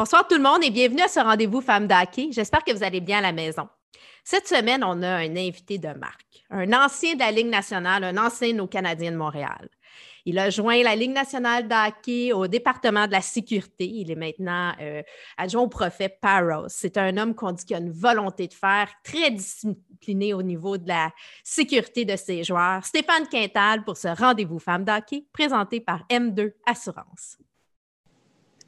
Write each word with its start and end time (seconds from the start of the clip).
Bonsoir 0.00 0.26
tout 0.26 0.36
le 0.36 0.42
monde 0.42 0.64
et 0.64 0.70
bienvenue 0.70 1.02
à 1.02 1.08
ce 1.08 1.20
rendez-vous 1.20 1.60
Femmes 1.60 1.86
d'Hockey. 1.86 2.28
J'espère 2.30 2.64
que 2.64 2.72
vous 2.72 2.82
allez 2.82 3.02
bien 3.02 3.18
à 3.18 3.20
la 3.20 3.32
maison. 3.32 3.68
Cette 4.24 4.48
semaine, 4.48 4.82
on 4.82 5.02
a 5.02 5.16
un 5.16 5.36
invité 5.36 5.76
de 5.76 5.88
marque, 5.88 6.42
un 6.48 6.72
ancien 6.72 7.16
de 7.16 7.18
la 7.18 7.30
Ligue 7.30 7.50
nationale, 7.50 8.04
un 8.04 8.16
ancien 8.16 8.54
de 8.54 8.64
Canadiens 8.64 9.12
de 9.12 9.18
Montréal. 9.18 9.68
Il 10.24 10.38
a 10.38 10.48
joint 10.48 10.82
la 10.82 10.96
Ligue 10.96 11.12
nationale 11.12 11.68
d'hockey 11.68 12.32
au 12.32 12.46
département 12.46 13.06
de 13.08 13.12
la 13.12 13.20
sécurité. 13.20 13.84
Il 13.84 14.10
est 14.10 14.16
maintenant 14.16 14.72
euh, 14.80 15.02
adjoint 15.36 15.64
au 15.64 15.68
préfet 15.68 16.08
Paros. 16.08 16.68
C'est 16.68 16.96
un 16.96 17.18
homme 17.18 17.34
qu'on 17.34 17.52
dit 17.52 17.66
qui 17.66 17.74
a 17.74 17.78
une 17.78 17.92
volonté 17.92 18.48
de 18.48 18.54
faire, 18.54 18.88
très 19.04 19.30
discipliné 19.30 20.32
au 20.32 20.42
niveau 20.42 20.78
de 20.78 20.88
la 20.88 21.10
sécurité 21.44 22.06
de 22.06 22.16
ses 22.16 22.42
joueurs. 22.42 22.86
Stéphane 22.86 23.28
Quintal 23.28 23.84
pour 23.84 23.98
ce 23.98 24.08
rendez-vous 24.08 24.60
Femmes 24.60 24.86
d'hockey 24.86 25.26
présenté 25.30 25.78
par 25.78 26.06
M2 26.08 26.54
Assurance. 26.64 27.36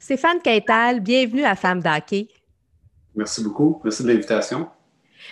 Stéphane 0.03 0.41
Quintal, 0.41 0.99
bienvenue 0.99 1.45
à 1.45 1.55
Femmes 1.55 1.81
d'hockey. 1.81 2.27
Merci 3.15 3.41
beaucoup. 3.41 3.79
Merci 3.85 4.03
de 4.03 4.09
l'invitation. 4.09 4.67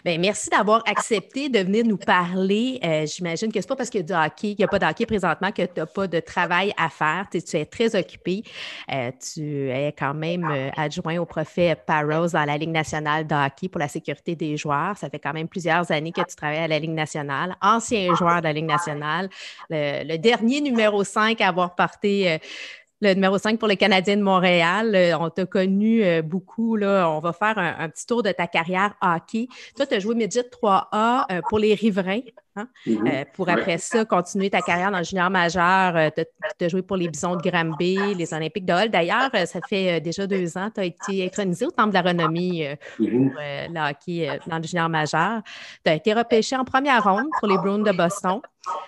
Bien, 0.06 0.18
merci 0.18 0.50
d'avoir 0.50 0.82
accepté 0.88 1.50
de 1.50 1.60
venir 1.60 1.86
nous 1.86 1.98
parler. 1.98 2.80
Euh, 2.82 3.06
j'imagine 3.06 3.52
que 3.52 3.60
ce 3.60 3.66
n'est 3.66 3.68
pas 3.68 3.76
parce 3.76 3.90
qu'il 3.90 4.00
y 4.00 4.14
a 4.14 4.30
du 4.30 4.56
n'y 4.58 4.64
a 4.64 4.68
pas 4.70 4.80
de 4.80 4.86
hockey 4.86 5.06
présentement 5.06 5.52
que 5.52 5.64
tu 5.64 5.74
n'as 5.76 5.86
pas 5.86 6.08
de 6.08 6.22
travail 6.22 6.74
à 6.78 6.88
faire. 6.88 7.28
Tu, 7.30 7.58
es 7.58 7.66
très 7.66 7.94
occupé. 8.00 8.44
Euh, 8.90 9.12
tu 9.20 9.70
es 9.70 9.92
quand 9.92 10.14
même 10.14 10.46
euh, 10.50 10.70
adjoint 10.78 11.18
au 11.18 11.26
préfet 11.26 11.76
Paros 11.76 12.30
dans 12.30 12.46
la 12.46 12.58
Ligue 12.58 12.70
nationale 12.70 13.28
de 13.28 13.36
hockey 13.36 13.68
pour 13.68 13.80
la 13.80 13.90
sécurité 13.90 14.38
des 14.38 14.56
joueurs. 14.56 14.96
Ça 14.96 15.10
fait 15.10 15.20
quand 15.20 15.34
même 15.34 15.50
plusieurs 15.50 15.92
années 15.92 16.14
que 16.14 16.22
tu 16.22 16.36
travailles 16.38 16.60
à 16.60 16.70
la 16.70 16.80
Ligue 16.80 16.92
nationale. 16.92 17.58
Ancien 17.62 18.16
joueur 18.16 18.38
de 18.38 18.46
la 18.46 18.54
Ligue 18.54 18.70
nationale. 18.70 19.30
Le, 19.70 20.08
le 20.08 20.18
dernier 20.18 20.62
numéro 20.62 21.04
5 21.04 21.42
à 21.42 21.50
avoir 21.50 21.76
porté 21.76 22.40
le 23.02 23.14
numéro 23.16 23.38
5 23.38 23.58
pour 23.58 23.68
les 23.68 23.78
Canadiens 23.78 24.16
de 24.16 24.22
Montréal. 24.22 24.96
Euh, 24.96 25.18
on 25.20 25.30
t'a 25.30 25.46
connu 25.46 26.04
euh, 26.04 26.22
beaucoup. 26.22 26.76
Là. 26.76 27.10
On 27.10 27.20
va 27.20 27.34
faire 27.34 27.58
un, 27.58 27.90
petit 27.90 28.06
tour 28.06 28.24
de 28.24 28.32
ta 28.32 28.48
carrière 28.48 28.94
hockey. 29.02 29.48
Toi, 29.76 29.88
tu 29.88 29.96
as 29.96 30.00
joué 30.00 30.16
Midget 30.16 30.42
3A 30.42 31.26
euh, 31.32 31.42
pour 31.50 31.60
les 31.60 31.74
Riverains. 31.74 32.22
Hein? 32.56 32.68
Mm-hmm. 32.86 33.26
pour 33.34 33.50
après 33.50 33.78
ça, 33.78 34.04
continuer 34.06 34.50
ta 34.50 34.62
carrière 34.62 34.92
dans 34.92 34.98
le 34.98 35.04
junior 35.04 35.30
majeur. 35.30 36.12
tu 36.16 36.66
as, 36.66 36.68
joué 36.68 36.82
pour 36.82 36.98
les 36.98 37.08
Bisons 37.08 37.36
de 37.36 37.42
Granby, 37.42 38.16
les 38.16 38.34
Olympiques 38.34 38.66
de 38.66 38.74
Hall. 38.74 38.90
D'ailleurs, 38.90 39.32
ça 39.46 39.60
fait 39.68 40.02
déjà 40.02 40.28
deux 40.28 40.58
ans, 40.58 40.70
tu 40.74 40.82
as 40.82 40.86
été 40.86 41.26
intronisé 41.26 41.66
au 41.66 41.72
Temple 41.72 41.90
de 41.90 41.94
la 41.94 42.02
Renommée 42.02 42.78
mm-hmm. 43.00 43.32
pour 43.32 43.40
le 43.40 43.90
hockey 43.90 44.40
dans 44.48 44.58
le 44.58 44.64
junior 44.64 44.90
majeur. 44.90 45.42
Tu 45.84 45.92
as 45.92 45.96
été 45.96 46.14
repêché 46.14 46.56
en 46.56 46.66
première 46.66 47.04
ronde 47.04 47.28
pour 47.40 47.48
les 47.48 47.58
Bruins 47.58 47.80
de 47.80 47.92
Boston. 47.92 48.42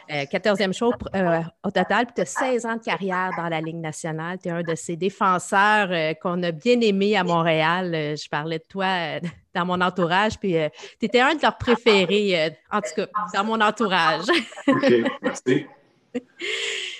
14e 0.10 0.70
euh, 0.70 0.72
show 0.72 0.94
euh, 1.16 1.42
au 1.64 1.72
total, 1.72 2.06
puis 2.06 2.14
tu 2.16 2.22
as 2.22 2.26
16 2.26 2.66
ans 2.66 2.76
de 2.76 2.84
carrière 2.84 3.32
dans 3.38 3.50
la 3.50 3.62
Ligue 3.62 3.78
nationale. 3.78 4.38
Tu 4.42 4.50
es 4.50 4.52
un 4.52 4.62
de 4.62 4.76
ces 4.76 4.96
défenseurs 4.96 5.88
euh, 5.92 6.14
qu'on 6.14 6.42
a 6.44 6.52
bien 6.52 6.80
aimé 6.82 7.16
à 7.16 7.24
Montréal. 7.24 7.92
je 7.92 8.30
parlais 8.30 8.60
de 8.60 8.66
toi 8.68 9.20
dans 9.54 9.66
mon 9.66 9.80
entourage, 9.82 10.40
puis 10.40 10.56
tu 11.00 11.06
étais 11.06 11.20
un 11.20 11.36
de 11.36 11.42
leurs 11.42 11.58
préférés, 11.58 12.56
en 12.72 12.82
tout 12.82 12.90
cas, 12.96 13.08
dans 13.34 13.44
mon 13.44 13.62
entourage. 13.62 14.26
OK, 14.68 14.94
merci. 15.22 15.66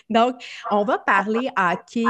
Donc, 0.10 0.36
on 0.70 0.84
va 0.84 0.98
parler 0.98 1.50
hockey 1.58 2.06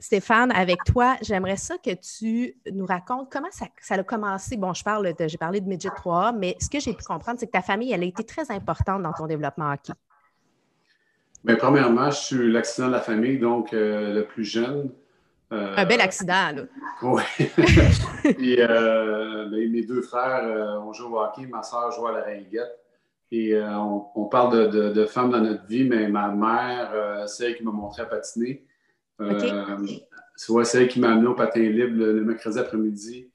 Stéphane, 0.00 0.50
avec 0.52 0.82
toi, 0.84 1.18
j'aimerais 1.20 1.58
ça 1.58 1.76
que 1.76 1.90
tu 1.90 2.56
nous 2.72 2.86
racontes 2.86 3.30
comment 3.30 3.50
ça, 3.50 3.66
a 3.90 4.02
commencé. 4.02 4.56
Bon, 4.56 4.72
je 4.72 4.82
parle 4.82 5.12
j'ai 5.26 5.36
parlé 5.36 5.60
de 5.60 5.68
Midget 5.68 5.90
3 5.94 6.32
mais 6.32 6.56
ce 6.58 6.70
que 6.70 6.80
j'ai 6.80 6.94
pu 6.94 7.04
comprendre, 7.04 7.38
c'est 7.38 7.46
que 7.46 7.52
ta 7.52 7.60
famille, 7.60 7.92
elle 7.92 8.02
a 8.02 8.06
été 8.06 8.24
très 8.24 8.50
importante 8.50 9.02
dans 9.02 9.12
ton 9.12 9.26
développement 9.26 9.70
hockey. 9.70 9.92
Bien, 11.44 11.56
premièrement, 11.56 12.10
je 12.10 12.16
suis 12.16 12.50
l'accident 12.50 12.88
de 12.88 12.92
la 12.92 13.00
famille, 13.00 13.38
donc 13.38 13.74
euh, 13.74 14.14
le 14.14 14.24
plus 14.24 14.44
jeune. 14.44 14.90
Euh, 15.52 15.74
Un 15.76 15.84
bel 15.84 16.00
accident, 16.00 16.52
là. 16.54 16.62
Oui. 17.02 17.22
Puis 18.36 18.56
euh, 18.60 19.48
ben, 19.50 19.72
mes 19.72 19.82
deux 19.82 20.02
frères 20.02 20.80
ont 20.84 20.92
joué 20.92 21.08
au 21.08 21.18
hockey, 21.18 21.46
ma 21.46 21.62
soeur 21.62 21.90
joue 21.92 22.06
à 22.06 22.12
la 22.12 22.22
ringuette. 22.22 22.78
Et 23.32 23.56
on, 23.62 24.24
parle 24.24 24.70
de, 24.70 25.04
femmes 25.06 25.30
dans 25.30 25.40
notre 25.40 25.64
vie, 25.66 25.84
mais 25.84 26.08
ma 26.08 26.28
mère, 26.28 27.28
c'est 27.28 27.46
elle 27.46 27.56
qui 27.56 27.62
m'a 27.62 27.70
montré 27.70 28.02
à 28.02 28.06
patiner. 28.06 28.66
Euh, 29.20 29.86
c'est 30.36 30.82
elle 30.82 30.88
qui 30.88 31.00
m'a 31.00 31.12
amené 31.12 31.26
au 31.26 31.34
patin 31.34 31.60
libre 31.60 31.96
le, 31.96 32.24
mercredi 32.24 32.58
après-midi. 32.58 33.30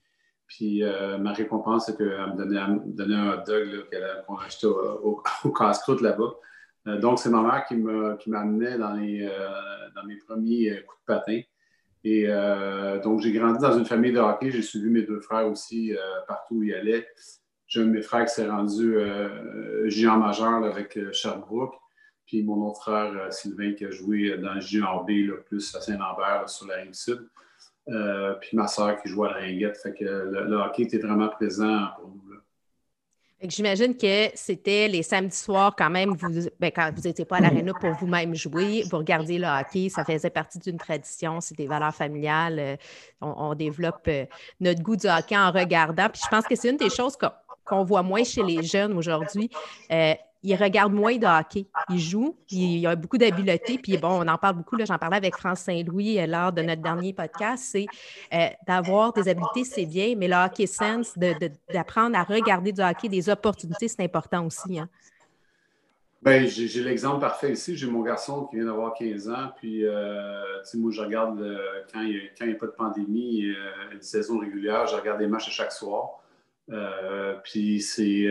Puis 0.47 0.83
euh, 0.83 1.17
ma 1.17 1.33
récompense, 1.33 1.87
c'est 1.87 1.97
qu'elle 1.97 2.07
me 2.07 2.35
donnait, 2.35 3.15
un 3.15 3.33
hot 3.33 3.43
dog 3.45 3.89
qu'on 4.25 4.37
achetait 4.37 4.67
au, 4.67 5.21
au, 5.43 5.49
casse-croûte 5.51 6.01
là-bas. 6.01 6.33
Euh, 6.87 6.99
donc, 6.99 7.19
c'est 7.19 7.29
ma 7.29 7.41
mère 7.41 7.65
qui 7.65 7.75
m'amenait 8.29 8.77
dans, 8.77 8.93
dans 8.93 10.03
mes 10.03 10.17
premiers 10.27 10.83
coups 10.85 11.01
de 11.01 11.05
patin. 11.05 11.41
Et 12.07 12.27
donc, 13.03 13.19
j'ai 13.21 13.31
grandi 13.31 13.59
dans 13.59 13.77
une 13.77 13.85
famille 13.85 14.11
de 14.11 14.19
hockey. 14.19 14.51
J'ai 14.51 14.61
suivi 14.61 14.89
mes 14.89 15.01
deux 15.01 15.19
frères 15.19 15.47
aussi 15.47 15.91
partout 16.27 16.57
où 16.57 16.63
ils 16.63 16.73
allaient. 16.73 17.07
J'ai 17.65 17.81
un 17.81 17.85
de 17.85 17.89
mes 17.89 18.03
frères 18.03 18.25
qui 18.25 18.33
s'est 18.35 18.47
rendu 18.47 18.95
géant 19.87 20.17
majeur 20.17 20.63
avec 20.63 20.99
Sherbrooke. 21.11 21.73
Puis 22.25 22.43
mon 22.43 22.67
autre 22.67 22.81
frère, 22.81 23.13
euh, 23.15 23.31
Sylvain, 23.31 23.73
qui 23.73 23.85
a 23.85 23.91
joué 23.91 24.37
dans 24.37 24.55
le 24.55 24.61
Junior 24.61 25.05
B, 25.05 25.31
plus 25.45 25.75
à 25.75 25.81
Saint-Lambert, 25.81 26.49
sur 26.49 26.67
la 26.67 26.77
rive 26.77 26.93
sud. 26.93 27.29
Euh, 27.87 28.33
puis 28.41 28.57
ma 28.57 28.67
soeur 28.67 28.99
qui 29.01 29.09
jouait 29.09 29.29
à 29.29 29.33
la 29.33 29.37
ringuette. 29.41 29.77
Fait 29.77 29.93
que 29.93 30.03
le, 30.03 30.55
hockey 30.55 30.83
était 30.83 30.97
vraiment 30.97 31.29
présent 31.29 31.87
pour 31.99 32.09
nous. 32.09 32.24
J'imagine 33.49 33.95
que 33.95 34.29
c'était 34.33 34.87
les 34.87 35.03
samedis 35.03 35.35
soirs 35.35 35.75
quand 35.77 35.89
même, 35.89 36.11
vous, 36.11 36.49
ben, 36.59 36.71
quand 36.75 36.91
vous 36.95 37.01
n'étiez 37.01 37.25
pas 37.25 37.37
à 37.37 37.41
l'aréna 37.41 37.73
pour 37.73 37.91
vous-même 37.91 38.35
jouer, 38.35 38.83
vous 38.89 38.97
regardiez 38.97 39.37
le 39.37 39.47
hockey, 39.47 39.89
ça 39.89 40.03
faisait 40.03 40.29
partie 40.29 40.59
d'une 40.59 40.77
tradition, 40.77 41.41
c'est 41.41 41.57
des 41.57 41.67
valeurs 41.67 41.93
familiales. 41.93 42.59
Euh, 42.59 42.75
on, 43.21 43.55
développe 43.55 44.09
notre 44.59 44.81
goût 44.81 44.95
du 44.95 45.07
hockey 45.07 45.37
en 45.37 45.51
regardant. 45.51 46.09
Puis 46.09 46.21
je 46.23 46.29
pense 46.29 46.45
que 46.45 46.55
c'est 46.55 46.69
une 46.69 46.77
des 46.77 46.89
choses 46.89 47.17
qu'on 47.63 47.83
voit 47.83 48.03
moins 48.03 48.23
chez 48.23 48.43
les 48.43 48.63
jeunes 48.63 48.97
aujourd'hui 48.97 49.49
il 50.45 50.55
regarde 50.55 50.93
moins 50.93 51.17
de 51.17 51.25
hockey. 51.25 51.65
Il 51.89 51.99
joue, 51.99 52.37
il 52.51 52.85
a 52.85 52.95
beaucoup 52.95 53.17
d'habileté. 53.17 53.79
Puis 53.79 53.97
bon, 53.97 54.23
on 54.23 54.27
en 54.27 54.37
parle 54.37 54.57
beaucoup, 54.57 54.77
j'en 54.85 54.97
parlais 54.97 55.17
avec 55.17 55.35
France 55.35 55.61
Saint-Louis 55.61 56.19
euh, 56.19 56.27
lors 56.27 56.53
de 56.53 56.61
notre 56.61 56.81
dernier 56.81 57.13
podcast, 57.13 57.63
c'est 57.71 57.87
euh, 58.31 58.47
d'avoir 58.67 59.11
des 59.13 59.27
habiletés, 59.27 59.63
c'est 59.63 59.85
bien, 59.87 60.13
mais 60.15 60.27
le 60.27 60.35
hockey 60.35 60.67
sense, 60.67 61.17
d'apprendre 61.73 62.15
à 62.17 62.23
regarder 62.23 62.71
du 62.71 62.81
hockey, 62.81 63.09
des 63.09 63.27
opportunités, 63.27 63.87
c'est 63.87 64.03
important 64.03 64.45
aussi. 64.45 64.79
Hein. 64.79 64.87
Bien, 66.21 66.45
j'ai 66.45 66.83
l'exemple 66.83 67.21
parfait 67.21 67.51
ici. 67.51 67.75
J'ai 67.75 67.87
mon 67.87 68.01
garçon 68.01 68.45
qui 68.45 68.55
vient 68.55 68.65
d'avoir 68.65 68.93
15 68.93 69.29
ans. 69.29 69.49
Puis, 69.57 69.85
euh, 69.85 70.43
moi, 70.75 70.91
je 70.91 71.01
regarde 71.01 71.39
quand 71.91 72.01
il 72.01 72.29
n'y 72.41 72.51
a, 72.51 72.55
pas 72.55 72.65
de 72.65 72.71
pandémie, 72.71 73.45
une 73.91 74.01
saison 74.01 74.39
régulière, 74.39 74.87
je 74.87 74.95
regarde 74.95 75.19
des 75.19 75.27
matchs 75.27 75.47
à 75.47 75.51
chaque 75.51 75.71
soir. 75.71 76.19
puis, 77.43 77.81
c'est 77.81 78.27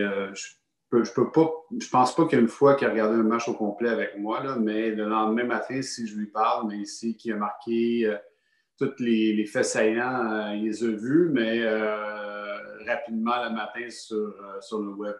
peux 0.89 1.31
pas, 1.31 1.51
je 1.79 1.89
pense 1.89 2.15
pas 2.15 2.25
qu'il 2.25 2.37
y 2.37 2.39
a 2.39 2.41
une 2.41 2.47
fois 2.47 2.75
qu'il 2.75 2.87
a 2.87 2.91
regardé 2.91 3.15
un 3.15 3.23
match 3.23 3.47
au 3.47 3.53
complet 3.53 3.89
avec 3.89 4.17
moi, 4.17 4.43
là, 4.43 4.55
mais 4.59 4.91
le 4.91 5.05
lendemain 5.05 5.43
matin, 5.43 5.81
si 5.81 6.07
je 6.07 6.15
lui 6.15 6.27
parle, 6.27 6.67
mais 6.67 6.77
ici, 6.77 7.15
qui 7.15 7.31
a 7.31 7.35
marqué 7.35 8.05
euh, 8.05 8.17
tous 8.77 8.93
les, 8.99 9.45
faits 9.45 9.65
saillants, 9.65 10.31
euh, 10.31 10.55
il 10.55 10.65
les 10.65 10.83
a 10.83 10.87
vus, 10.87 11.29
mais 11.33 11.61
euh, 11.61 12.85
rapidement 12.87 13.43
le 13.43 13.53
matin 13.53 13.89
sur, 13.89 14.33
sur 14.61 14.79
le 14.79 14.89
web. 14.93 15.15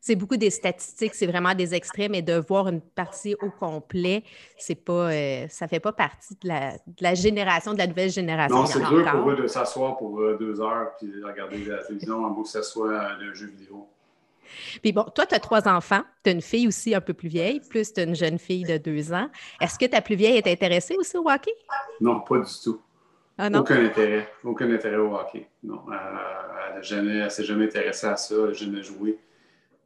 C'est 0.00 0.14
beaucoup 0.14 0.36
des 0.36 0.50
statistiques, 0.50 1.14
c'est 1.14 1.26
vraiment 1.26 1.54
des 1.54 1.74
extraits, 1.74 2.08
mais 2.08 2.22
de 2.22 2.34
voir 2.34 2.68
une 2.68 2.80
partie 2.80 3.34
au 3.42 3.50
complet, 3.50 4.22
c'est 4.56 4.76
pas, 4.76 5.10
ça 5.48 5.66
fait 5.66 5.80
pas 5.80 5.92
partie 5.92 6.36
de 6.40 6.48
la, 6.48 7.14
génération, 7.14 7.72
de 7.72 7.78
la 7.78 7.88
nouvelle 7.88 8.08
génération. 8.08 8.58
Non, 8.58 8.66
c'est 8.66 8.78
dur 8.78 9.10
pour 9.10 9.30
eux 9.30 9.36
de 9.36 9.46
s'asseoir 9.48 9.96
pour 9.98 10.22
deux 10.38 10.60
heures 10.60 10.92
puis 10.98 11.12
regarder 11.22 11.64
la 11.64 11.78
télévision, 11.78 12.24
en 12.24 12.42
que 12.42 12.48
ce 12.48 12.62
soit 12.62 12.96
un 12.96 13.34
jeu 13.34 13.48
vidéo. 13.48 13.88
Puis 14.82 14.92
bon, 14.92 15.04
toi, 15.14 15.26
tu 15.26 15.34
as 15.34 15.40
trois 15.40 15.68
enfants. 15.68 16.02
Tu 16.24 16.30
as 16.30 16.32
une 16.32 16.42
fille 16.42 16.68
aussi 16.68 16.94
un 16.94 17.00
peu 17.00 17.14
plus 17.14 17.28
vieille, 17.28 17.60
plus 17.68 17.92
tu 17.92 18.00
as 18.00 18.04
une 18.04 18.14
jeune 18.14 18.38
fille 18.38 18.64
de 18.64 18.78
deux 18.78 19.12
ans. 19.12 19.28
Est-ce 19.60 19.78
que 19.78 19.86
ta 19.86 20.00
plus 20.00 20.16
vieille 20.16 20.36
est 20.36 20.46
intéressée 20.46 20.96
aussi 20.96 21.16
au 21.16 21.28
hockey? 21.28 21.52
Non, 22.00 22.20
pas 22.20 22.38
du 22.38 22.52
tout. 22.62 22.80
Ah, 23.38 23.48
Aucun 23.54 23.84
intérêt. 23.84 24.28
Aucun 24.42 24.70
intérêt 24.72 24.96
au 24.96 25.14
hockey. 25.14 25.48
Non. 25.62 25.82
elle 26.90 27.04
ne 27.04 27.28
s'est 27.28 27.44
jamais 27.44 27.64
intéressée 27.64 28.06
à 28.06 28.16
ça. 28.16 28.34
Elle 28.34 28.46
n'a 28.46 28.52
jamais 28.52 28.82
joué. 28.82 29.18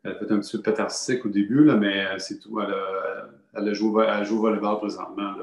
Elle 0.05 0.13
a 0.13 0.15
fait 0.17 0.33
un 0.33 0.41
petit 0.41 0.57
peu 0.57 0.63
pétarstique 0.63 1.25
au 1.27 1.29
début, 1.29 1.65
là, 1.65 1.77
mais 1.77 2.07
c'est 2.19 2.39
tout. 2.39 2.61
Elle, 2.61 2.73
a, 2.73 3.29
elle, 3.55 3.75
joue, 3.75 4.01
elle 4.01 4.25
joue 4.25 4.39
au 4.39 4.43
volleyball 4.43 4.79
présentement. 4.79 5.35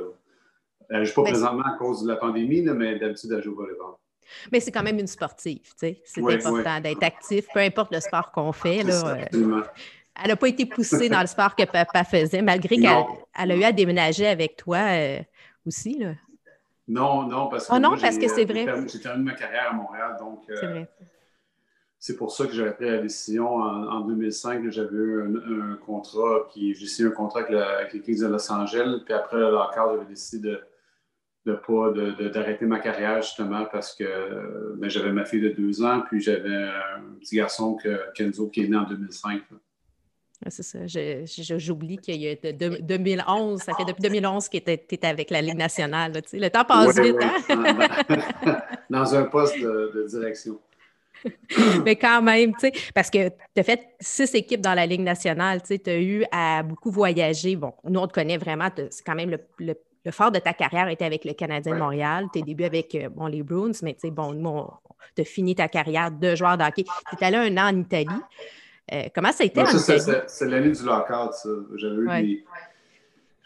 Elle 0.89 0.99
ne 1.01 1.05
joue 1.05 1.13
pas 1.13 1.21
ben, 1.21 1.31
présentement 1.31 1.63
à 1.63 1.77
cause 1.77 2.03
de 2.03 2.07
la 2.07 2.17
pandémie, 2.17 2.61
mais 2.63 2.97
d'habitude, 2.97 3.31
elle 3.31 3.43
joue 3.43 3.53
au 3.53 3.55
volleyball. 3.55 3.93
Mais 4.51 4.59
c'est 4.59 4.71
quand 4.71 4.83
même 4.83 4.99
une 4.99 5.07
sportive, 5.07 5.61
tu 5.61 5.73
sais. 5.77 6.01
C'est 6.05 6.21
important 6.21 6.79
d'être 6.79 7.03
actif, 7.03 7.45
peu 7.53 7.59
importe 7.59 7.93
le 7.93 7.99
sport 7.99 8.31
qu'on 8.31 8.51
fait. 8.51 8.83
Là, 8.83 9.17
euh, 9.33 9.61
elle 10.21 10.29
n'a 10.29 10.35
pas 10.35 10.47
été 10.47 10.65
poussée 10.65 11.09
dans 11.09 11.21
le 11.21 11.27
sport 11.27 11.55
que 11.55 11.63
papa 11.63 12.03
faisait, 12.03 12.41
malgré 12.41 12.77
qu'elle 12.77 13.51
a 13.51 13.55
eu 13.55 13.63
à 13.63 13.71
déménager 13.71 14.27
avec 14.27 14.57
toi 14.57 14.77
euh, 14.77 15.19
aussi. 15.65 15.99
Là. 15.99 16.13
Non, 16.87 17.23
non, 17.23 17.47
parce 17.47 17.67
que, 17.67 17.73
oh 17.75 17.79
non, 17.79 17.97
parce 17.97 18.17
que 18.17 18.27
c'est 18.27 18.45
vrai. 18.45 18.65
J'ai 18.87 18.99
terminé 18.99 19.31
ma 19.31 19.37
carrière 19.37 19.69
à 19.69 19.73
Montréal, 19.73 20.17
donc 20.19 20.41
euh, 20.49 20.57
c'est 20.59 20.67
vrai. 20.67 20.89
C'est 22.01 22.15
pour 22.15 22.31
ça 22.31 22.47
que 22.47 22.53
j'avais 22.53 22.71
pris 22.71 22.89
la 22.89 22.99
décision 22.99 23.55
en, 23.55 23.99
2005 23.99 24.69
j'avais 24.69 24.95
eu 24.95 25.21
un, 25.21 25.75
contrat 25.85 26.47
qui 26.49 26.73
j'ai 26.73 26.87
signé 26.87 27.09
un 27.09 27.11
contrat 27.11 27.41
avec, 27.41 27.51
avec 27.53 28.07
les 28.07 28.15
de 28.15 28.25
Los 28.25 28.49
Angeles, 28.49 29.01
puis 29.03 29.13
après 29.13 29.35
le 29.35 29.51
lockout, 29.51 29.91
j'avais 29.91 30.05
décidé 30.05 30.49
de 30.49 30.61
de 31.45 31.53
pas 31.53 31.91
d'arrêter 32.29 32.65
ma 32.65 32.79
carrière 32.79 33.21
justement 33.21 33.65
parce 33.71 33.95
que 33.95 34.75
ben, 34.75 34.89
j'avais 34.89 35.11
ma 35.11 35.25
fille 35.25 35.41
de 35.41 35.49
deux 35.49 35.81
ans, 35.83 36.01
puis 36.07 36.19
j'avais 36.19 36.53
un 36.53 37.15
petit 37.19 37.37
garçon 37.37 37.75
que, 37.75 38.11
Kenzo 38.13 38.47
qui 38.47 38.61
est 38.61 38.67
né 38.67 38.77
en 38.77 38.83
2005. 38.83 39.41
C'est 40.47 40.63
ça. 40.63 40.79
J'oublie 41.57 41.97
qu'il 41.97 42.15
y 42.15 42.29
a 42.29 42.35
de, 42.35 42.81
2011, 42.81 43.61
ça 43.61 43.73
fait 43.73 43.83
depuis 43.83 44.03
2011 44.03 44.47
que 44.47 44.57
tu 44.57 44.71
es, 44.71 45.05
avec 45.05 45.31
la 45.31 45.41
Ligue 45.41 45.57
nationale. 45.57 46.13
le 46.31 46.47
temps 46.49 46.63
passe 46.63 46.97
vite. 46.97 47.17
Hein? 47.21 48.61
Dans 48.89 49.15
un 49.15 49.23
poste 49.23 49.59
de, 49.59 50.07
direction. 50.07 50.57
Mais 51.85 51.97
quand 51.97 52.21
même, 52.21 52.53
tu 52.53 52.59
sais, 52.61 52.73
parce 52.95 53.09
que 53.09 53.27
tu 53.27 53.59
as 53.59 53.63
fait 53.63 53.89
six 53.99 54.33
équipes 54.35 54.61
dans 54.61 54.73
la 54.73 54.85
Ligue 54.85 55.01
nationale, 55.01 55.61
tu 55.61 55.77
as 55.85 55.99
eu 55.99 56.23
à 56.31 56.63
beaucoup 56.63 56.91
voyager. 56.91 57.57
Bon, 57.57 57.73
nous, 57.83 57.99
on 57.99 58.07
te 58.07 58.13
connaît 58.13 58.37
vraiment, 58.37 58.69
c'est 58.89 59.05
quand 59.05 59.15
même 59.15 59.29
le, 59.29 59.39
le, 59.59 59.75
fort 60.11 60.31
de 60.31 60.39
ta 60.39 60.53
carrière 60.53 60.87
était 60.87 61.05
avec 61.05 61.25
le 61.25 61.33
Canadien 61.33 61.73
de 61.73 61.79
Montréal, 61.79 62.27
tes 62.31 62.41
débuts 62.41 62.63
avec 62.63 62.95
euh, 62.95 63.09
bon, 63.09 63.27
les 63.27 63.43
Bruins, 63.43 63.71
mais 63.83 63.93
tu 63.93 64.01
sais, 64.01 64.11
bon, 64.11 64.33
nous, 64.33 64.63
tu 65.15 65.21
as 65.21 65.25
fini 65.25 65.55
ta 65.55 65.67
carrière 65.67 66.11
de 66.11 66.35
joueur 66.35 66.57
d'hockey. 66.57 66.83
Tu 66.83 67.15
es 67.19 67.25
allé 67.25 67.37
un 67.37 67.57
an 67.57 67.73
en 67.73 67.79
Italie. 67.79 68.07
Euh, 68.91 69.03
comment 69.13 69.31
ça 69.31 69.43
a 69.43 69.47
été 69.47 69.61
en 69.61 69.65
Italie? 69.65 70.01
C'est 70.27 70.47
l'année 70.47 70.71
du 70.71 70.83
lockout, 70.83 71.33
ça. 71.33 71.49
J'avais 71.75 71.95
eu 71.95 72.23
des... 72.23 72.45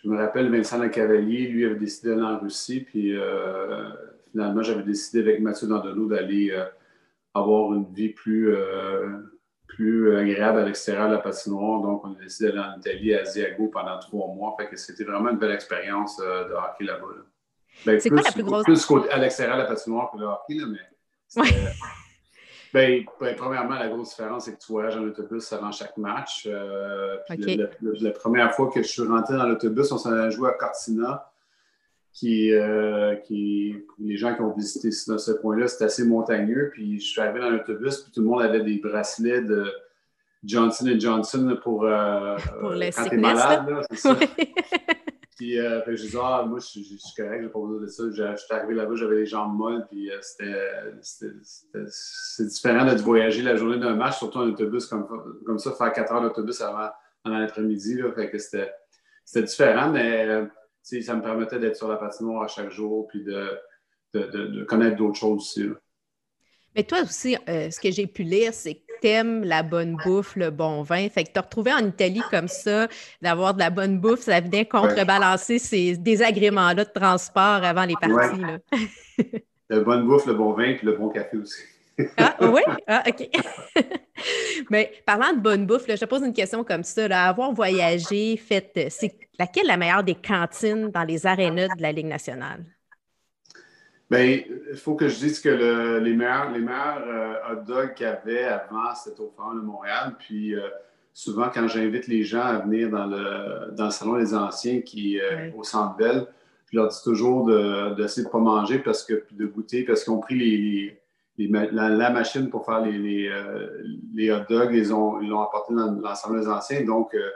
Je 0.03 0.09
me 0.09 0.17
rappelle, 0.17 0.51
Vincent 0.51 0.87
Cavalier, 0.89 1.47
lui, 1.47 1.65
avait 1.65 1.75
décidé 1.75 2.09
d'aller 2.09 2.23
en 2.23 2.39
Russie, 2.39 2.81
puis 2.81 3.15
euh, 3.15 3.89
finalement, 4.31 4.61
j'avais 4.61 4.83
décidé 4.83 5.21
avec 5.21 5.39
Mathieu 5.39 5.67
Dandonneau 5.67 6.07
d'aller 6.07 6.53
avoir 7.33 7.73
une 7.73 7.85
vie 7.93 8.09
plus 8.09 8.53
plus 9.67 10.15
agréable 10.15 10.59
à 10.59 10.65
l'extérieur 10.65 11.09
de 11.09 11.13
la 11.13 11.19
patinoire. 11.19 11.81
Donc, 11.81 12.05
on 12.05 12.11
a 12.11 12.19
décidé 12.19 12.51
d'aller 12.51 12.59
en 12.59 12.79
Italie, 12.79 13.15
à 13.15 13.21
Asiago, 13.21 13.67
pendant 13.67 13.99
trois 13.99 14.27
mois. 14.33 14.55
Fait 14.57 14.67
que 14.67 14.75
c'était 14.75 15.03
vraiment 15.03 15.29
une 15.29 15.37
belle 15.37 15.51
expérience 15.51 16.19
euh, 16.23 16.47
de 16.47 16.53
hockey 16.53 16.85
là-bas. 16.85 17.07
Ben, 17.85 17.99
c'est 17.99 18.09
quoi 18.09 18.21
la 18.21 18.31
plus 18.31 18.43
grosse... 18.43 18.63
Plus 18.65 19.09
à 19.09 19.17
l'extérieur 19.17 19.57
de 19.57 19.61
la 19.61 19.67
patinoire 19.67 20.11
que 20.11 20.17
le 20.17 20.25
hockey, 20.25 20.55
là, 20.55 20.65
mais... 20.67 21.43
Ben, 22.73 23.05
ben, 23.19 23.35
premièrement, 23.35 23.75
la 23.75 23.87
grosse 23.87 24.09
différence, 24.09 24.45
c'est 24.45 24.55
que 24.55 24.59
tu 24.59 24.71
voyages 24.71 24.97
en 24.97 25.03
autobus 25.03 25.53
avant 25.53 25.71
chaque 25.71 25.95
match. 25.95 26.47
Euh, 26.49 27.17
la, 27.29 28.11
première 28.11 28.51
fois 28.55 28.71
que 28.71 28.81
je 28.81 28.87
suis 28.87 29.03
rentré 29.03 29.37
dans 29.37 29.45
l'autobus, 29.45 29.91
on 29.91 29.99
s'en 29.99 30.11
a 30.11 30.31
joué 30.31 30.49
à 30.49 30.53
Cortina 30.53 31.31
qui, 32.13 32.53
euh, 32.53 33.15
qui, 33.15 33.75
les 33.99 34.17
gens 34.17 34.35
qui 34.35 34.41
ont 34.41 34.53
visité 34.53 34.91
ce 34.91 35.31
point-là, 35.31 35.67
c'est 35.67 35.83
assez 35.83 36.05
montagneux. 36.05 36.69
Puis 36.71 36.99
je 36.99 37.05
suis 37.05 37.19
arrivé 37.19 37.39
dans 37.39 37.49
l'autobus, 37.49 37.97
puis 38.01 38.11
tout 38.11 38.21
le 38.21 38.27
monde 38.27 38.41
avait 38.41 38.61
des 38.61 38.77
bracelets 38.77 39.41
de 39.41 39.65
Johnson 40.43 40.95
Johnson 40.99 41.57
pour, 41.63 41.85
euh, 41.85 42.37
pour 42.59 42.71
euh, 42.71 42.89
quand 42.95 43.09
t'es 43.09 43.17
malade, 43.17 43.65
c'est 43.89 43.97
ça. 43.97 44.15
puis 45.37 45.59
euh, 45.59 45.81
je 45.87 46.01
disais, 46.01 46.19
ah, 46.21 46.45
moi, 46.47 46.59
je, 46.59 46.65
suis 46.65 46.99
correct, 47.17 47.41
j'ai 47.41 47.49
pas 47.49 47.59
besoin 47.59 47.81
de 47.81 47.87
ça. 47.87 48.03
Je, 48.11 48.35
suis 48.35 48.53
arrivé 48.53 48.75
là-bas, 48.75 48.95
j'avais 48.95 49.15
les 49.15 49.25
jambes 49.25 49.57
molles, 49.57 49.85
puis 49.89 50.11
c'était, 50.21 51.33
c'est 51.87 52.47
différent 52.47 52.85
de 52.85 53.01
voyager 53.01 53.41
la 53.41 53.55
journée 53.55 53.79
d'un 53.79 53.95
match, 53.95 54.17
surtout 54.19 54.39
en 54.39 54.49
autobus 54.49 54.85
comme, 54.85 55.07
comme 55.45 55.57
ça, 55.57 55.71
faire 55.71 55.91
quatre 55.93 56.13
heures 56.13 56.21
d'autobus 56.21 56.61
avant, 56.61 56.89
avant 57.23 57.39
l'après-midi. 57.39 58.01
Fait 58.15 58.29
que 58.29 58.37
c'était, 58.37 58.71
c'était 59.25 59.47
différent, 59.47 59.89
mais 59.89 60.45
ça 60.83 61.15
me 61.15 61.21
permettait 61.21 61.59
d'être 61.59 61.77
sur 61.77 61.87
la 61.87 61.97
patinoire 61.97 62.43
à 62.43 62.47
chaque 62.47 62.69
jour, 62.69 63.07
puis 63.07 63.23
de, 63.23 64.63
connaître 64.65 64.97
d'autres 64.97 65.17
choses 65.17 65.41
aussi. 65.41 65.69
Mais 66.75 66.83
toi 66.83 67.01
aussi, 67.01 67.37
euh, 67.49 67.69
ce 67.69 67.79
que 67.79 67.91
j'ai 67.91 68.07
pu 68.07 68.23
lire, 68.23 68.53
c'est 68.53 68.75
que 68.75 68.81
tu 69.01 69.07
aimes 69.07 69.43
la 69.43 69.63
bonne 69.63 69.95
bouffe, 70.03 70.35
le 70.35 70.49
bon 70.49 70.81
vin. 70.81 71.07
Fait 71.09 71.23
que 71.23 71.31
te 71.31 71.39
retrouver 71.39 71.71
en 71.73 71.85
Italie 71.85 72.21
comme 72.31 72.47
ça, 72.47 72.87
d'avoir 73.21 73.53
de 73.53 73.59
la 73.59 73.69
bonne 73.69 73.99
bouffe, 73.99 74.21
ça 74.21 74.39
venait 74.39 74.65
contrebalancer 74.65 75.59
ces 75.59 75.97
désagréments-là 75.97 76.85
de 76.85 76.89
transport 76.89 77.63
avant 77.63 77.85
les 77.85 77.95
parties. 77.95 78.41
la 79.69 79.79
bonne 79.81 80.07
bouffe, 80.07 80.25
le 80.25 80.33
bon 80.33 80.53
vin, 80.53 80.73
puis 80.75 80.85
le 80.85 80.93
bon 80.93 81.09
café 81.09 81.37
aussi. 81.37 81.61
Ah 82.17 82.35
oui? 82.41 82.61
Ah, 82.87 83.03
OK. 83.07 83.29
Mais 84.69 84.91
parlant 85.05 85.33
de 85.33 85.39
bonne 85.39 85.65
bouffe, 85.65 85.85
je 85.87 85.95
te 85.95 86.05
pose 86.05 86.23
une 86.23 86.33
question 86.33 86.63
comme 86.63 86.83
ça. 86.83 87.05
avoir 87.27 87.51
voyagé, 87.51 88.37
fait, 88.37 88.71
euh, 88.77 88.87
c'est 88.89 89.15
laquelle 89.39 89.67
la 89.67 89.77
meilleure 89.77 90.03
des 90.03 90.15
cantines 90.15 90.89
dans 90.89 91.03
les 91.03 91.25
arénas 91.25 91.75
de 91.75 91.81
la 91.81 91.91
Ligue 91.91 92.07
nationale? 92.07 92.63
Bien, 94.09 94.39
il 94.71 94.77
faut 94.77 94.95
que 94.95 95.07
je 95.07 95.17
dise 95.17 95.39
que 95.39 95.99
les 95.99 96.13
meilleurs, 96.13 96.51
les 96.51 96.59
meilleurs 96.59 97.03
euh, 97.07 97.53
hot 97.53 97.63
dogs 97.65 97.93
qu'il 97.93 98.05
y 98.05 98.09
avait 98.09 98.43
avant, 98.43 98.93
c'était 98.95 99.21
au 99.21 99.33
Forum 99.35 99.61
de 99.61 99.65
Montréal. 99.65 100.15
Puis 100.19 100.55
euh, 100.55 100.67
souvent, 101.13 101.49
quand 101.53 101.67
j'invite 101.67 102.07
les 102.07 102.23
gens 102.23 102.43
à 102.43 102.59
venir 102.59 102.89
dans 102.89 103.07
le, 103.07 103.71
dans 103.71 103.85
le 103.85 103.91
Salon 103.91 104.17
des 104.17 104.33
Anciens 104.35 104.81
qui 104.81 105.19
au 105.55 105.63
Centre 105.63 105.95
Bell, 105.95 106.27
je 106.71 106.77
leur 106.77 106.89
dis 106.89 107.01
toujours 107.03 107.45
d'essayer 107.95 108.23
de 108.23 108.27
ne 108.27 108.31
pas 108.31 108.39
manger 108.39 108.79
parce 108.79 109.03
que, 109.03 109.25
de 109.31 109.45
goûter 109.45 109.83
parce 109.83 110.03
qu'ils 110.03 110.13
ont 110.13 110.19
pris 110.19 110.35
les 110.35 111.02
la, 111.37 112.09
machine 112.09 112.49
pour 112.49 112.65
faire 112.65 112.81
les, 112.81 113.27
euh, 113.27 113.67
les, 114.13 114.31
hot 114.31 114.45
dogs, 114.49 114.73
ils 114.73 114.87
l'ont 114.89 115.41
apporté 115.41 115.73
dans 115.73 115.91
l'ensemble 115.91 116.39
des 116.39 116.47
anciens. 116.47 116.83
Donc, 116.85 117.13
euh, 117.15 117.29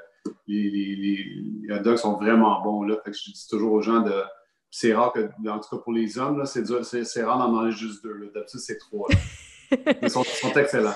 les, 0.47 1.67
hot 1.69 1.79
dogs 1.79 1.97
sont 1.97 2.13
vraiment 2.13 2.61
bons. 2.61 2.83
Là. 2.83 2.95
Fait 3.03 3.11
que 3.11 3.17
je 3.17 3.31
dis 3.31 3.47
toujours 3.49 3.73
aux 3.73 3.81
gens 3.81 4.01
de. 4.01 4.13
C'est 4.69 4.93
rare 4.93 5.13
que, 5.13 5.21
en 5.49 5.59
tout 5.59 5.75
cas 5.75 5.81
pour 5.81 5.93
les 5.93 6.19
hommes, 6.19 6.43
c'est 6.45 7.23
rare 7.23 7.39
d'en 7.39 7.49
manger 7.49 7.71
juste 7.71 8.03
deux. 8.03 8.31
D'habitude, 8.33 8.59
c'est 8.59 8.77
trois. 8.77 9.07
ils 10.01 10.09
sont 10.09 10.23
excellents 10.55 10.93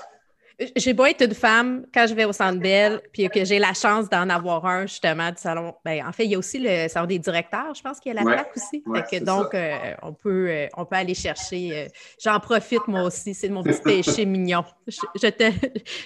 j'ai 0.75 0.93
beau 0.93 1.05
être 1.05 1.23
une 1.23 1.33
femme 1.33 1.85
quand 1.93 2.07
je 2.07 2.13
vais 2.13 2.25
au 2.25 2.33
Centre 2.33 2.59
Bell, 2.59 3.01
puis 3.11 3.27
que 3.29 3.43
j'ai 3.45 3.59
la 3.59 3.73
chance 3.73 4.09
d'en 4.09 4.29
avoir 4.29 4.65
un 4.65 4.85
justement 4.85 5.29
du 5.29 5.37
salon. 5.37 5.73
Ben, 5.83 6.05
en 6.05 6.11
fait, 6.11 6.25
il 6.25 6.31
y 6.31 6.35
a 6.35 6.37
aussi 6.37 6.59
le 6.59 6.87
salon 6.87 7.07
des 7.07 7.19
directeurs, 7.19 7.73
je 7.73 7.81
pense 7.81 7.99
qu'il 7.99 8.13
y 8.13 8.17
a 8.17 8.21
la 8.21 8.25
plaque 8.25 8.51
aussi. 8.55 8.83
donc, 9.21 9.53
euh, 9.53 9.93
on, 10.01 10.13
peut, 10.13 10.47
euh, 10.49 10.67
on 10.77 10.85
peut 10.85 10.95
aller 10.95 11.13
chercher. 11.13 11.71
Euh, 11.73 11.87
j'en 12.21 12.39
profite 12.39 12.87
moi 12.87 13.03
aussi, 13.03 13.33
c'est 13.33 13.49
mon 13.49 13.63
petit 13.63 13.81
péché 13.83 14.25
mignon. 14.25 14.63
Je, 14.87 15.27
te, 15.27 15.51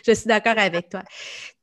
je 0.05 0.11
suis 0.13 0.27
d'accord 0.27 0.57
avec 0.57 0.89
toi. 0.89 1.03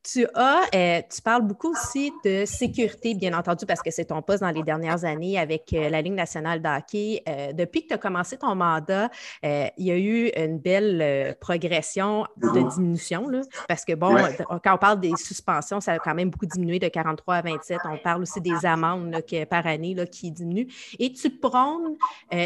Tu 0.03 0.27
as, 0.35 0.63
euh, 0.75 1.01
tu 1.09 1.21
parles 1.21 1.43
beaucoup 1.43 1.71
aussi 1.71 2.11
de 2.25 2.43
sécurité, 2.45 3.13
bien 3.15 3.33
entendu, 3.37 3.65
parce 3.65 3.81
que 3.81 3.89
c'est 3.89 4.05
ton 4.05 4.21
poste 4.21 4.41
dans 4.41 4.51
les 4.51 4.61
dernières 4.61 5.05
années 5.05 5.39
avec 5.39 5.71
euh, 5.71 5.89
la 5.89 6.01
Ligue 6.01 6.13
nationale 6.13 6.61
d'hockey. 6.61 7.23
Euh, 7.25 7.53
depuis 7.53 7.83
que 7.83 7.87
tu 7.87 7.93
as 7.93 7.97
commencé 7.97 8.37
ton 8.37 8.53
mandat, 8.53 9.09
il 9.43 9.71
y 9.77 9.91
a 9.91 9.97
eu 9.97 10.29
une 10.35 10.59
belle 10.59 11.37
progression 11.39 12.25
de 12.35 12.69
diminution, 12.75 13.29
là, 13.29 13.41
parce 13.69 13.85
que, 13.85 13.93
bon, 13.93 14.15
quand 14.63 14.75
on 14.75 14.77
parle 14.77 14.99
des 14.99 15.15
suspensions, 15.15 15.79
ça 15.79 15.93
a 15.93 15.99
quand 15.99 16.15
même 16.15 16.29
beaucoup 16.29 16.47
diminué 16.47 16.79
de 16.79 16.87
43 16.89 17.35
à 17.35 17.41
27. 17.41 17.79
On 17.85 17.97
parle 17.97 18.23
aussi 18.23 18.41
des 18.41 18.65
amendes 18.65 19.15
par 19.49 19.65
année 19.65 19.93
là, 19.93 20.05
qui 20.05 20.31
diminuent. 20.31 20.67
Et 20.99 21.13
tu 21.13 21.29
prônes 21.29 21.95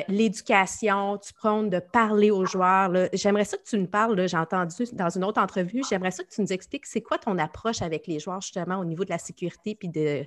l'éducation, 0.07 1.17
tu 1.17 1.33
prônes 1.33 1.71
de 1.71 1.79
parler 1.79 2.29
aux 2.29 2.45
joueurs. 2.45 2.91
J'aimerais 3.13 3.45
ça 3.45 3.57
que 3.57 3.63
tu 3.63 3.79
nous 3.79 3.87
parles, 3.87 4.27
j'ai 4.27 4.37
entendu 4.37 4.83
dans 4.93 5.09
une 5.09 5.23
autre 5.23 5.41
entrevue, 5.41 5.81
j'aimerais 5.89 6.11
ça 6.11 6.23
que 6.23 6.29
tu 6.29 6.41
nous 6.41 6.53
expliques 6.53 6.85
c'est 6.85 7.01
quoi 7.01 7.17
ton 7.17 7.37
approche 7.37 7.46
avec 7.81 8.07
les 8.07 8.19
joueurs, 8.19 8.41
justement, 8.41 8.79
au 8.79 8.85
niveau 8.85 9.03
de 9.03 9.09
la 9.09 9.17
sécurité 9.17 9.75
puis 9.75 9.89
de. 9.89 10.25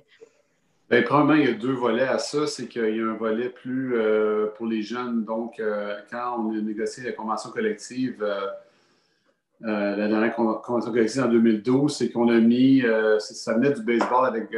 Bien, 0.89 1.03
probablement, 1.03 1.35
il 1.35 1.45
y 1.45 1.49
a 1.49 1.53
deux 1.53 1.71
volets 1.71 2.07
à 2.07 2.17
ça. 2.17 2.47
C'est 2.47 2.67
qu'il 2.67 2.95
y 2.95 2.99
a 2.99 3.05
un 3.05 3.15
volet 3.15 3.49
plus 3.49 3.95
euh, 3.95 4.47
pour 4.57 4.65
les 4.67 4.81
jeunes. 4.81 5.23
Donc, 5.23 5.59
euh, 5.59 5.95
quand 6.11 6.37
on 6.37 6.51
a 6.51 6.61
négocié 6.61 7.03
la 7.03 7.13
convention 7.13 7.49
collective, 7.51 8.21
euh, 8.21 9.95
la 9.95 10.07
dernière 10.09 10.35
convention 10.35 10.91
collective 10.91 11.23
en 11.23 11.29
2012, 11.29 11.95
c'est 11.95 12.11
qu'on 12.11 12.27
a 12.27 12.39
mis, 12.39 12.83
ça 13.19 13.53
venait 13.53 13.71
du 13.71 13.83
baseball 13.83 14.25
avec 14.25 14.51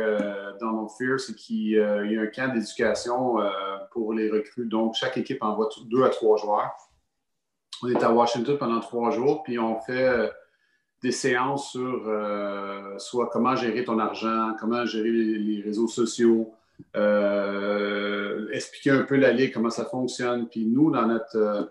Donald 0.59 0.89
Fear, 0.97 1.19
c'est 1.19 1.35
qu'il 1.35 1.69
y 1.69 1.79
a 1.79 1.99
un 1.99 2.27
camp 2.27 2.53
d'éducation 2.53 3.35
pour 3.91 4.13
les 4.13 4.31
recrues. 4.31 4.65
Donc, 4.65 4.95
chaque 4.95 5.17
équipe 5.17 5.43
envoie 5.43 5.69
deux 5.85 6.03
à 6.03 6.09
trois 6.09 6.37
joueurs. 6.37 6.71
On 7.83 7.89
est 7.89 8.01
à 8.01 8.11
Washington 8.11 8.57
pendant 8.57 8.79
trois 8.79 9.11
jours, 9.11 9.43
puis 9.43 9.59
on 9.59 9.79
fait 9.81 10.31
des 11.03 11.11
séances 11.11 11.71
sur 11.71 12.07
euh, 12.07 12.97
soit 12.97 13.27
comment 13.27 13.57
gérer 13.57 13.83
ton 13.83 13.99
argent, 13.99 14.55
comment 14.57 14.85
gérer 14.85 15.11
les, 15.11 15.61
réseaux 15.61 15.89
sociaux, 15.89 16.53
euh, 16.95 18.47
expliquer 18.53 18.91
un 18.91 19.03
peu 19.03 19.17
la 19.17 19.33
ligue, 19.33 19.53
comment 19.53 19.69
ça 19.69 19.83
fonctionne. 19.83 20.47
Puis 20.47 20.65
nous, 20.65 20.91
dans 20.91 21.05
notre, 21.05 21.69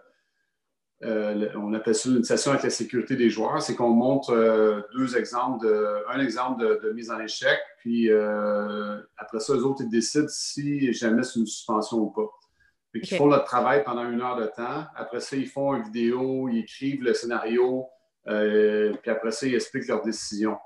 euh, 1.02 1.48
on 1.56 1.72
appelle 1.72 1.94
ça 1.94 2.10
une 2.10 2.24
session 2.24 2.50
avec 2.50 2.62
la 2.62 2.70
sécurité 2.70 3.16
des 3.16 3.30
joueurs, 3.30 3.62
c'est 3.62 3.74
qu'on 3.74 3.88
montre 3.88 4.84
deux 4.94 5.16
exemples, 5.16 5.66
de, 5.66 6.06
un 6.10 6.20
exemple 6.20 6.80
de, 6.82 6.92
mise 6.92 7.10
en 7.10 7.18
échec, 7.18 7.58
puis 7.78 8.10
après 9.16 9.40
ça, 9.40 9.54
les 9.54 9.62
autres, 9.62 9.80
ils 9.82 9.90
décident 9.90 10.28
si 10.28 10.92
jamais 10.92 11.22
c'est 11.22 11.40
une 11.40 11.46
suspension 11.46 11.96
ou 12.00 12.10
pas. 12.10 12.30
Ils 12.94 13.16
font 13.16 13.28
leur 13.28 13.44
travail 13.44 13.82
pendant 13.82 14.06
une 14.06 14.20
heure 14.20 14.36
de 14.36 14.44
temps. 14.44 14.84
Après 14.94 15.20
ça, 15.20 15.34
ils 15.34 15.48
font 15.48 15.74
une 15.74 15.84
vidéo, 15.84 16.50
ils 16.50 16.58
écrivent 16.58 17.02
le 17.02 17.14
scénario, 17.14 17.88
euh, 18.28 18.92
puis 19.02 19.10
après 19.10 19.30
ça, 19.30 19.46
ils 19.46 19.54
expliquent 19.54 19.88
leurs 19.88 20.02
décisions. 20.02 20.58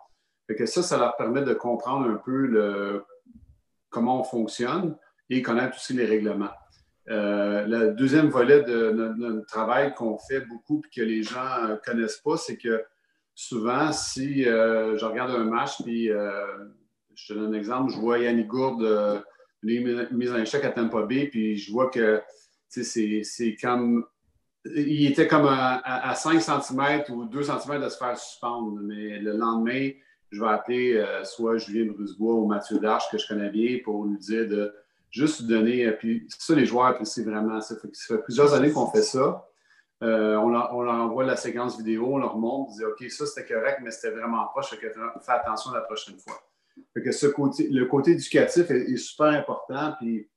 que 0.49 0.67
ça, 0.67 0.83
ça 0.83 0.99
leur 0.99 1.17
permet 1.17 1.43
de 1.43 1.55
comprendre 1.55 2.09
un 2.09 2.17
peu 2.17 3.03
comment 3.91 4.21
on 4.21 4.25
fonctionne 4.25 4.97
et 5.31 5.43
connaître 5.43 5.77
aussi 5.77 5.95
les 5.95 6.05
règlements. 6.05 6.53
Euh, 7.09 7.65
le 7.67 7.95
deuxième 7.95 8.29
volet 8.29 8.63
de 8.63 8.91
notre, 8.91 9.47
travail 9.47 9.95
qu'on 9.95 10.19
fait 10.19 10.41
beaucoup 10.41 10.83
et 10.85 11.01
que 11.01 11.05
les 11.05 11.23
gens 11.23 11.69
ne 11.69 11.77
connaissent 11.77 12.19
pas, 12.19 12.37
c'est 12.37 12.57
que 12.57 12.85
souvent, 13.35 13.93
si 13.93 14.49
euh, 14.49 14.99
je 14.99 15.05
regarde 15.05 15.31
un 15.31 15.45
match, 15.45 15.83
puis 15.83 16.09
je 16.09 17.27
te 17.29 17.33
donne 17.33 17.55
un 17.55 17.59
exemple, 17.59 17.93
je 17.93 17.99
vois 17.99 18.19
Yannick 18.19 18.49
Gourde 18.49 19.25
les 19.63 20.07
mises 20.11 20.33
en 20.33 20.39
échec 20.39 20.65
à 20.65 20.71
Tampa 20.71 21.03
Bay, 21.03 21.29
puis 21.29 21.57
je 21.57 21.73
vois 21.73 21.91
que 21.91 22.23
c'est 22.69 23.57
comme. 23.61 24.05
Il 24.75 25.07
était 25.07 25.27
comme 25.27 25.47
à, 25.49 26.15
5 26.15 26.41
cm 26.41 27.05
ou 27.11 27.25
2 27.25 27.43
cm 27.43 27.81
de 27.83 27.89
se 27.89 27.97
faire 27.97 28.19
suspendre, 28.19 28.79
mais 28.83 29.19
le 29.19 29.33
lendemain, 29.37 29.91
je 30.31 30.41
vais 30.41 30.49
appeler 30.49 30.97
euh, 30.97 31.25
soit 31.25 31.59
Julien 31.59 31.93
Brusebois 31.93 32.35
ou 32.35 32.47
Mathieu 32.47 32.79
Darche, 32.79 33.11
que 33.11 33.19
je 33.19 33.29
connais 33.29 33.51
bien, 33.51 33.79
pour 33.85 34.05
lui 34.05 34.19
dire 34.19 34.49
de 34.49 34.75
juste 35.11 35.45
donner. 35.45 35.87
Euh, 35.87 35.93
puis 35.93 36.27
ça, 36.29 36.55
les 36.55 36.67
joueurs 36.67 36.87
apprécient 36.87 37.25
vraiment. 37.25 37.61
Ça 37.61 37.77
fait, 37.77 37.89
ça 37.93 38.17
fait 38.17 38.23
plusieurs 38.23 38.53
années 38.55 38.73
qu'on 38.73 38.87
fait 38.87 39.03
ça. 39.03 39.47
Euh, 40.03 40.37
on, 40.37 40.51
leur, 40.51 40.73
envoie 40.75 41.25
la 41.25 41.37
séquence 41.37 41.79
vidéo, 41.79 42.07
on 42.07 42.19
leur 42.19 42.37
montre, 42.37 42.71
on 42.71 42.75
dit 42.75 42.85
OK, 42.85 43.11
ça 43.11 43.25
c'était 43.25 43.55
correct, 43.55 43.81
mais 43.83 43.91
c'était 43.91 44.15
vraiment 44.15 44.47
proche, 44.49 44.69
fait 44.69 44.77
fais 44.77 45.33
attention 45.33 45.73
la 45.73 45.81
prochaine 45.81 46.19
fois. 46.19 46.35
que 46.95 47.13
ce 47.13 47.27
côté, 47.29 47.69
le 47.71 47.87
côté 47.87 48.11
éducatif 48.11 48.71
est, 48.71 48.97
super 48.99 49.29
important. 49.29 49.95
Puis, 49.99 50.29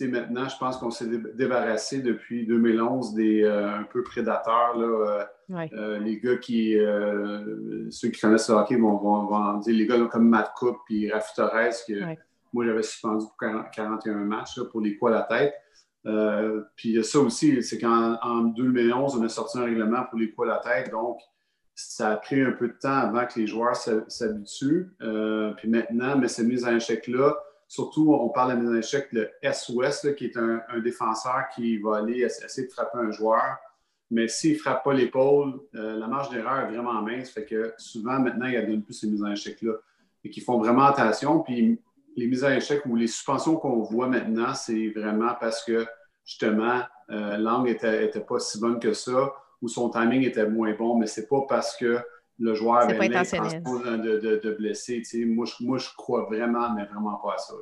maintenant, 0.00 0.48
je 0.48 0.56
pense 0.58 0.78
qu'on 0.78 0.90
s'est 0.90 1.08
débarrassé 1.34 2.00
depuis 2.00 2.46
2011 2.46 3.14
des 3.14 3.44
un 3.44 3.84
peu 3.84 4.02
prédateurs. 4.02 4.76
Là, 4.76 5.28
euh, 5.50 5.98
les 5.98 6.18
gars 6.18 6.36
qui, 6.36 6.78
euh, 6.78 7.90
ceux 7.90 8.08
qui 8.08 8.20
connaissent 8.20 8.48
le 8.48 8.54
hockey 8.54 8.76
vont, 8.76 8.96
vont, 8.96 9.58
dire 9.58 9.74
les 9.74 9.86
gars 9.86 9.98
comme 10.10 10.28
Matt 10.28 10.52
Cook 10.56 10.78
puis 10.86 11.10
Rafi 11.10 11.34
Torres, 11.34 11.72
que 11.86 11.94
moi 12.52 12.64
j'avais 12.64 12.82
suspendu 12.82 13.26
pour 13.26 13.36
41 13.72 14.14
matchs 14.24 14.60
pour 14.70 14.80
les 14.80 14.96
coups 14.96 15.12
à 15.12 15.14
la 15.14 15.22
tête. 15.22 15.54
Euh, 16.04 16.62
puis 16.74 17.02
ça 17.04 17.20
aussi, 17.20 17.62
c'est 17.62 17.78
qu'en 17.78 18.44
2011, 18.44 19.16
on 19.16 19.24
a 19.24 19.28
sorti 19.28 19.58
un 19.58 19.64
règlement 19.64 20.04
pour 20.04 20.18
les 20.18 20.30
coups 20.30 20.48
à 20.48 20.52
la 20.52 20.58
tête. 20.58 20.90
Donc, 20.90 21.20
ça 21.74 22.10
a 22.10 22.16
pris 22.16 22.40
un 22.40 22.52
peu 22.52 22.68
de 22.68 22.76
temps 22.80 22.90
avant 22.90 23.26
que 23.26 23.38
les 23.38 23.46
joueurs 23.46 23.76
s'habituent. 23.76 24.90
puis 25.56 25.68
maintenant, 25.68 26.16
mais 26.16 26.28
ces 26.28 26.44
mises 26.44 26.64
en 26.64 26.74
échec-là, 26.74 27.36
surtout, 27.72 28.12
on 28.12 28.28
parle 28.28 28.54
de 28.54 28.60
mise 28.60 28.68
en 28.68 28.74
échec, 28.74 29.08
le 29.12 29.30
SOS, 29.42 30.14
qui 30.14 30.26
est 30.26 30.36
un, 30.36 30.60
défenseur 30.84 31.44
qui 31.54 31.78
va 31.78 31.96
aller 31.96 32.20
essayer 32.20 32.68
de 32.68 32.70
frapper 32.70 32.98
un 32.98 33.10
joueur. 33.10 33.56
Mais 34.10 34.28
s'il 34.28 34.52
ne 34.52 34.58
frappe 34.58 34.84
pas 34.84 34.92
l'épaule, 34.92 35.58
euh, 35.74 35.96
la 35.96 36.06
marge 36.06 36.28
d'erreur 36.28 36.66
est 36.66 36.70
vraiment 36.70 37.00
mince. 37.00 37.30
Fait 37.30 37.46
que 37.46 37.72
souvent, 37.78 38.18
maintenant, 38.18 38.44
il 38.44 38.52
y 38.52 38.56
a 38.58 38.62
plus 38.62 38.92
ces 38.92 39.06
mises 39.06 39.22
en 39.22 39.32
échec-là. 39.32 39.72
Et 40.22 40.28
qui 40.28 40.42
font 40.42 40.58
vraiment 40.58 40.82
attention. 40.82 41.40
Puis 41.40 41.80
les 42.14 42.26
mises 42.26 42.44
en 42.44 42.50
échec 42.50 42.84
ou 42.84 42.94
les 42.94 43.06
suspensions 43.06 43.56
qu'on 43.56 43.80
voit 43.80 44.06
maintenant, 44.06 44.52
c'est 44.52 44.90
vraiment 44.90 45.32
parce 45.40 45.64
que 45.64 45.86
justement, 46.26 46.82
euh, 47.08 47.38
l'angle 47.38 47.70
n'était 47.70 48.04
était 48.04 48.20
pas 48.20 48.38
si 48.38 48.60
bonne 48.60 48.80
que 48.80 48.92
ça 48.92 49.32
ou 49.62 49.68
son 49.68 49.88
timing 49.88 50.26
était 50.26 50.46
moins 50.46 50.74
bon, 50.74 50.98
mais 50.98 51.06
c'est 51.06 51.26
pas 51.26 51.40
parce 51.48 51.74
que 51.74 52.00
le 52.42 52.54
joueur 52.54 52.78
avait 52.78 53.08
l'intention 53.08 53.42
de, 53.42 54.18
de, 54.18 54.40
de, 54.42 54.50
blesser. 54.52 55.02
Moi 55.26 55.46
je, 55.46 55.64
moi, 55.64 55.78
je 55.78 55.88
crois 55.96 56.24
vraiment, 56.24 56.74
mais 56.74 56.84
vraiment 56.86 57.16
pas 57.16 57.34
à 57.34 57.38
ça 57.38 57.54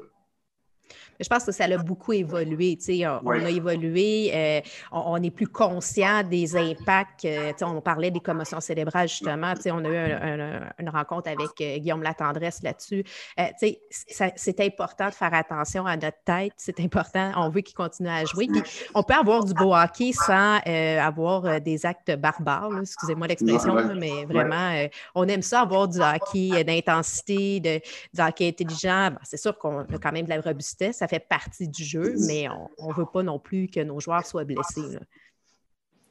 je 1.21 1.29
pense 1.29 1.45
que 1.45 1.53
ça 1.53 1.65
a 1.65 1.77
beaucoup 1.79 2.13
évolué. 2.13 2.79
On, 2.89 3.21
on 3.25 3.31
a 3.31 3.51
évolué, 3.51 4.31
euh, 4.35 4.61
on, 4.91 5.23
est 5.23 5.31
plus 5.31 5.47
conscient 5.47 6.23
des 6.23 6.57
impacts. 6.57 7.25
Euh, 7.27 7.53
on 7.63 7.81
parlait 7.81 8.11
des 8.11 8.21
commotions 8.21 8.61
cérébrales, 8.61 9.09
justement. 9.09 9.53
On 9.67 9.85
a 9.85 9.89
eu 9.89 10.61
une 10.79 10.89
rencontre 10.89 11.29
avec 11.29 11.51
euh, 11.61 11.79
Guillaume 11.79 12.03
Latendresse 12.03 12.63
là-dessus. 12.63 13.05
c'est 13.51 14.61
important 14.61 15.09
de 15.09 15.15
faire 15.15 15.35
attention 15.35 15.87
à 15.87 15.97
notre 15.97 16.23
tête. 16.25 16.53
C'est 16.57 16.81
important. 16.81 17.33
On 17.37 17.51
veut 17.51 17.61
qu'il 17.61 17.77
continue 17.77 18.09
à 18.09 18.25
jouer. 18.25 18.49
on 18.95 19.03
peut 19.03 19.15
avoir 19.15 19.45
du 19.45 19.53
beau 19.53 19.75
hockey 19.75 20.13
sans 20.13 20.59
avoir 20.65 21.61
des 21.61 21.85
actes 21.85 22.17
barbares. 22.17 22.81
Excusez-moi 22.81 23.27
l'expression, 23.27 23.75
mais 23.95 24.25
vraiment, 24.25 24.87
on 25.15 25.29
aime 25.29 25.43
ça, 25.43 25.61
avoir 25.61 25.87
du 25.89 26.01
hockey 26.01 26.65
d'intensité, 26.65 27.61
de, 27.61 27.81
du 28.15 28.21
hockey 28.21 28.49
intelligent. 28.49 29.11
c'est 29.23 29.37
sûr 29.37 29.57
qu'on 29.59 29.81
a 29.81 29.99
quand 30.03 30.13
même 30.13 30.25
de 30.25 30.31
la 30.31 30.41
robustesse 30.41 31.03
fait 31.11 31.27
partie 31.29 31.69
du 31.69 31.85
jeu, 31.85 32.15
mais 32.27 32.49
on 32.79 32.89
ne 32.89 32.95
veut 32.95 33.07
pas 33.13 33.23
non 33.23 33.39
plus 33.39 33.69
que 33.69 33.81
nos 33.81 34.01
joueurs 34.01 34.25
soient 34.25 34.45
blessés. 34.45 34.99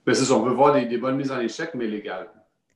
Ben, 0.06 0.14
c'est 0.14 0.26
ça, 0.26 0.34
on 0.36 0.44
veut 0.44 0.54
voir 0.54 0.74
des, 0.74 0.98
bonnes 0.98 1.18
mises 1.18 1.32
en 1.32 1.40
échec, 1.40 1.72
mais 1.74 1.88
légales. 1.88 2.30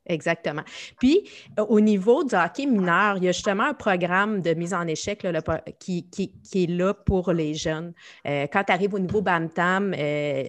Exactement. 0.06 0.64
Puis, 1.00 1.30
euh, 1.58 1.66
au 1.66 1.80
niveau 1.80 2.24
du 2.24 2.36
hockey 2.36 2.66
mineur, 2.66 3.18
il 3.18 3.24
y 3.24 3.28
a 3.30 3.32
justement 3.32 3.64
un 3.64 3.74
programme 3.74 4.42
de 4.42 4.54
mise 4.54 4.74
en 4.74 4.86
échec 4.88 5.26
qui, 5.80 6.10
est 6.54 6.70
là 6.70 6.94
pour 6.94 7.32
les 7.32 7.54
jeunes. 7.54 7.94
Euh, 8.28 8.48
quand 8.52 8.66
tu 8.66 8.74
arrives 8.74 8.94
au 8.94 9.00
niveau 9.00 9.22
Bantam, 9.22 9.94
euh, 9.98 10.44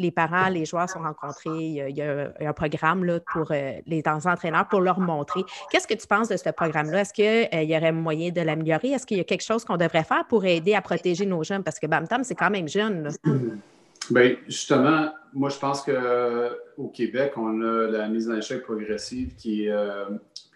les 0.00 0.10
parents, 0.10 0.48
les 0.48 0.64
joueurs 0.64 0.88
sont 0.88 1.00
rencontrés. 1.00 1.50
Il 1.88 1.96
y 1.96 2.02
a, 2.02 2.32
un 2.40 2.52
programme 2.52 3.20
pour 3.32 3.50
euh, 3.50 3.72
les 3.86 4.02
entraîneurs 4.06 4.66
pour 4.68 4.80
leur 4.80 4.98
montrer. 4.98 5.44
Qu'est-ce 5.70 5.86
que 5.86 5.94
tu 5.94 6.06
penses 6.06 6.28
de 6.28 6.36
ce 6.36 6.50
programme-là? 6.50 7.02
Est-ce 7.02 7.12
qu'il 7.12 7.24
euh, 7.26 7.62
y 7.62 7.76
aurait 7.76 7.92
moyen 7.92 8.30
de 8.30 8.40
l'améliorer? 8.40 8.92
Est-ce 8.92 9.06
qu'il 9.06 9.18
y 9.18 9.20
a 9.20 9.24
quelque 9.24 9.44
chose 9.44 9.64
qu'on 9.64 9.76
devrait 9.76 10.04
faire 10.04 10.26
pour 10.26 10.44
aider 10.44 10.74
à 10.74 10.80
protéger 10.80 11.26
nos 11.26 11.44
jeunes? 11.44 11.62
Parce 11.62 11.78
que 11.78 11.86
Bamtam, 11.86 12.24
c'est 12.24 12.34
quand 12.34 12.50
même 12.50 12.68
jeune. 12.68 13.10
Bien, 14.10 14.34
justement, 14.48 15.10
moi, 15.34 15.50
je 15.50 15.58
pense 15.58 15.82
qu'au 15.82 16.88
Québec, 16.88 17.34
on 17.36 17.60
a 17.60 17.86
la 17.86 18.08
mise 18.08 18.28
en 18.28 18.36
échec 18.36 18.62
progressive 18.62 19.36
qui, 19.36 19.68
euh, 19.68 20.06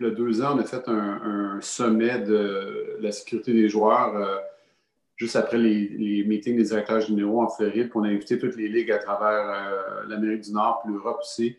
il 0.00 0.10
deux 0.14 0.42
ans, 0.42 0.56
on 0.56 0.58
a 0.58 0.64
fait 0.64 0.88
un, 0.88 1.58
sommet 1.60 2.18
de 2.18 2.96
la 3.00 3.12
sécurité 3.12 3.52
des 3.52 3.68
joueurs 3.68 4.42
juste 5.24 5.36
après 5.36 5.56
les, 5.56 6.22
meetings 6.26 6.56
des 6.56 6.64
directeurs 6.64 7.00
généraux 7.00 7.42
en 7.42 7.48
Floride, 7.48 7.90
on 7.94 8.02
a 8.02 8.08
invité 8.08 8.38
toutes 8.38 8.56
les 8.56 8.68
ligues 8.68 8.92
à 8.92 8.98
travers 8.98 9.48
euh, 9.48 10.06
l'Amérique 10.06 10.42
du 10.42 10.52
Nord, 10.52 10.82
puis 10.82 10.92
l'Europe 10.92 11.18
aussi, 11.22 11.56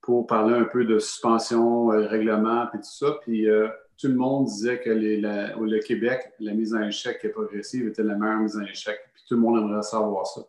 pour 0.00 0.26
parler 0.26 0.54
un 0.54 0.64
peu 0.64 0.84
de 0.84 1.00
suspension, 1.00 1.92
euh, 1.92 2.06
règlement, 2.06 2.66
puis 2.68 2.78
tout 2.78 2.86
ça. 2.86 3.18
Puis 3.22 3.48
euh, 3.48 3.68
tout 4.00 4.06
le 4.06 4.14
monde 4.14 4.46
disait 4.46 4.80
que 4.80 4.90
le 4.90 5.78
Québec, 5.80 6.32
la 6.38 6.54
mise 6.54 6.74
en 6.74 6.82
échec 6.82 7.28
progressive 7.32 7.88
était 7.88 8.04
la 8.04 8.14
meilleure 8.14 8.38
mise 8.38 8.56
en 8.56 8.62
échec. 8.62 8.96
Puis 9.14 9.24
tout 9.28 9.34
le 9.34 9.40
monde 9.40 9.58
aimerait 9.58 9.82
savoir 9.82 10.24
ça. 10.26 10.42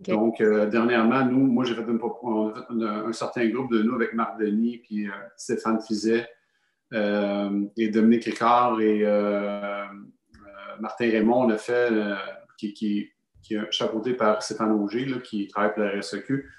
Donc, 0.00 0.42
dernièrement, 0.42 1.24
nous, 1.24 1.46
moi, 1.46 1.64
j'ai 1.64 1.74
fait, 1.74 1.82
un 1.82 3.12
certain 3.14 3.48
groupe 3.48 3.72
de 3.72 3.82
nous 3.82 3.94
avec 3.94 4.12
Marc 4.12 4.38
Denis, 4.38 4.82
puis 4.84 5.08
Stéphane 5.38 5.80
Fizet, 5.80 6.28
et 6.92 7.88
Dominique 7.88 8.24
Ricard 8.26 8.78
et 8.82 9.06
Martin 10.80 11.10
Raymond, 11.10 11.46
on 11.46 11.50
a 11.50 11.58
fait, 11.58 11.90
euh, 11.92 12.14
qui, 12.58 12.74
qui, 12.74 13.10
est 13.50 13.72
chapeauté 13.72 14.14
par 14.14 14.42
Stéphane 14.42 14.72
Auger, 14.72 15.20
qui 15.22 15.46
travaille 15.48 15.74
pour 15.74 15.82
la 15.82 15.98
RSEQ. 15.98 16.50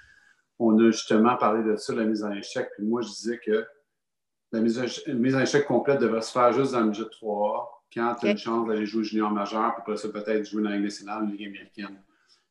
On 0.59 0.79
a 0.79 0.91
justement 0.91 1.35
parlé 1.35 1.63
de 1.63 1.75
ça, 1.75 1.93
la 1.93 2.05
mise 2.05 2.23
en 2.23 2.31
échec. 2.31 2.69
Puis 2.75 2.85
moi, 2.85 3.01
je 3.01 3.09
disais 3.09 3.39
que 3.39 3.65
la 4.51 4.61
mise 4.61 5.35
en, 5.35 5.39
échec 5.41 5.65
complète 5.65 5.99
devrait 5.99 6.21
se 6.21 6.31
faire 6.31 6.53
juste 6.53 6.71
dans 6.71 6.81
le 6.81 6.87
budget 6.87 7.03
3A, 7.03 7.65
quand 7.93 8.15
tu 8.19 8.27
as 8.27 8.31
une 8.31 8.37
chance 8.37 8.67
d'aller 8.67 8.85
jouer 8.85 9.03
junior 9.03 9.31
majeur, 9.31 9.73
puis 9.73 9.81
après 9.81 9.97
ça, 9.97 10.09
peut-être 10.09 10.45
jouer 10.49 10.63
dans 10.63 10.69
la 10.69 10.75
Ligue 10.75 10.85
nationale, 10.85 11.25
la 11.25 11.31
Ligue 11.31 11.47
américaine. 11.47 12.01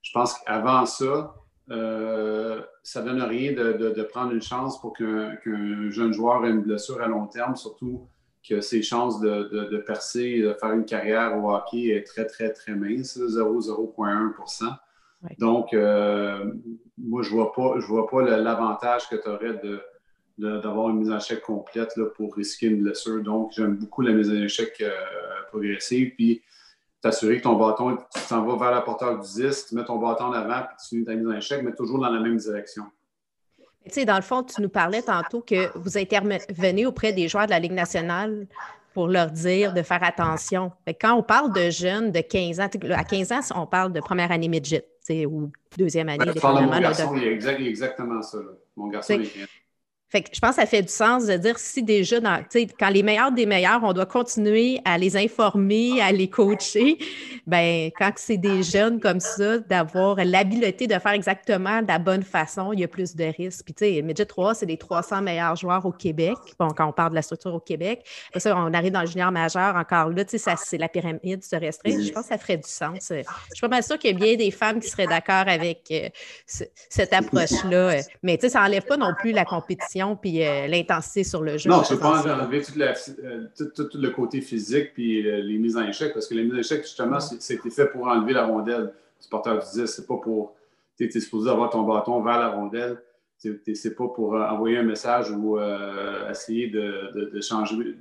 Je 0.02 0.10
pense 0.12 0.38
qu'avant 0.38 0.86
ça, 0.86 1.34
euh, 1.70 2.62
ça 2.82 3.02
ne 3.02 3.08
donne 3.08 3.22
rien 3.22 3.52
de, 3.52 4.02
prendre 4.04 4.32
une 4.32 4.42
chance 4.42 4.80
pour 4.80 4.92
qu'un 4.92 5.36
jeune 5.90 6.12
joueur 6.12 6.44
ait 6.44 6.50
une 6.50 6.62
blessure 6.62 7.00
à 7.02 7.08
long 7.08 7.26
terme, 7.26 7.56
surtout 7.56 8.08
que 8.48 8.60
ses 8.60 8.82
chances 8.82 9.20
de, 9.20 9.78
percer, 9.86 10.40
de 10.40 10.52
faire 10.54 10.72
une 10.72 10.84
carrière 10.84 11.36
au 11.42 11.52
hockey 11.52 11.88
est 11.88 12.04
très, 12.04 12.26
très, 12.26 12.52
très 12.52 12.74
mince, 12.74 13.18
0,01% 13.18 14.64
Donc, 15.38 15.74
euh, 15.74 16.52
moi, 16.98 17.22
je 17.22 17.30
ne 17.30 17.34
vois 17.34 17.52
pas, 17.52 17.74
je 17.78 17.86
vois 17.86 18.08
pas 18.08 18.22
l'avantage 18.22 19.08
que 19.08 19.16
tu 19.16 19.28
aurais 19.28 19.60
d'avoir 20.38 20.90
une 20.90 20.98
mise 20.98 21.10
en 21.10 21.16
échec 21.16 21.42
complète 21.42 21.96
là, 21.96 22.06
pour 22.06 22.34
risquer 22.34 22.66
une 22.66 22.82
blessure. 22.82 23.22
Donc, 23.22 23.52
j'aime 23.54 23.76
beaucoup 23.76 24.02
la 24.02 24.12
mise 24.12 24.30
en 24.30 24.34
échec 24.34 24.76
euh, 24.80 24.90
progressive. 25.48 26.14
Puis, 26.14 26.42
t'assurer 27.00 27.38
que 27.38 27.44
ton 27.44 27.56
bâton, 27.56 27.96
tu 27.96 28.20
t'en 28.28 28.44
vas 28.44 28.56
vers 28.56 28.74
la 28.74 28.80
porteur 28.82 29.18
du 29.18 29.26
10, 29.26 29.66
tu 29.68 29.74
mets 29.74 29.84
ton 29.84 29.98
bâton 29.98 30.24
en 30.24 30.32
avant, 30.32 30.62
puis 30.62 30.76
tu 30.80 30.88
finis 30.88 31.04
ta 31.04 31.14
mise 31.14 31.26
en 31.26 31.32
échec, 31.32 31.62
mais 31.62 31.74
toujours 31.74 31.98
dans 31.98 32.10
la 32.10 32.20
même 32.20 32.36
direction. 32.36 32.84
Tu 33.86 33.92
sais, 33.92 34.04
dans 34.04 34.16
le 34.16 34.22
fond, 34.22 34.42
tu 34.42 34.60
nous 34.60 34.68
parlais 34.68 35.02
tantôt 35.02 35.40
que 35.40 35.76
vous 35.78 35.96
intervenez 35.96 36.86
auprès 36.86 37.12
des 37.12 37.28
joueurs 37.28 37.46
de 37.46 37.50
la 37.50 37.58
Ligue 37.58 37.72
nationale 37.72 38.46
pour 38.92 39.08
leur 39.08 39.30
dire 39.30 39.74
de 39.74 39.82
faire 39.82 40.02
attention. 40.02 40.72
quand 41.00 41.14
on 41.14 41.22
parle 41.22 41.52
de 41.52 41.70
jeunes 41.70 42.10
de 42.10 42.20
15 42.20 42.60
ans, 42.60 42.68
à 42.94 43.04
15 43.04 43.32
ans, 43.32 43.40
on 43.54 43.66
parle 43.66 43.92
de 43.92 44.00
première 44.00 44.32
année 44.32 44.48
midget 44.48 44.86
ou 45.26 45.50
deuxième 45.76 46.08
année. 46.08 46.24
Ben, 46.24 46.62
mon 46.62 46.80
garçon, 46.80 47.14
il 47.14 47.24
est 47.24 47.32
exactement 47.32 48.22
ça. 48.22 48.38
Mon 48.74 48.88
garçon, 48.88 49.20
est 49.20 49.46
fait 50.08 50.22
que 50.22 50.28
je 50.32 50.38
pense 50.38 50.50
que 50.50 50.62
ça 50.62 50.66
fait 50.66 50.82
du 50.82 50.92
sens 50.92 51.26
de 51.26 51.36
dire 51.36 51.58
si 51.58 51.82
déjà, 51.82 52.20
dans, 52.20 52.40
quand 52.78 52.88
les 52.90 53.02
meilleurs 53.02 53.32
des 53.32 53.44
meilleurs, 53.44 53.82
on 53.82 53.92
doit 53.92 54.06
continuer 54.06 54.80
à 54.84 54.98
les 54.98 55.16
informer, 55.16 56.00
à 56.00 56.12
les 56.12 56.28
coacher, 56.28 56.98
ben 57.44 57.90
quand 57.98 58.12
c'est 58.14 58.36
des 58.36 58.62
jeunes 58.62 59.00
comme 59.00 59.18
ça, 59.18 59.58
d'avoir 59.58 60.16
l'habileté 60.24 60.86
de 60.86 60.96
faire 61.00 61.12
exactement 61.12 61.82
de 61.82 61.88
la 61.88 61.98
bonne 61.98 62.22
façon, 62.22 62.72
il 62.72 62.80
y 62.80 62.84
a 62.84 62.88
plus 62.88 63.16
de 63.16 63.24
risques. 63.24 63.64
Puis, 63.64 63.74
tu 63.74 63.84
sais, 63.84 64.02
Midget 64.02 64.26
3, 64.26 64.54
c'est 64.54 64.66
les 64.66 64.76
300 64.76 65.22
meilleurs 65.22 65.56
joueurs 65.56 65.84
au 65.84 65.92
Québec. 65.92 66.36
Bon, 66.58 66.68
quand 66.68 66.86
on 66.86 66.92
parle 66.92 67.10
de 67.10 67.16
la 67.16 67.22
structure 67.22 67.54
au 67.54 67.60
Québec. 67.60 68.04
On 68.46 68.72
arrive 68.74 68.92
dans 68.92 69.00
le 69.00 69.06
junior 69.08 69.32
majeur, 69.32 69.74
encore 69.74 70.10
là, 70.10 70.24
tu 70.24 70.38
sais, 70.38 70.54
c'est 70.56 70.78
la 70.78 70.88
pyramide 70.88 71.42
se 71.42 71.56
restreint. 71.56 71.90
Je 71.90 72.12
pense 72.12 72.22
que 72.24 72.28
ça 72.28 72.38
ferait 72.38 72.58
du 72.58 72.68
sens. 72.68 73.10
Je 73.10 73.22
suis 73.52 73.60
pas 73.60 73.68
mal 73.68 73.82
sûre 73.82 73.98
qu'il 73.98 74.12
y 74.12 74.14
a 74.14 74.16
bien 74.16 74.36
des 74.36 74.52
femmes 74.52 74.78
qui 74.78 74.88
seraient 74.88 75.06
d'accord 75.06 75.48
avec 75.48 75.82
euh, 75.90 76.08
cette 76.46 77.12
approche-là. 77.12 78.02
Mais, 78.22 78.36
tu 78.36 78.42
sais, 78.42 78.50
ça 78.50 78.60
n'enlève 78.60 78.84
pas 78.84 78.96
non 78.96 79.12
plus 79.18 79.32
la 79.32 79.44
compétition 79.44 79.95
puis 80.20 80.38
l'intensité 80.68 81.24
sur 81.24 81.42
le 81.42 81.56
jeu. 81.56 81.70
Non, 81.70 81.82
tu 81.82 81.92
ne 81.92 81.96
peux 81.96 82.02
pas 82.02 82.22
enlever 82.22 82.62
tout, 82.62 83.98
le 83.98 84.08
côté 84.10 84.40
physique 84.40 84.92
puis 84.94 85.22
les 85.22 85.58
mises 85.58 85.76
en 85.76 85.86
échec, 85.86 86.12
parce 86.12 86.26
que 86.26 86.34
les 86.34 86.44
mises 86.44 86.54
en 86.54 86.58
échec, 86.58 86.82
justement, 86.82 87.20
c'était 87.20 87.70
fait 87.70 87.86
pour 87.86 88.06
enlever 88.06 88.32
la 88.32 88.46
rondelle 88.46 88.92
du 89.20 89.28
porteur 89.28 89.58
du 89.58 89.80
disque. 89.80 89.94
C'est 89.94 90.06
pas 90.06 90.16
pour. 90.16 90.54
Tu 90.96 91.04
es, 91.04 91.20
supposé 91.20 91.50
avoir 91.50 91.70
ton 91.70 91.82
bâton 91.82 92.22
vers 92.22 92.38
la 92.38 92.48
rondelle. 92.48 92.98
C'est 93.38 93.94
pas 93.94 94.08
pour 94.08 94.34
envoyer 94.34 94.78
un 94.78 94.82
message 94.82 95.30
ou 95.30 95.58
essayer 96.30 96.68
de, 96.68 97.40
changer. 97.40 97.96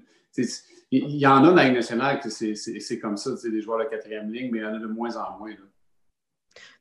Il 0.91 1.15
y 1.15 1.27
en 1.27 1.43
a 1.43 1.49
dans 1.49 1.55
la 1.55 1.69
nationale 1.69 2.19
que 2.19 2.29
c'est 2.29 2.99
comme 2.99 3.17
ça, 3.17 3.31
des 3.43 3.61
joueurs 3.61 3.79
de 3.79 3.85
quatrième 3.85 4.31
ligne, 4.31 4.49
mais 4.51 4.59
il 4.59 4.63
y 4.63 4.65
en 4.65 4.75
a 4.75 4.79
de 4.79 4.87
moins 4.87 5.15
en 5.17 5.37
moins. 5.37 5.51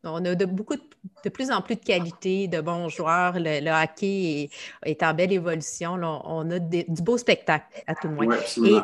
On 0.03 0.25
a 0.25 0.35
de, 0.35 0.45
beaucoup 0.45 0.77
de, 0.77 1.29
plus 1.31 1.51
en 1.51 1.63
plus 1.63 1.77
de 1.77 1.81
qualité, 1.81 2.49
de 2.49 2.61
bons 2.61 2.89
joueurs. 2.89 3.35
Le, 3.37 3.71
hockey 3.71 4.51
est, 4.85 5.03
en 5.03 5.15
belle 5.15 5.33
évolution. 5.33 5.95
On 5.95 6.51
a 6.51 6.59
du 6.59 7.03
beau 7.03 7.19
spectacle, 7.19 7.67
à 7.87 7.95
tout 7.95 8.09
le 8.09 8.15
moins. 8.15 8.39
Et 8.65 8.79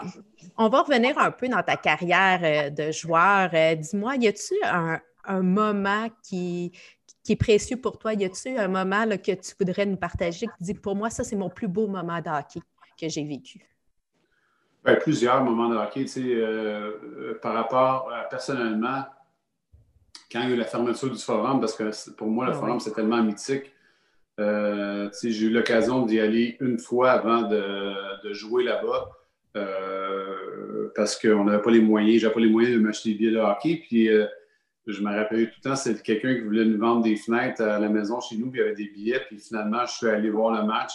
on 0.56 0.68
va 0.68 0.82
revenir 0.82 1.18
un 1.18 1.30
peu 1.30 1.49
dans 1.49 1.62
ta 1.62 1.76
carrière 1.76 2.40
euh, 2.42 2.70
de 2.70 2.92
joueur. 2.92 3.50
Euh, 3.54 3.75
dis-moi, 3.75 4.16
y 4.16 4.28
a-tu 4.28 4.54
un, 4.62 5.00
moment 5.42 6.09
qui, 6.23 6.73
est 7.28 7.37
précieux 7.37 7.76
pour 7.76 7.99
toi? 7.99 8.14
Y 8.14 8.25
a-tu 8.25 8.59
un 8.59 8.68
moment 8.68 9.06
que 9.16 9.32
tu 9.32 9.54
voudrais 9.59 9.87
nous 9.87 9.97
partager 9.97 10.47
qui 10.47 10.64
dit 10.64 10.75
pour 10.75 10.97
moi, 10.97 11.11
ça, 11.11 11.25
c'est 11.25 11.37
mon 11.37 11.49
plus 11.49 11.68
beau 11.68 11.87
moment 11.87 12.20
de 12.20 12.28
hockey 12.28 12.61
que 13.00 13.09
j'ai 13.09 13.25
vécu? 13.25 13.61
Ben, 14.85 14.97
plusieurs 14.97 15.44
moments 15.44 15.68
de 15.68 15.76
hockey. 15.76 16.06
Euh, 16.16 17.38
par 17.40 17.54
rapport 17.54 18.11
à 18.12 18.28
personnellement, 18.28 19.04
quand 20.30 20.42
il 20.42 20.49
y 20.49 20.52
a 20.52 20.54
eu 20.54 20.58
la 20.58 20.64
fermeture 20.64 21.10
du 21.10 21.18
forum, 21.18 21.60
parce 21.60 21.75
que 21.75 22.10
pour 22.12 22.28
moi, 22.28 22.46
le 22.46 22.52
ah 22.52 22.54
forum, 22.54 22.80
c'est 22.80 22.92
tellement 22.92 23.22
mythique. 23.22 23.72
Euh, 24.38 25.10
j'ai 25.22 25.46
eu 25.46 25.50
l'occasion 25.50 26.06
d'y 26.06 26.18
aller 26.20 26.56
une 26.60 26.78
fois 26.78 27.10
avant 27.10 27.42
de, 27.42 28.32
jouer 28.32 28.64
là-bas 28.64 29.10
euh, 29.56 30.88
parce 30.94 31.18
qu'on 31.18 31.44
n'avait 31.44 31.62
pas 31.62 31.70
les 31.70 31.80
moyens, 31.80 32.22
j'avais 32.22 32.34
pas 32.34 32.40
les 32.40 32.49
moyens 32.49 32.75
de 32.75 32.80
m'acheter 32.80 33.10
des 33.10 33.18
billets 33.18 33.32
de 33.32 33.38
hockey. 33.38 33.82
Puis 33.87 34.08
euh, 34.08 34.26
je 34.87 35.02
me 35.02 35.14
rappelais 35.14 35.46
tout 35.46 35.56
le 35.62 35.70
temps, 35.70 35.76
c'était 35.76 36.00
quelqu'un 36.00 36.34
qui 36.34 36.40
voulait 36.42 36.64
nous 36.64 36.78
vendre 36.78 37.02
des 37.02 37.16
fenêtres 37.16 37.62
à 37.62 37.78
la 37.78 37.88
maison 37.88 38.20
chez 38.20 38.37
nous, 38.37 38.50
puis 38.50 38.60
il 38.60 38.62
y 38.62 38.66
avait 38.66 38.76
des 38.76 38.88
billets. 38.88 39.20
Puis 39.26 39.38
finalement, 39.38 39.84
je 39.84 39.92
suis 39.92 40.08
allé 40.08 40.30
voir 40.30 40.58
le 40.58 40.66
match. 40.66 40.92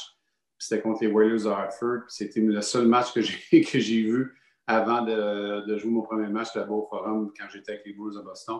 C'était 0.57 0.81
contre 0.81 1.03
les 1.03 1.07
Warriors 1.07 1.43
de 1.43 1.49
Hartford. 1.49 2.03
C'était 2.07 2.39
le 2.39 2.61
seul 2.61 2.87
match 2.87 3.13
que 3.13 3.21
j'ai, 3.21 3.61
que 3.61 3.79
j'ai 3.79 4.01
vu 4.01 4.33
avant 4.65 5.03
de, 5.03 5.67
de, 5.67 5.77
jouer 5.77 5.91
mon 5.91 6.01
premier 6.01 6.27
match 6.27 6.55
là-bas 6.55 6.73
au 6.73 6.87
Forum 6.89 7.31
quand 7.37 7.45
j'étais 7.51 7.73
avec 7.73 7.85
les 7.85 7.93
Bulls 7.93 8.15
de 8.15 8.21
Boston. 8.21 8.57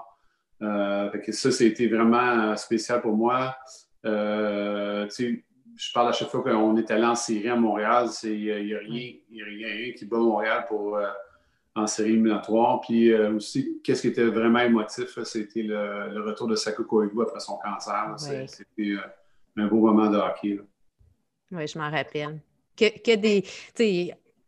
Euh, 0.62 1.10
ça, 1.32 1.52
c'était 1.52 1.88
vraiment 1.88 2.52
euh, 2.52 2.56
spécial 2.56 3.02
pour 3.02 3.16
moi. 3.16 3.56
Euh, 4.06 5.08
je 5.10 5.94
parle 5.94 6.10
à 6.10 6.12
chaque 6.14 6.30
fois 6.30 6.42
qu'on 6.42 6.78
est 6.78 6.90
allé 6.92 7.06
en 7.06 7.16
série 7.16 7.50
à 7.50 7.56
Montréal, 7.56 8.08
il 8.24 8.40
n'y 8.40 8.74
a, 8.74 8.80
rien 8.80 9.92
qui 9.94 10.06
bat 10.06 10.18
Montréal 10.18 10.66
pour 10.68 10.98
en 11.76 11.88
série 11.88 12.12
éliminatoire. 12.12 12.80
Puis 12.82 13.14
aussi, 13.14 13.82
qu'est-ce 13.84 14.04
qui 14.04 14.08
était 14.08 14.24
vraiment 14.24 14.60
émotif, 14.60 15.22
c'était 15.24 15.64
le, 15.64 16.22
retour 16.22 16.48
de 16.48 16.56
Saku 16.56 16.86
Koivu 16.86 17.22
après 17.22 17.42
son 17.42 17.58
cancer. 17.58 18.14
C'était 18.48 18.96
un 19.58 19.68
beau 19.68 19.82
moment 19.82 20.10
de 20.10 20.18
hockey. 20.18 20.62
Oui, 21.52 21.68
je 21.68 21.78
m'en 21.78 21.92
rappelle. 21.92 22.40
Que, 22.78 22.86
que 23.00 23.16
des 23.16 23.44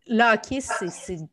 le 0.10 0.34
hockey, 0.34 0.60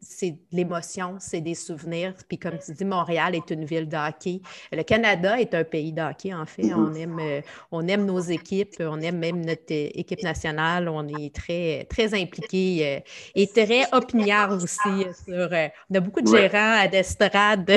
c'est 0.01 0.37
l'émotion, 0.53 1.17
c'est 1.19 1.41
des 1.41 1.55
souvenirs. 1.55 2.15
Puis 2.29 2.39
comme 2.39 2.59
tu 2.59 2.73
dis, 2.73 2.85
Montréal 2.85 3.35
est 3.35 3.51
une 3.51 3.65
ville 3.65 3.89
de 3.89 3.97
hockey. 3.97 4.41
Le 4.73 4.83
Canada 4.83 5.41
est 5.41 5.55
un 5.55 5.65
pays 5.65 5.93
de 5.93 6.03
hockey, 6.03 6.35
en 6.35 6.47
fait. 6.47 6.73
On 6.75 6.93
aime, 6.95 7.19
euh, 7.21 7.41
on 7.71 7.87
aime 7.87 8.05
nos 8.05 8.21
équipes, 8.21 8.75
on 8.81 9.01
aime 9.01 9.19
même 9.19 9.45
notre 9.45 9.73
euh, 9.73 9.89
équipe 9.95 10.23
nationale. 10.23 10.89
On 10.89 11.07
est 11.09 11.35
très, 11.35 11.87
très 11.89 12.15
impliqués 12.15 12.97
euh, 12.97 13.01
et 13.35 13.47
très 13.47 13.85
opiniard 13.93 14.51
aussi. 14.53 15.07
Sur, 15.25 15.51
on 15.91 15.95
a 15.95 16.01
beaucoup 16.01 16.21
de 16.21 16.29
gérants 16.29 16.79
à 16.81 16.89
d'estrade. 16.89 17.67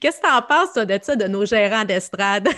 Qu'est-ce 0.00 0.20
que 0.20 0.26
tu 0.26 0.32
en 0.32 0.42
penses, 0.42 0.72
toi, 0.72 0.84
de 0.84 0.98
ça, 1.02 1.16
de 1.16 1.26
nos 1.26 1.44
gérants 1.44 1.84
d'estrade? 1.84 2.48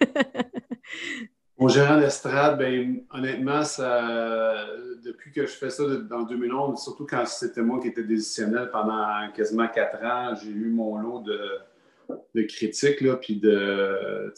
Mon 1.58 1.66
gérant 1.66 1.98
d'estrade, 1.98 2.56
ben, 2.56 3.00
honnêtement, 3.12 3.64
ça, 3.64 4.64
depuis 5.04 5.32
que 5.32 5.42
je 5.42 5.52
fais 5.52 5.70
ça 5.70 5.82
dans 6.08 6.22
2011, 6.22 6.80
surtout 6.80 7.04
quand 7.04 7.26
c'était 7.26 7.62
moi 7.62 7.80
qui 7.80 7.88
étais 7.88 8.04
décisionnel 8.04 8.70
pendant 8.70 9.28
quasiment 9.34 9.66
quatre 9.66 10.00
ans, 10.04 10.36
j'ai 10.40 10.50
eu 10.50 10.70
mon 10.70 10.98
lot 10.98 11.20
de, 11.22 12.42
critiques, 12.42 13.00
là, 13.00 13.16
puis 13.16 13.40
de, 13.40 13.50
euh, 13.50 14.30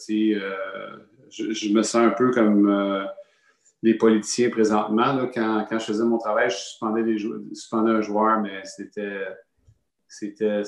je, 1.29 1.71
me 1.71 1.83
sens 1.83 1.95
un 2.07 2.09
peu 2.09 2.31
comme 2.31 2.67
euh, 2.67 3.05
les 3.83 3.93
politiciens 3.93 4.49
présentement. 4.49 5.29
quand, 5.31 5.67
je 5.69 5.85
faisais 5.85 6.03
mon 6.03 6.17
travail, 6.17 6.49
je 6.49 6.55
suspendais, 6.55 7.91
un 7.91 8.01
joueur, 8.01 8.41
mais 8.41 8.61
c'était 8.63 9.27
c'était 10.07 10.63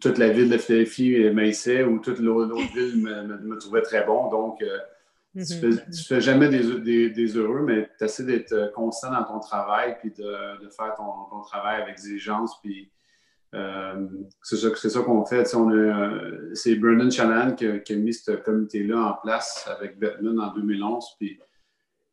toute 0.00 0.18
la 0.18 0.28
ville 0.28 0.50
de 0.50 0.58
Philadelphie 0.58 1.30
m'aissait 1.30 1.84
ou 1.84 2.00
toute 2.00 2.18
l'autre 2.18 2.54
ville 2.74 3.00
me, 3.00 3.56
trouvait 3.58 3.80
très 3.80 4.04
bon. 4.04 4.28
Donc, 4.28 4.60
euh, 4.60 4.76
tu 5.44 5.66
ne 5.66 5.70
mhm. 5.70 5.80
fais, 6.08 6.20
jamais 6.20 6.48
des, 6.48 7.36
heureux, 7.36 7.60
mais 7.60 7.90
tu 7.98 8.04
essaies 8.04 8.24
d'être 8.24 8.52
euh, 8.52 8.68
constant 8.68 9.10
dans 9.10 9.24
ton 9.24 9.38
travail 9.38 9.96
puis 10.00 10.10
de, 10.10 10.68
faire 10.70 10.94
ton, 10.96 11.40
travail 11.42 11.82
avec 11.82 11.92
exigence. 11.92 12.58
Puis 12.62 12.90
euh, 13.54 14.06
c'est 14.42 14.56
ça, 14.56 15.00
qu'on 15.02 15.26
fait. 15.26 15.54
Euh, 15.54 16.50
c'est 16.54 16.76
Brendan 16.76 17.10
Shannon 17.10 17.54
qui 17.54 17.66
a, 17.66 17.96
mis 17.96 18.14
ce 18.14 18.32
comité-là 18.32 18.98
en 18.98 19.12
place 19.22 19.68
avec 19.76 19.98
Batman 19.98 20.40
en 20.40 20.54
2011. 20.54 21.04
Puis 21.18 21.38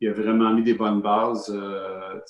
il 0.02 0.10
a 0.10 0.14
vraiment 0.14 0.54
mis 0.54 0.64
des 0.64 0.74
bonnes 0.74 1.02
bases. 1.02 1.54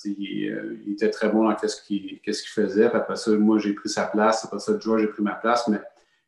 il, 0.04 0.92
était 0.92 1.10
très 1.10 1.28
bon 1.28 1.48
dans 1.48 1.56
ce 1.58 1.82
qu'il 1.82 2.20
faisait. 2.46 2.84
après 2.84 3.16
ça, 3.16 3.32
moi, 3.32 3.58
j'ai 3.58 3.72
pris 3.72 3.88
sa 3.88 4.04
place. 4.04 4.44
Après 4.44 4.60
ça, 4.60 4.78
George, 4.78 5.00
j'ai 5.00 5.08
pris 5.08 5.24
ma 5.24 5.34
place. 5.34 5.66
Mais 5.66 5.80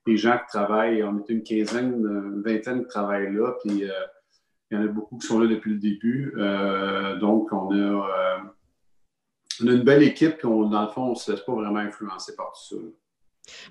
les 0.09 0.17
gens 0.17 0.37
qui 0.39 0.47
travaillent, 0.49 1.05
on 1.05 1.21
est 1.21 1.29
une 1.29 1.45
quinzaine, 1.45 1.95
une 1.95 2.43
vingtaine 2.43 2.83
qui 2.83 2.89
travaillent 2.89 3.33
là. 3.33 3.55
Puis 3.63 3.85
il 4.71 4.79
y 4.79 4.81
en 4.81 4.85
a 4.85 4.89
beaucoup 4.89 5.19
qui 5.19 5.27
sont 5.27 5.39
là 5.39 5.47
depuis 5.47 5.73
le 5.73 5.79
début. 5.79 6.35
Euh, 6.37 7.17
donc, 7.17 7.53
on 7.53 7.71
a, 7.71 7.75
euh, 7.75 8.39
on 9.63 9.69
a, 9.69 9.73
une 9.73 9.83
belle 9.83 10.03
équipe, 10.03 10.39
puis 10.39 10.49
dans 10.49 10.83
le 10.83 10.89
fond, 10.89 11.03
on 11.03 11.11
ne 11.11 11.15
se 11.15 11.31
laisse 11.31 11.41
pas 11.43 11.53
vraiment 11.53 11.79
influencer 11.79 12.35
par 12.35 12.53
tout 12.53 12.77
ça. 12.77 12.83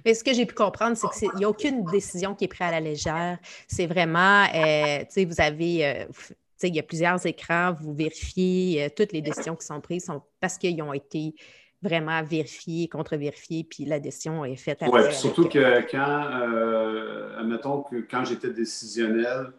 Mais 0.05 0.13
ce 0.13 0.23
que 0.23 0.33
j'ai 0.33 0.45
pu 0.45 0.55
comprendre, 0.55 0.95
c'est 0.95 1.09
qu'il 1.09 1.37
n'y 1.37 1.43
a 1.43 1.49
aucune 1.49 1.83
décision 1.85 2.33
qui 2.33 2.45
est 2.45 2.47
prise 2.47 2.61
à 2.61 2.71
la 2.71 2.79
légère. 2.79 3.37
C'est 3.67 3.87
vraiment, 3.87 4.43
euh, 4.43 4.99
tu 4.99 5.05
sais, 5.09 5.25
vous 5.25 5.41
avez, 5.41 6.05
tu 6.07 6.23
sais, 6.55 6.69
il 6.69 6.75
y 6.75 6.79
a 6.79 6.83
plusieurs 6.83 7.25
écrans, 7.25 7.73
vous 7.73 7.93
vérifiez, 7.93 8.89
toutes 8.95 9.11
les 9.11 9.21
décisions 9.21 9.55
qui 9.57 9.65
sont 9.65 9.81
prises 9.81 10.05
sont 10.05 10.21
parce 10.39 10.57
qu'ils 10.57 10.81
ont 10.81 10.93
été 10.93 11.35
vraiment 11.81 12.23
vérifiés, 12.23 12.87
contre-vérifiés, 12.87 13.65
puis 13.69 13.83
la 13.83 13.99
décision 13.99 14.45
est 14.45 14.55
faite. 14.55 14.81
Oui, 14.87 15.01
surtout 15.11 15.49
que 15.49 15.81
quand, 15.91 17.37
admettons 17.37 17.81
que 17.81 17.97
quand 18.09 18.23
j'étais 18.23 18.51
décisionnel, 18.51 19.51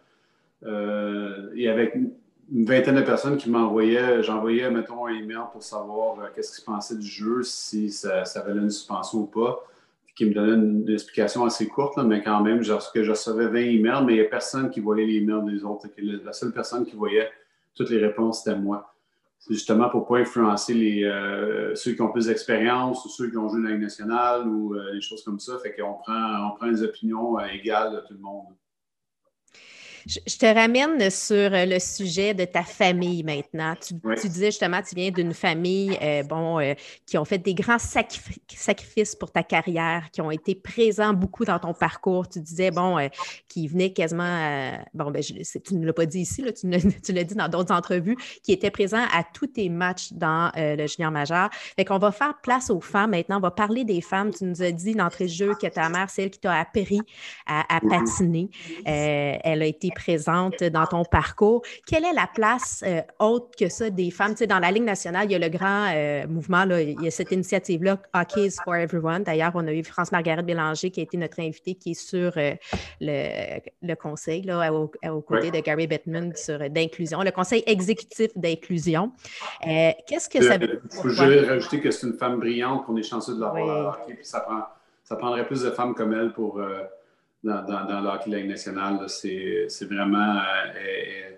et 0.64 1.68
avec 1.68 1.96
une 2.52 2.64
vingtaine 2.64 2.94
de 2.94 3.02
personnes 3.02 3.36
qui 3.36 3.50
m'envoyaient, 3.50 4.22
j'envoyais, 4.22 4.70
mettons, 4.70 5.06
un 5.06 5.14
email 5.14 5.46
pour 5.52 5.62
savoir 5.62 6.20
euh, 6.20 6.26
qu'est-ce 6.34 6.54
qu'ils 6.54 6.64
pensaient 6.64 6.96
du 6.96 7.06
jeu, 7.06 7.42
si 7.42 7.90
ça, 7.90 8.22
valait 8.44 8.60
une 8.60 8.70
suspension 8.70 9.20
ou 9.20 9.26
pas, 9.26 9.64
qui 10.14 10.26
me 10.26 10.32
donnaient 10.32 10.54
une, 10.54 10.88
explication 10.88 11.44
assez 11.44 11.66
courte, 11.66 11.98
mais 11.98 12.22
quand 12.22 12.40
même, 12.42 12.60
que 12.60 13.02
je 13.02 13.10
recevais 13.10 13.48
20 13.48 13.58
emails, 13.58 14.04
mais 14.04 14.12
il 14.14 14.20
n'y 14.20 14.26
a 14.26 14.28
personne 14.28 14.70
qui 14.70 14.80
voyait 14.80 15.06
les 15.06 15.16
emails 15.16 15.44
des 15.44 15.64
autres. 15.64 15.88
La 16.24 16.32
seule 16.32 16.52
personne 16.52 16.86
qui 16.86 16.94
voyait 16.94 17.28
toutes 17.74 17.90
les 17.90 17.98
réponses, 17.98 18.44
c'était 18.44 18.56
moi. 18.56 18.92
C'est 19.38 19.54
justement 19.54 19.90
pour 19.90 20.02
ne 20.02 20.06
pas 20.06 20.22
influencer 20.22 20.72
les, 20.72 21.04
euh, 21.04 21.74
ceux 21.74 21.92
qui 21.92 22.00
ont 22.00 22.10
plus 22.10 22.26
d'expérience 22.26 23.04
ou 23.04 23.08
ceux 23.08 23.30
qui 23.30 23.36
ont 23.36 23.48
joué 23.48 23.62
dans 23.62 23.68
la 23.68 23.76
nationale 23.76 24.48
ou 24.48 24.74
des 24.92 25.00
choses 25.00 25.22
comme 25.22 25.38
ça. 25.38 25.58
Fait 25.58 25.74
qu'on 25.74 25.94
prend, 25.94 26.48
on 26.48 26.56
prend 26.56 26.66
les 26.66 26.82
opinions 26.82 27.38
égales 27.40 27.92
de 27.92 28.00
tout 28.00 28.14
le 28.14 28.20
monde. 28.20 28.46
Je, 30.06 30.38
te 30.38 30.46
ramène 30.46 31.10
sur 31.10 31.34
euh, 31.34 31.66
le 31.66 31.80
sujet 31.80 32.32
de 32.32 32.44
ta 32.44 32.62
famille 32.62 33.24
maintenant. 33.24 33.74
Tu, 33.84 33.94
disais 34.28 34.46
justement, 34.46 34.80
tu 34.80 34.94
viens 34.94 35.10
d'une 35.10 35.34
famille, 35.34 35.98
euh, 36.00 36.22
bon, 36.22 36.60
euh, 36.60 36.74
qui 37.06 37.18
ont 37.18 37.24
fait 37.24 37.38
des 37.38 37.54
grands 37.54 37.78
sacrifices 37.80 39.16
pour 39.16 39.32
ta 39.32 39.42
carrière, 39.42 40.08
qui 40.12 40.20
ont 40.20 40.30
été 40.30 40.54
présents 40.54 41.12
beaucoup 41.12 41.44
dans 41.44 41.58
ton 41.58 41.74
parcours. 41.74 42.28
Tu 42.28 42.40
disais, 42.40 42.70
bon, 42.70 42.98
qui 43.48 43.66
venaient 43.66 43.92
quasiment, 43.92 44.78
bon, 44.94 45.10
ben, 45.10 45.22
tu 45.22 45.74
ne 45.74 45.84
l'as 45.84 45.92
pas 45.92 46.06
dit 46.06 46.20
ici, 46.20 46.42
là, 46.42 46.52
tu, 46.52 46.68
l'as 47.12 47.24
dit 47.24 47.34
dans 47.34 47.48
d'autres 47.48 47.74
entrevues, 47.74 48.16
qui 48.44 48.52
étaient 48.52 48.70
présents 48.70 49.04
à 49.12 49.24
tous 49.24 49.48
tes 49.48 49.68
matchs 49.68 50.12
dans 50.12 50.52
le 50.54 50.86
junior 50.86 51.10
majeur. 51.10 51.50
Fait 51.74 51.84
qu'on 51.84 51.98
va 51.98 52.12
faire 52.12 52.34
place 52.42 52.70
aux 52.70 52.80
femmes 52.80 53.10
maintenant. 53.10 53.38
On 53.38 53.40
va 53.40 53.50
parler 53.50 53.84
des 53.84 54.00
femmes. 54.00 54.32
Tu 54.32 54.44
nous 54.44 54.62
as 54.62 54.70
dit 54.70 54.94
d'entrée 54.94 55.24
de 55.24 55.30
jeu 55.30 55.54
que 55.60 55.66
ta 55.66 55.88
mère, 55.88 56.10
c'est 56.10 56.22
elle 56.22 56.30
qui 56.30 56.38
t'a 56.38 56.54
appris 56.54 57.00
à, 57.46 57.76
à 57.76 57.80
patiner. 57.80 58.50
elle 58.84 59.62
a 59.62 59.66
été 59.66 59.90
présente 59.96 60.62
dans 60.62 60.86
ton 60.86 61.04
parcours. 61.04 61.62
Quelle 61.86 62.04
est 62.04 62.12
la 62.12 62.28
place 62.32 62.84
autre 63.18 63.48
que 63.58 63.68
ça 63.68 63.90
des 63.90 64.10
femmes? 64.10 64.32
Tu 64.32 64.38
sais, 64.38 64.46
dans 64.46 64.58
la 64.58 64.70
Ligue 64.70 64.84
nationale, 64.84 65.26
il 65.26 65.32
y 65.32 65.34
a 65.34 65.38
le 65.38 65.48
grand 65.48 65.92
mouvement, 66.28 66.64
là, 66.64 66.80
il 66.80 67.00
y 67.02 67.08
a 67.08 67.10
cette 67.10 67.32
initiative-là, 67.32 67.98
Hockey 68.14 68.46
is 68.46 68.56
for 68.62 68.76
Everyone. 68.76 69.22
D'ailleurs, 69.22 69.52
on 69.54 69.66
a 69.66 69.72
eu 69.72 69.82
France-Margaret 69.82 70.42
Bélanger 70.42 70.90
qui 70.90 71.00
a 71.00 71.02
été 71.02 71.16
notre 71.16 71.40
invitée, 71.40 71.74
qui 71.74 71.92
est 71.92 71.94
sur 71.94 72.32
le, 72.36 73.60
le, 73.82 73.94
conseil, 73.94 74.42
là, 74.42 74.72
au, 74.72 75.20
côté 75.22 75.50
de 75.50 75.60
Gary 75.60 75.86
Bettman 75.86 76.34
sur 76.36 76.58
d'inclusion, 76.70 77.22
le 77.22 77.30
conseil 77.30 77.62
exécutif 77.66 78.28
d'inclusion. 78.36 79.12
Qu'est-ce 79.62 80.28
que 80.28 80.42
ça 80.42 80.58
veut 80.58 80.66
dire? 80.66 80.80
Je 81.04 81.24
vais 81.24 81.46
rajouter 81.48 81.80
que 81.80 81.90
c'est 81.90 82.06
une 82.06 82.14
femme 82.18 82.38
brillante, 82.38 82.84
qu'on 82.84 82.96
est 82.96 83.02
chanceux 83.02 83.34
de 83.34 83.40
l'avoir 83.40 84.00
oui. 84.06 84.14
puis 84.14 84.24
ça 84.24 84.40
prend 84.40 84.62
ça 85.06 85.14
prendrait 85.14 85.46
plus 85.46 85.62
de 85.62 85.70
femmes 85.70 85.94
comme 85.94 86.12
elle 86.12 86.32
pour 86.32 86.58
euh, 86.58 86.82
dans, 87.46 88.02
dans, 88.02 88.14
hockey 88.14 88.42
nationale. 88.44 89.04
C'est 89.08 89.84
vraiment 89.88 90.40
euh, 90.76 91.30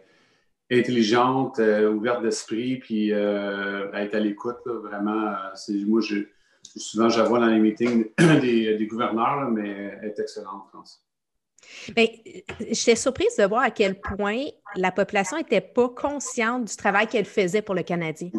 intelligente, 0.71 1.59
euh, 1.59 1.91
ouverte 1.91 2.23
d'esprit, 2.23 2.77
puis 2.77 3.11
être 3.11 4.15
à 4.15 4.21
l'écoute. 4.21 4.59
Vraiment, 4.67 5.37
moi, 5.87 6.01
je, 6.01 6.17
souvent, 6.77 7.09
je 7.09 7.19
la 7.19 7.25
vois 7.25 7.41
dans 7.41 7.47
les 7.47 7.59
meetings 7.59 8.07
des, 8.41 8.87
gouverneurs, 8.89 9.51
mais 9.51 9.99
elle 10.01 10.09
est 10.09 10.19
excellente, 10.19 10.65
je 10.67 10.79
pense. 10.79 11.05
Bien, 11.95 12.07
j'étais 12.71 12.97
surprise 12.97 13.37
de 13.37 13.45
voir 13.45 13.63
à 13.63 13.71
quel 13.71 14.01
point 14.01 14.45
la 14.77 14.93
population 14.93 15.37
n'était 15.37 15.61
pas 15.61 15.89
consciente 15.89 16.65
du 16.65 16.77
travail 16.77 17.07
qu'elle 17.09 17.25
faisait 17.25 17.63
pour 17.63 17.75
le 17.75 17.83
Canadien. 17.83 18.31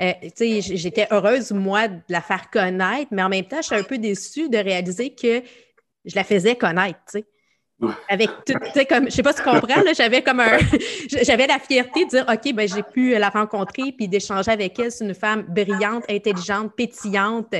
Euh, 0.00 0.12
j'étais 0.40 1.06
heureuse, 1.10 1.52
moi, 1.52 1.88
de 1.88 2.00
la 2.08 2.20
faire 2.20 2.50
connaître, 2.50 3.08
mais 3.10 3.22
en 3.22 3.28
même 3.28 3.44
temps, 3.44 3.58
je 3.58 3.66
suis 3.66 3.76
un 3.76 3.82
peu 3.82 3.98
déçue 3.98 4.48
de 4.48 4.58
réaliser 4.58 5.10
que 5.10 5.42
je 6.04 6.14
la 6.14 6.24
faisais 6.24 6.56
connaître. 6.56 6.98
Avec 8.08 8.30
tout, 8.46 8.52
tu 8.52 8.70
sais, 8.72 8.86
comme, 8.86 9.06
je 9.06 9.10
sais 9.10 9.22
pas 9.22 9.32
si 9.32 9.42
tu 9.42 9.50
comprends, 9.50 9.82
j'avais 9.96 10.22
comme 10.22 10.40
un, 10.40 10.58
j'avais 11.22 11.46
la 11.46 11.58
fierté 11.58 12.04
de 12.04 12.10
dire, 12.10 12.26
OK, 12.32 12.54
ben, 12.54 12.68
j'ai 12.68 12.82
pu 12.82 13.18
la 13.18 13.28
rencontrer 13.28 13.92
puis 13.92 14.06
d'échanger 14.06 14.52
avec 14.52 14.78
elle. 14.78 14.92
C'est 14.92 15.04
une 15.04 15.12
femme 15.12 15.42
brillante, 15.42 16.04
intelligente, 16.08 16.72
pétillante, 16.76 17.54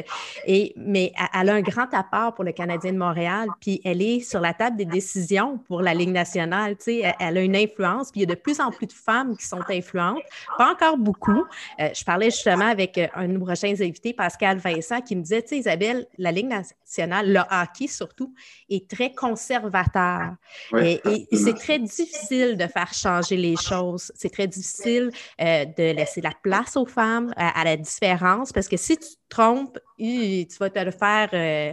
et, 0.47 0.73
mais 0.77 1.13
elle 1.35 1.51
a 1.51 1.55
un 1.55 1.61
grand 1.61 1.93
apport 1.93 2.33
pour 2.35 2.45
le 2.45 2.53
Canadien 2.53 2.93
de 2.93 2.99
Montréal, 2.99 3.49
puis 3.61 3.81
elle 3.85 4.01
est 4.01 4.21
sur 4.21 4.41
la 4.41 4.55
table 4.55 4.77
des 4.77 4.85
décisions 4.85 5.59
pour 5.59 5.83
la 5.83 5.93
Ligue 5.93 6.13
nationale, 6.13 6.77
tu 6.77 6.85
sais, 6.85 7.15
elle 7.19 7.37
a 7.37 7.43
une 7.43 7.57
influence, 7.57 8.11
puis 8.13 8.21
il 8.23 8.29
y 8.29 8.33
a 8.33 8.35
de 8.35 8.41
plus 8.41 8.61
en 8.61 8.71
plus 8.71 8.87
de 8.87 8.93
femmes 8.93 9.37
qui 9.37 9.47
sont 9.47 9.63
influentes, 9.69 10.23
pas 10.57 10.73
encore 10.73 10.97
beaucoup. 10.97 11.45
Euh, 11.81 11.89
je 11.93 12.05
parlais 12.05 12.31
justement 12.31 12.67
avec 12.67 12.99
euh, 12.99 13.09
un 13.15 13.27
de 13.27 13.33
nos 13.33 13.45
prochains 13.45 13.75
invités, 13.81 14.13
Pascal 14.13 14.59
Vincent, 14.59 15.01
qui 15.01 15.17
me 15.17 15.23
disait, 15.23 15.43
tu 15.43 15.49
sais, 15.49 15.59
Isabelle, 15.59 16.07
la 16.19 16.31
Ligue 16.31 16.47
nationale, 16.47 16.79
le 16.99 17.41
hockey 17.51 17.87
surtout, 17.87 18.35
est 18.69 18.89
très 18.89 19.13
conservateur 19.13 20.35
et, 20.79 21.01
c'est 21.33 21.55
très 21.55 21.79
difficile 21.79 22.57
de 22.57 22.67
faire 22.67 22.93
changer 22.93 23.37
les 23.37 23.57
choses. 23.57 24.13
C'est 24.15 24.31
très 24.31 24.47
difficile 24.47 25.11
euh, 25.41 25.65
de 25.65 25.95
laisser 25.95 26.21
la 26.21 26.33
place 26.43 26.77
aux 26.77 26.87
femmes, 26.87 27.33
à, 27.37 27.65
la 27.65 27.77
différence, 27.77 28.53
parce 28.53 28.69
que 28.69 28.77
si 28.77 28.97
tu 28.97 29.09
te 29.09 29.29
trompes, 29.29 29.79
tu 29.99 30.47
vas 30.59 30.71
te 30.71 30.79
le 30.79 30.91
faire 30.91 31.29
euh, 31.33 31.73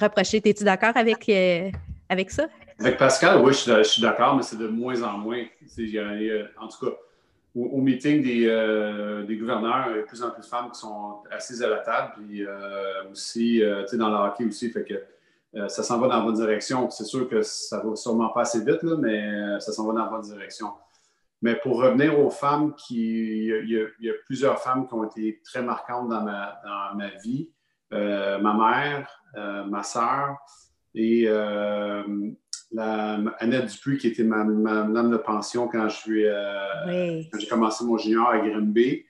reprocher. 0.00 0.40
Es-tu 0.44 0.64
d'accord 0.64 0.96
avec, 0.96 1.28
euh, 1.28 1.70
avec 2.08 2.30
ça? 2.30 2.46
Avec 2.78 2.98
Pascal, 2.98 3.40
oui, 3.42 3.52
je 3.54 3.82
suis, 3.82 4.02
d'accord, 4.02 4.36
mais 4.36 4.42
c'est 4.42 4.58
de 4.58 4.68
moins 4.68 5.02
en 5.02 5.18
moins. 5.18 5.44
en 6.58 6.68
tout 6.68 6.86
cas, 6.86 6.92
au, 7.56 7.80
meeting 7.80 8.22
des, 8.22 9.24
des, 9.26 9.36
gouverneurs, 9.36 9.86
il 9.88 9.96
y 9.96 9.98
a 9.98 10.02
de 10.02 10.06
plus 10.06 10.22
en 10.22 10.30
plus 10.30 10.42
de 10.42 10.46
femmes 10.46 10.70
qui 10.70 10.78
sont 10.78 11.22
assises 11.30 11.62
à 11.62 11.68
la 11.68 11.78
table, 11.78 12.12
puis 12.16 12.44
aussi, 13.10 13.62
tu 13.62 13.88
sais, 13.88 13.96
dans 13.96 14.10
le 14.10 14.28
hockey 14.28 14.44
aussi, 14.44 14.70
fait 14.70 14.84
que 14.84 14.94
euh, 15.56 15.68
ça 15.68 15.82
s'en 15.82 15.98
va 15.98 16.08
dans 16.08 16.18
la 16.18 16.22
bonne 16.22 16.34
direction. 16.34 16.90
C'est 16.90 17.04
sûr 17.04 17.28
que 17.28 17.42
ça 17.42 17.80
va 17.80 17.96
sûrement 17.96 18.28
pas 18.28 18.42
assez 18.42 18.62
vite, 18.64 18.82
mais 18.82 19.26
euh, 19.26 19.60
ça 19.60 19.72
s'en 19.72 19.86
va 19.86 19.94
dans 19.94 20.04
la 20.04 20.10
bonne 20.10 20.22
direction. 20.22 20.72
Mais 21.40 21.56
pour 21.56 21.78
revenir 21.78 22.18
aux 22.18 22.30
femmes, 22.30 22.74
il, 22.90 23.66
y 24.00 24.08
a, 24.08 24.12
plusieurs 24.26 24.60
femmes 24.60 24.86
qui 24.86 24.94
ont 24.94 25.04
été 25.04 25.40
très 25.44 25.62
marquantes 25.62 26.08
dans 26.08 26.22
ma, 26.22 26.60
dans 26.64 26.96
ma 26.96 27.10
vie. 27.22 27.50
Euh, 27.92 28.38
ma 28.38 28.52
mère, 28.54 29.22
ma 29.68 29.82
soeur 29.82 30.36
et 30.94 31.28
la, 32.72 33.18
Annette 33.38 33.66
Dupuis, 33.66 33.98
qui 33.98 34.08
était 34.08 34.24
ma, 34.24 34.44
ma, 34.44 35.02
de 35.02 35.16
pension 35.16 35.68
quand 35.68 35.88
j'ai 35.88 36.30
commencé 37.48 37.84
mon 37.84 37.96
junior 37.96 38.28
à 38.28 38.38
Grimby. 38.38 39.04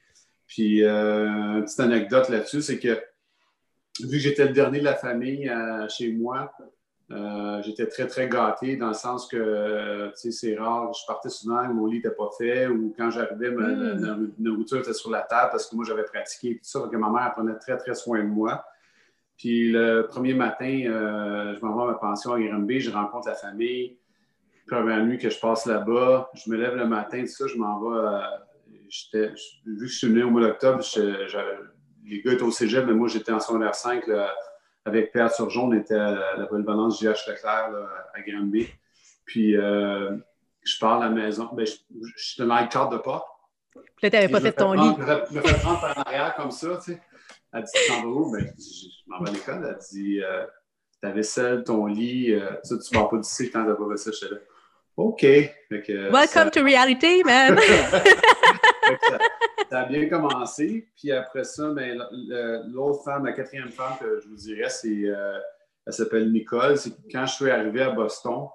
Puis, 0.46 0.82
une 0.84 1.62
petite 1.64 1.80
anecdote 1.80 2.28
là-dessus, 2.28 2.62
c'est 2.62 2.78
que 2.78 2.98
vu 4.00 4.10
que 4.10 4.18
j'étais 4.18 4.46
le 4.46 4.52
dernier 4.52 4.80
de 4.80 4.84
la 4.84 4.94
famille 4.94 5.48
euh, 5.48 5.88
chez 5.88 6.12
moi, 6.12 6.52
euh, 7.12 7.62
j'étais 7.62 7.86
très, 7.86 8.06
très 8.06 8.28
gâté 8.28 8.76
dans 8.76 8.88
le 8.88 8.94
sens 8.94 9.28
que, 9.28 9.36
euh, 9.36 10.08
tu 10.10 10.16
sais, 10.16 10.32
c'est 10.32 10.56
rare, 10.56 10.92
je 10.92 11.06
partais 11.06 11.28
souvent, 11.28 11.62
mon 11.72 11.86
lit 11.86 11.96
n'était 11.96 12.10
pas 12.10 12.28
fait 12.36 12.66
ou 12.66 12.92
quand 12.96 13.10
j'arrivais, 13.10 13.50
ma, 13.50 13.68
mm. 13.68 14.32
nourriture 14.38 14.78
était 14.78 14.92
sur 14.92 15.10
la 15.10 15.22
table 15.22 15.50
parce 15.52 15.66
que 15.66 15.76
moi, 15.76 15.84
j'avais 15.86 16.04
pratiqué 16.04 16.50
et 16.50 16.54
tout 16.54 16.64
ça. 16.64 16.88
que 16.90 16.96
ma 16.96 17.10
mère 17.10 17.32
prenait 17.32 17.56
très, 17.58 17.76
très 17.76 17.94
soin 17.94 18.18
de 18.18 18.28
moi. 18.28 18.64
Puis 19.36 19.70
le 19.70 20.02
premier 20.02 20.34
matin, 20.34 20.82
je 20.84 21.60
m'envoie 21.64 21.84
à 21.84 21.92
ma 21.92 21.98
pension 21.98 22.32
à 22.32 22.40
Granby, 22.40 22.80
je 22.80 22.90
rencontre 22.90 23.28
la 23.28 23.34
famille. 23.34 23.98
Première 24.66 25.04
nuit 25.04 25.18
que 25.18 25.30
je 25.30 25.38
passe 25.38 25.66
là-bas, 25.66 26.30
je 26.34 26.50
me 26.50 26.56
lève 26.56 26.74
le 26.74 26.86
matin, 26.86 27.20
tout 27.20 27.26
ça, 27.26 27.46
je 27.46 27.56
m'en 27.56 27.80
vais. 27.80 28.22
vu 29.66 29.86
que 29.86 29.86
je 29.86 29.96
suis 29.96 30.08
venu 30.08 30.24
au 30.24 30.30
mois 30.30 30.40
d'octobre, 30.40 30.82
les 32.04 32.22
gars 32.22 32.32
étaient 32.32 32.42
au 32.42 32.50
cégep, 32.50 32.86
mais 32.86 32.94
moi, 32.94 33.08
j'étais 33.08 33.32
en 33.32 33.40
secondaire 33.40 33.74
5 33.74 34.04
avec 34.84 35.12
Pierre 35.12 35.30
Surgeon. 35.30 35.68
On 35.68 35.72
était 35.72 35.94
à 35.94 36.36
la 36.36 36.46
polyvalence 36.46 37.02
GH 37.02 37.28
Leclerc 37.28 37.70
à 38.14 38.20
Granby. 38.22 38.68
Puis, 39.26 39.56
euh, 39.56 40.16
je 40.64 40.78
pars 40.78 41.02
à 41.02 41.08
la 41.08 41.10
maison. 41.10 41.50
Ben, 41.52 41.66
je, 41.66 42.36
te 42.36 42.42
mets 42.42 42.54
une 42.54 42.68
carte 42.68 42.92
de 42.92 42.98
porte. 42.98 43.28
Là, 44.02 44.10
tu 44.10 44.16
n'avais 44.16 44.28
pas 44.28 44.40
fait 44.40 44.52
ton 44.52 44.72
lit. 44.72 44.94
Je 45.30 45.34
me 45.34 45.40
fais 45.40 45.58
prendre 45.60 45.80
par 45.80 46.06
arrière 46.06 46.34
comme 46.36 46.50
ça, 46.50 46.76
tu 46.76 46.92
sais. 46.92 47.02
Elle 47.52 47.62
dit, 47.62 47.70
tu 47.74 47.88
t'en 47.88 48.02
vas 48.02 48.08
où? 48.08 48.32
Ben, 48.32 48.52
je, 48.58 48.86
m'en 49.06 49.22
vais 49.22 49.30
à 49.30 49.32
l'école. 49.32 49.66
Elle 49.68 49.78
dit, 49.90 50.22
euh, 50.22 50.44
ta 51.00 51.10
vaisselle, 51.10 51.64
ton 51.64 51.86
lit, 51.86 52.32
euh, 52.32 52.50
tu 52.66 52.74
ne 52.74 52.98
vas 52.98 53.08
pas 53.08 53.18
d'ici 53.18 53.50
quand 53.50 53.62
tu 53.62 53.68
n'as 53.68 53.74
pas 53.74 53.88
vaisselle 53.88 54.12
chez 54.12 54.28
là. 54.28 54.36
OK. 54.96 55.26
Welcome 56.10 56.50
to 56.52 56.64
reality, 56.64 57.22
man. 57.22 57.58
ça, 59.70 59.80
a 59.80 59.84
bien 59.84 60.08
commencé. 60.08 60.88
Puis 60.96 61.12
après 61.12 61.44
ça, 61.44 61.70
ben, 61.70 62.02
l'autre 62.68 63.04
femme, 63.04 63.26
la 63.26 63.32
quatrième 63.32 63.70
femme 63.70 63.92
que 64.00 64.20
je 64.20 64.28
vous 64.28 64.36
dirais, 64.36 64.70
c'est, 64.70 65.04
euh, 65.04 65.38
elle 65.86 65.92
s'appelle 65.92 66.32
Nicole. 66.32 66.78
C'est 66.78 66.92
quand 67.12 67.26
je 67.26 67.34
suis 67.34 67.50
arrivé 67.50 67.82
à 67.82 67.90
Boston, 67.90 68.46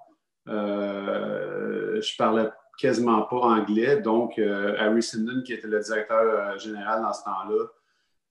euh, 0.47 2.01
je 2.01 2.17
parlais 2.17 2.49
quasiment 2.79 3.21
pas 3.21 3.37
anglais. 3.37 4.01
Donc, 4.01 4.39
euh, 4.39 4.75
Harry 4.79 5.03
Sinden, 5.03 5.43
qui 5.43 5.53
était 5.53 5.67
le 5.67 5.79
directeur 5.79 6.57
général 6.57 7.03
dans 7.03 7.13
ce 7.13 7.23
temps-là, 7.23 7.67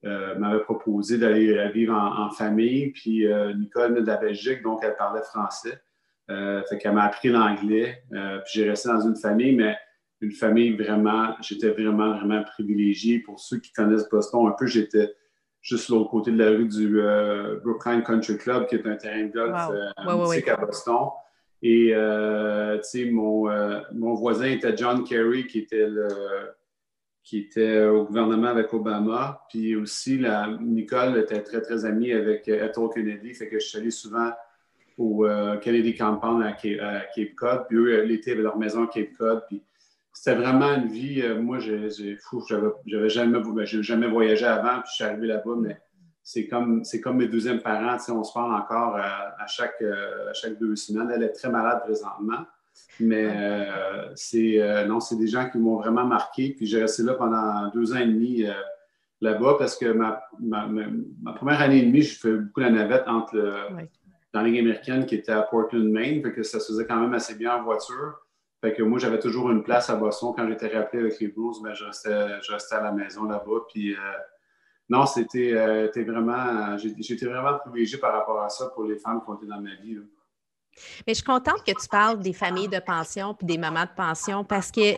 m'avait 0.02 0.62
proposé 0.62 1.18
d'aller 1.18 1.68
vivre 1.72 1.94
en, 1.94 2.30
famille. 2.30 2.92
Puis 2.92 3.26
Nicole 3.58 3.90
venait 3.90 4.02
de 4.02 4.06
la 4.06 4.16
Belgique, 4.16 4.62
donc 4.62 4.80
elle 4.82 4.96
parlait 4.96 5.22
français. 5.22 5.82
fait 6.28 6.78
qu'elle 6.78 6.94
m'a 6.94 7.04
appris 7.04 7.28
l'anglais. 7.28 8.02
puis 8.10 8.52
j'ai 8.54 8.70
resté 8.70 8.88
dans 8.88 9.00
une 9.00 9.16
famille, 9.16 9.54
mais 9.54 9.76
une 10.20 10.32
famille 10.32 10.76
vraiment, 10.76 11.34
j'étais 11.40 11.70
vraiment, 11.70 12.16
vraiment 12.16 12.42
privilégié. 12.44 13.20
Pour 13.20 13.40
ceux 13.40 13.58
qui 13.58 13.72
connaissent 13.72 14.08
Boston 14.08 14.46
un 14.48 14.52
peu, 14.52 14.66
j'étais 14.66 15.14
juste 15.62 15.88
l'autre 15.88 16.10
côté 16.10 16.30
de 16.30 16.38
la 16.38 16.50
rue 16.50 16.68
du 16.68 17.00
euh, 17.00 17.58
Brookline 17.62 18.02
Country 18.02 18.36
Club, 18.38 18.66
qui 18.66 18.76
est 18.76 18.86
un 18.86 18.96
terrain 18.96 19.24
de 19.24 19.32
golf 19.32 19.70
euh, 19.70 19.90
à 19.96 20.56
Boston. 20.56 21.08
Et 21.62 21.90
euh, 21.94 22.76
tu 22.78 22.84
sais, 22.84 23.10
mon, 23.10 23.50
mon, 23.92 24.14
voisin 24.14 24.46
était 24.46 24.74
John 24.76 25.04
Kerry, 25.04 25.46
qui 25.46 25.60
était, 25.60 25.86
le, 25.86 26.08
qui 27.30 27.38
était 27.38 27.86
au 27.86 28.04
gouvernement 28.04 28.48
avec 28.48 28.74
Obama. 28.74 29.40
Puis 29.48 29.76
aussi, 29.76 30.20
Nicole 30.60 31.16
était 31.18 31.40
très, 31.44 31.60
très 31.60 31.84
amie 31.84 32.12
avec 32.12 32.48
Ethel 32.48 32.88
Kennedy, 32.92 33.34
fait 33.34 33.48
que 33.48 33.60
je 33.60 33.66
suis 33.66 33.78
allé 33.78 33.92
souvent 33.92 34.32
au 34.98 35.24
Kennedy 35.62 35.94
Compound 35.94 36.42
à 36.42 36.50
Cape, 36.52 37.34
Cod. 37.36 37.66
Puis 37.68 37.76
eux, 37.78 38.02
l'été, 38.02 38.32
avaient 38.32 38.42
leur 38.42 38.58
maison 38.58 38.82
à 38.82 38.88
Cape 38.88 39.12
Cod. 39.16 39.44
Puis 39.46 39.62
c'était 40.12 40.34
vraiment 40.34 40.74
une 40.74 40.88
vie. 40.88 41.22
Euh, 41.22 41.40
moi, 41.40 41.60
j'avais 41.60 43.08
jamais, 43.08 43.38
ben, 43.38 43.64
jamais 43.64 44.08
voyagé 44.08 44.44
avant, 44.44 44.80
puis 44.80 44.88
je 44.90 44.94
suis 44.96 45.04
arrivé 45.04 45.28
là-bas, 45.28 45.54
mais 45.56 45.80
c'est 46.24 46.48
comme, 46.48 46.82
comme 47.00 47.16
mes 47.16 47.28
deuxièmes 47.28 47.60
parents. 47.60 47.96
On 48.08 48.24
se 48.24 48.32
parle 48.32 48.52
encore 48.52 48.96
à, 48.96 49.46
chaque, 49.46 49.80
euh, 49.82 50.30
à 50.30 50.32
chaque 50.32 50.58
deux 50.58 50.74
semaines. 50.74 51.12
Elle 51.14 51.22
est 51.22 51.32
très 51.32 51.48
malade 51.48 51.82
présentement. 51.84 52.44
Mais 52.98 53.28
euh, 53.30 54.12
c'est 54.14 54.84
non, 54.86 55.00
c'est 55.00 55.16
des 55.16 55.26
gens 55.26 55.48
qui 55.48 55.58
m'ont 55.58 55.76
vraiment 55.76 56.04
marqué. 56.04 56.54
Puis 56.56 56.66
j'ai 56.66 56.80
resté 56.80 57.02
là 57.02 57.14
pendant 57.14 57.68
deux 57.70 57.92
ans 57.94 57.98
et 57.98 58.06
demi 58.06 58.44
là-bas 59.20 59.56
parce 59.58 59.76
que 59.76 59.86
ma, 59.92 60.22
ma, 60.38 60.66
ma, 60.66 61.32
première 61.32 61.60
année 61.60 61.78
et 61.78 61.86
demie, 61.86 62.02
je 62.02 62.18
fais 62.18 62.32
beaucoup 62.32 62.60
la 62.60 62.70
navette 62.70 63.06
entre 63.06 63.36
dans 64.32 64.42
la 64.42 64.48
Ligue 64.48 64.60
américaine 64.60 65.06
qui 65.06 65.16
était 65.16 65.32
à 65.32 65.42
Portland, 65.42 65.88
Maine. 65.88 66.22
Fait 66.22 66.32
que 66.32 66.42
ça 66.42 66.60
se 66.60 66.72
faisait 66.72 66.86
quand 66.86 67.00
même 67.00 67.14
assez 67.14 67.34
bien 67.34 67.56
en 67.56 67.62
voiture. 67.62 68.20
Fait 68.60 68.74
que 68.74 68.82
moi, 68.82 68.98
j'avais 68.98 69.18
toujours 69.18 69.50
une 69.50 69.62
place 69.62 69.88
à 69.88 69.96
Boston. 69.96 70.32
Quand 70.36 70.46
j'étais 70.48 70.68
rappelé 70.68 71.02
avec 71.02 71.18
les 71.18 71.28
Blues, 71.28 71.60
ben, 71.62 71.72
je, 71.72 71.84
restais, 71.84 72.42
je, 72.42 72.52
restais, 72.52 72.74
à 72.74 72.82
la 72.82 72.92
maison 72.92 73.24
là-bas. 73.24 73.64
Puis, 73.72 73.94
euh, 73.94 73.98
non, 74.88 75.06
c'était 75.06 75.54
euh, 75.54 75.88
vraiment. 75.94 76.76
J'étais 76.76 77.26
vraiment 77.26 77.58
privilégié 77.58 77.98
par 77.98 78.12
rapport 78.12 78.42
à 78.42 78.50
ça 78.50 78.66
pour 78.74 78.84
les 78.84 78.98
femmes 78.98 79.22
qui 79.24 79.30
ont 79.30 79.36
été 79.36 79.46
dans 79.46 79.60
ma 79.60 79.74
vie. 79.76 79.98
Mais 81.06 81.14
je 81.14 81.18
suis 81.18 81.24
contente 81.24 81.62
que 81.66 81.72
tu 81.72 81.88
parles 81.88 82.20
des 82.20 82.32
familles 82.32 82.68
de 82.68 82.78
pension 82.78 83.34
puis 83.34 83.46
des 83.46 83.58
mamans 83.58 83.84
de 83.84 83.94
pension 83.96 84.44
parce 84.44 84.70
que 84.70 84.96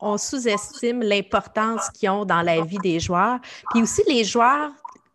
on 0.00 0.16
sous-estime 0.16 1.02
l'importance 1.02 1.90
qu'ils 1.90 2.08
ont 2.08 2.24
dans 2.24 2.40
la 2.42 2.62
vie 2.62 2.78
des 2.78 2.98
joueurs. 2.98 3.38
Puis 3.70 3.82
aussi, 3.82 4.02
les 4.08 4.24
joueurs 4.24 4.70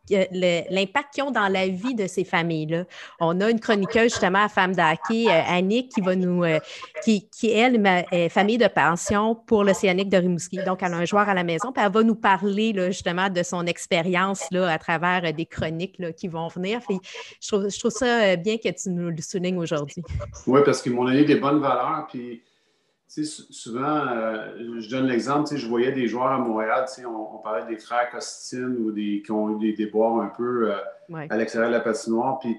l'impact 0.10 1.14
qu'ils 1.14 1.24
ont 1.24 1.32
dans 1.32 1.48
la 1.48 1.68
vie 1.68 1.96
de 1.96 2.08
ces 2.08 2.24
familles-là. 2.24 2.86
On 3.20 3.40
a 3.42 3.50
une 3.50 3.60
chroniqueuse 3.60 4.12
justement 4.12 4.44
à 4.44 4.50
Femme 4.50 4.76
d'Hockey, 4.76 5.28
euh, 5.28 5.42
Annick, 5.48 5.92
qui 5.92 6.02
va 6.02 6.16
nous, 6.16 6.44
euh, 6.44 6.60
qui, 7.04 7.28
qui 7.30 7.52
elle, 7.52 7.82
est 8.12 8.30
famille 8.30 8.58
de 8.58 8.68
pension 8.68 9.36
pour 9.36 9.64
l'Océanique 9.64 10.10
de 10.10 10.18
Rimouski. 10.18 10.60
Donc, 10.66 10.84
elle 10.84 10.94
a 10.94 10.98
un 10.98 11.06
joueur 11.06 11.30
à 11.30 11.34
la 11.34 11.44
maison, 11.44 11.72
puis 11.72 11.84
elle 11.84 11.92
va 11.92 12.04
nous 12.04 12.16
parler 12.16 12.74
là, 12.74 12.88
justement 12.92 13.30
de 13.30 13.44
son 13.44 13.66
expérience 13.66 14.46
là, 14.52 14.72
à 14.72 14.78
travers 14.78 15.22
euh, 15.26 15.32
des 15.32 15.46
chroniques 15.46 15.96
là, 16.00 16.12
qui 16.12 16.28
vont 16.28 16.48
venir. 16.48 16.80
je, 16.90 17.48
trouve, 17.48 17.70
je 17.70 17.80
trouve 17.80 17.92
ça 17.92 18.36
bien 18.36 18.58
que 18.58 18.70
tu 18.70 18.90
nous 18.90 19.10
le 19.10 19.22
soulignes 19.22 19.58
aujourd'hui. 19.58 20.04
Oui, 20.48 20.62
parce 20.66 20.82
qu'ils 20.82 20.94
m'ont 20.94 21.06
donné 21.06 21.24
des 21.24 21.36
bonnes 21.36 21.60
valeurs, 21.60 22.08
puis 22.10 22.42
souvent, 23.10 24.08
euh, 24.08 24.80
je 24.80 24.90
donne 24.90 25.08
l'exemple, 25.08 25.56
je 25.56 25.68
voyais 25.68 25.92
des 25.92 26.08
joueurs 26.08 26.28
à 26.28 26.38
Montréal, 26.38 26.86
on, 27.06 27.36
on, 27.36 27.38
parlait 27.40 27.66
des 27.66 27.78
frères 27.78 28.10
Costine 28.12 28.78
ou 28.80 28.92
des, 28.92 29.24
qui 29.26 29.32
ont 29.32 29.56
eu 29.56 29.60
des 29.60 29.74
déboires 29.74 30.22
un 30.22 30.28
peu 30.28 30.72
euh, 30.72 31.26
à 31.30 31.36
l'extérieur 31.36 31.72
de 31.72 31.76
la 31.76 31.82
patinoire. 31.82 32.38
Puis 32.40 32.56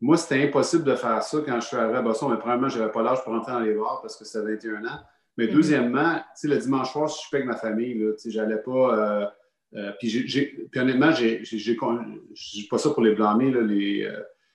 moi, 0.00 0.16
c'était 0.16 0.42
impossible 0.42 0.82
de 0.84 0.96
faire 0.96 1.22
ça 1.22 1.38
quand 1.46 1.60
je 1.60 1.66
suis 1.66 1.76
arrivé 1.76 1.98
à 1.98 2.02
Boston. 2.02 2.30
Mais 2.32 2.38
premièrement, 2.38 2.68
je 2.68 2.80
n'avais 2.80 2.90
pas 2.90 3.02
l'âge 3.02 3.22
pour 3.22 3.32
rentrer 3.32 3.52
dans 3.52 3.60
les 3.60 3.74
bars 3.74 4.00
parce 4.02 4.16
que 4.16 4.24
c'était 4.24 4.44
21 4.44 4.84
ans. 4.86 4.98
Mais 5.36 5.46
mm-hmm. 5.46 5.52
deuxièmement, 5.52 6.20
le 6.42 6.56
dimanche 6.56 6.92
soir, 6.92 7.06
je 7.06 7.14
suis 7.14 7.36
avec 7.36 7.46
ma 7.46 7.56
famille. 7.56 8.04
Je 8.26 8.40
n'allais 8.40 8.56
pas. 8.56 9.30
Euh, 9.74 9.92
puis, 10.00 10.68
honnêtement, 10.76 11.12
je 11.12 11.24
ne 11.24 12.34
dis 12.34 12.66
pas 12.68 12.78
ça 12.78 12.90
pour 12.90 13.02
les 13.02 13.14
blâmer. 13.14 13.54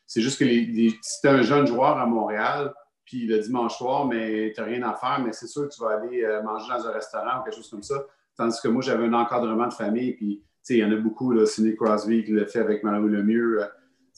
c'est 0.06 0.22
juste 0.22 0.40
que 0.40 0.46
les, 0.46 0.94
si 1.02 1.22
tu 1.22 1.28
un 1.28 1.42
jeune 1.42 1.66
joueur 1.66 1.98
à 1.98 2.06
Montréal, 2.06 2.74
puis 3.08 3.26
le 3.26 3.40
dimanche 3.40 3.78
soir, 3.78 4.06
mais 4.06 4.52
tu 4.54 4.62
n'as 4.62 4.68
rien 4.68 4.84
à 4.84 4.94
faire, 4.94 5.20
mais 5.26 5.32
c'est 5.32 5.48
sûr 5.48 5.68
que 5.68 5.74
tu 5.74 5.82
vas 5.82 5.92
aller 5.92 6.24
euh, 6.24 6.44
manger 6.44 6.68
dans 6.70 6.88
un 6.88 6.92
restaurant 6.92 7.40
ou 7.40 7.44
quelque 7.44 7.56
chose 7.56 7.70
comme 7.70 7.82
ça. 7.82 8.06
Tandis 8.36 8.60
que 8.62 8.68
moi, 8.68 8.84
j'avais 8.84 9.06
un 9.06 9.14
encadrement 9.14 9.68
de 9.68 9.74
famille, 9.74 10.14
puis 10.14 10.44
il 10.70 10.78
y 10.78 10.86
en 10.86 10.92
a 10.92 10.98
beaucoup, 10.98 11.32
là, 11.32 11.46
Sidney 11.46 11.76
Crosby 11.76 12.24
qui 12.26 12.34
l'a 12.34 12.46
fait 12.46 12.60
avec 12.60 12.84
Marie 12.84 13.10
Lemieux, 13.10 13.62
euh, 13.62 13.68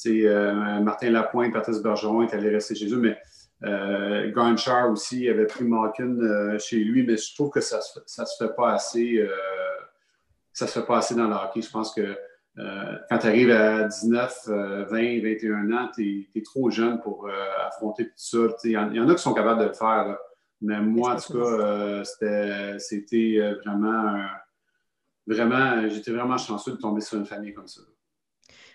euh, 0.08 0.80
Martin 0.80 1.12
Lapointe, 1.12 1.54
Patrice 1.54 1.82
Bergeron 1.82 2.24
est 2.24 2.34
allé 2.34 2.50
rester 2.50 2.74
chez 2.76 2.92
eux, 2.92 2.98
mais 2.98 3.18
euh, 3.64 4.32
aussi 4.90 5.30
avait 5.30 5.46
pris 5.46 5.66
Malkin 5.66 6.18
euh, 6.20 6.58
chez 6.58 6.78
lui, 6.78 7.06
mais 7.06 7.18
je 7.18 7.36
trouve 7.36 7.50
que 7.50 7.62
ça 7.62 7.78
ne 7.78 7.82
se, 7.82 8.26
se 8.26 8.44
fait 8.44 8.56
pas 8.56 8.74
assez. 8.74 9.28
ça 10.54 10.68
se 10.68 10.80
fait 10.80 10.86
pas 10.86 10.98
assez 10.98 11.16
dans 11.16 11.28
le 11.28 11.36
hockey. 11.36 11.62
Je 11.62 11.70
pense 11.70 11.94
que 11.94 12.18
euh, 12.60 12.98
quand 13.10 13.20
tu 13.20 13.28
arrives 13.28 13.52
à 13.52 13.86
19, 13.86 14.48
20, 14.48 15.22
21 15.22 15.72
ans, 15.72 15.90
tu 15.94 16.28
es, 16.36 16.42
trop 16.42 16.70
jeune 16.70 17.00
pour 17.00 17.28
euh, 17.28 17.32
affronter 17.66 18.06
tout 18.06 18.14
ça. 18.16 18.38
Il 18.66 18.72
y, 18.72 18.78
en 18.78 19.10
a 19.10 19.16
qui 19.16 19.22
sont 19.22 19.34
capables 19.34 19.62
de 19.62 19.68
le 19.68 19.74
faire. 19.74 20.18
Mais 20.62 20.82
moi, 20.82 21.14
en 21.14 21.18
tout 21.18 21.34
cas, 21.34 21.40
euh, 21.40 22.04
c'était 22.78 23.40
vraiment, 23.66 24.26
vraiment, 25.26 25.88
j'étais 25.88 26.12
vraiment 26.12 26.38
chanceux 26.38 26.74
de 26.74 26.78
tomber 26.78 27.02
sur 27.02 27.18
une 27.18 27.26
famille 27.26 27.54
comme 27.54 27.68
ça. 27.68 27.82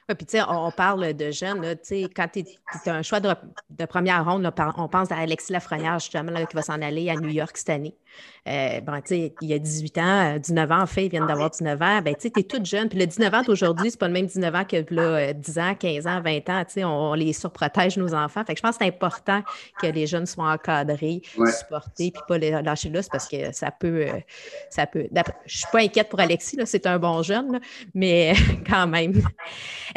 Oui, 0.08 0.14
puis 0.16 0.26
tu 0.26 0.38
sais, 0.38 0.44
on 0.46 0.70
parle 0.70 1.14
de 1.14 1.30
jeunes, 1.30 1.62
tu 1.76 1.78
sais, 1.82 2.10
quand 2.14 2.28
tu 2.30 2.44
as 2.86 2.94
un 2.94 3.02
choix 3.02 3.20
de, 3.20 3.84
première 3.86 4.24
ronde, 4.24 4.50
on 4.76 4.88
pense 4.88 5.10
à 5.10 5.16
Alexis 5.16 5.52
Lafrenière, 5.52 5.98
justement, 5.98 6.44
qui 6.44 6.56
va 6.56 6.62
s'en 6.62 6.80
aller 6.80 7.08
à 7.10 7.16
New 7.16 7.30
York 7.30 7.56
cette 7.56 7.70
année. 7.70 7.96
Euh, 8.46 8.80
bon, 8.82 8.92
tu 8.96 9.02
sais, 9.06 9.34
il 9.40 9.48
y 9.48 9.54
a 9.54 9.58
18 9.58 9.98
ans, 9.98 10.36
19 10.38 10.70
ans, 10.70 10.82
en 10.82 10.86
fait, 10.86 11.06
ils 11.06 11.10
viennent 11.10 11.26
d'avoir 11.26 11.50
19 11.50 11.80
ans. 11.80 12.02
Ben, 12.02 12.14
tu 12.14 12.22
sais, 12.22 12.30
tu 12.30 12.40
es 12.40 12.42
toute 12.42 12.66
jeune. 12.66 12.90
Puis 12.90 12.98
le 12.98 13.06
19 13.06 13.32
ans 13.32 13.42
d'aujourd'hui, 13.42 13.90
c'est 13.90 13.98
pas 13.98 14.06
le 14.06 14.12
même 14.12 14.26
19 14.26 14.54
ans 14.54 14.64
que 14.64 14.84
là, 14.94 15.32
10 15.32 15.58
ans, 15.58 15.74
15 15.74 16.06
ans, 16.06 16.20
20 16.20 16.48
ans. 16.50 16.64
Tu 16.66 16.74
sais, 16.74 16.84
on, 16.84 17.14
les 17.14 17.32
surprotège, 17.32 17.96
nos 17.96 18.14
enfants. 18.14 18.44
Fait 18.44 18.52
que 18.52 18.58
je 18.58 18.62
pense 18.62 18.76
que 18.76 18.84
c'est 18.84 18.90
important 18.90 19.42
que 19.80 19.86
les 19.86 20.06
jeunes 20.06 20.26
soient 20.26 20.52
encadrés, 20.52 21.22
supportés, 21.24 22.10
puis 22.10 22.22
pas 22.28 22.36
les 22.36 22.50
lâcher 22.50 22.90
là, 22.90 23.00
parce 23.10 23.28
que 23.28 23.52
ça 23.52 23.70
peut. 23.70 24.06
Euh, 24.08 24.20
ça 24.68 24.86
peut 24.86 25.08
je 25.46 25.58
suis 25.58 25.66
pas 25.72 25.80
inquiète 25.80 26.08
pour 26.08 26.20
Alexis, 26.20 26.58
c'est 26.64 26.86
un 26.86 26.98
bon 26.98 27.22
jeune, 27.22 27.60
mais 27.94 28.34
quand 28.68 28.86
même. 28.86 29.22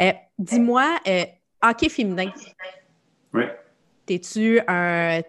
Euh, 0.00 0.12
dis-moi, 0.38 0.98
hockey 1.62 1.88
féminin. 1.88 2.30
Oui. 3.34 3.44
T'es-tu 4.06 4.60
un. 4.66 5.20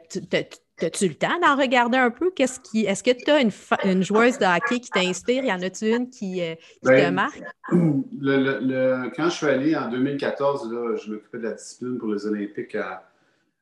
As-tu 0.81 1.07
le 1.07 1.15
temps 1.15 1.39
d'en 1.41 1.55
regarder 1.55 1.97
un 1.97 2.11
peu? 2.11 2.31
Qu'est-ce 2.31 2.59
qui, 2.59 2.85
est-ce 2.85 3.03
que 3.03 3.11
tu 3.11 3.29
as 3.29 3.41
une, 3.41 3.51
une, 3.83 4.03
joueuse 4.03 4.37
de 4.37 4.45
hockey 4.45 4.79
qui 4.79 4.89
t'inspire? 4.89 5.43
Y 5.43 5.51
en 5.51 5.61
a-tu 5.61 5.89
une 5.93 6.09
qui, 6.09 6.41
euh, 6.41 6.55
te 6.83 6.89
ben, 6.89 7.13
marque? 7.13 7.41
Le, 7.71 9.09
quand 9.15 9.29
je 9.29 9.35
suis 9.35 9.47
allé 9.47 9.75
en 9.75 9.89
2014, 9.89 10.71
là, 10.71 10.95
je 10.95 11.11
m'occupais 11.11 11.37
de 11.37 11.43
la 11.43 11.53
discipline 11.53 11.97
pour 11.97 12.09
les 12.09 12.25
Olympiques 12.25 12.75
à, 12.75 13.09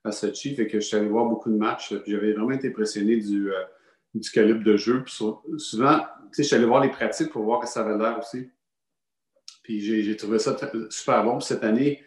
à 0.03 0.11
Sochi, 0.11 0.55
fait 0.55 0.67
que 0.67 0.79
je 0.79 0.85
suis 0.85 0.97
allé 0.97 1.07
voir 1.07 1.25
beaucoup 1.25 1.49
de 1.49 1.57
matchs. 1.57 1.93
j'avais 2.05 2.33
vraiment 2.33 2.51
été 2.51 2.69
impressionné 2.69 3.17
du, 3.17 3.51
euh, 3.51 3.63
du 4.13 4.29
calibre 4.29 4.63
de 4.63 4.77
jeu. 4.77 5.03
Puis 5.03 5.13
souvent, 5.57 5.99
je 6.35 6.43
suis 6.43 6.55
allé 6.55 6.65
voir 6.65 6.81
les 6.81 6.89
pratiques 6.89 7.31
pour 7.31 7.43
voir 7.43 7.61
que 7.61 7.67
ça 7.67 7.81
avait 7.81 7.97
l'air 7.97 8.19
aussi. 8.19 8.49
Puis 9.63 9.81
j'ai 9.81 10.15
trouvé 10.15 10.39
ça 10.39 10.55
super 10.89 11.23
bon. 11.25 11.39
cette 11.39 11.63
année, 11.63 12.01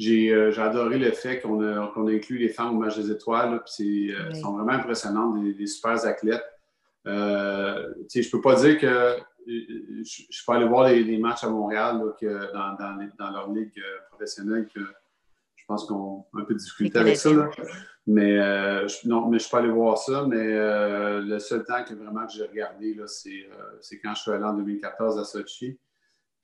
euh, 0.00 0.50
j'ai 0.50 0.60
adoré 0.60 0.98
le 0.98 1.12
fait 1.12 1.40
qu'on 1.40 1.62
a, 1.62 1.92
inclus 2.12 2.38
les 2.38 2.48
femmes 2.48 2.76
au 2.76 2.80
match 2.80 2.96
des 2.96 3.10
étoiles. 3.10 3.62
Puis 3.64 4.12
euh, 4.12 4.32
sont 4.34 4.52
vraiment 4.52 4.72
impressionnantes, 4.72 5.40
des, 5.42 5.66
super 5.66 6.04
athlètes. 6.04 6.44
Euh, 7.06 7.92
je 8.12 8.20
ne 8.20 8.30
peux 8.30 8.40
pas 8.40 8.56
dire 8.56 8.78
que 8.78 9.16
je, 9.46 10.44
peux 10.46 10.52
aller 10.52 10.66
voir 10.66 10.88
les, 10.88 11.18
matchs 11.18 11.44
à 11.44 11.48
Montréal 11.48 12.00
que 12.20 12.52
dans, 12.52 13.30
leur 13.30 13.52
ligue 13.52 13.80
professionnelle 14.10 14.66
que 14.74 14.80
je 15.56 15.64
pense 15.66 15.86
qu'on 15.86 16.26
a 16.34 16.40
un 16.40 16.44
peu 16.44 16.54
de 16.54 16.58
difficulté 16.58 16.98
avec 16.98 17.16
ça. 17.16 17.30
Mais 18.06 18.36
je, 18.36 19.08
non, 19.08 19.28
mais 19.28 19.38
je 19.38 19.48
peux 19.48 19.56
aller 19.58 19.70
voir 19.70 19.98
ça. 19.98 20.26
Mais 20.26 20.44
le 20.44 21.38
seul 21.38 21.64
temps 21.64 21.84
que 21.84 21.94
vraiment 21.94 22.26
que 22.26 22.32
j'ai 22.32 22.46
regardé, 22.46 22.96
c'est 23.06 23.98
quand 24.02 24.14
je 24.14 24.22
suis 24.22 24.30
allé 24.32 24.44
en 24.44 24.54
2014 24.54 25.18
à 25.18 25.24
Sochi. 25.24 25.78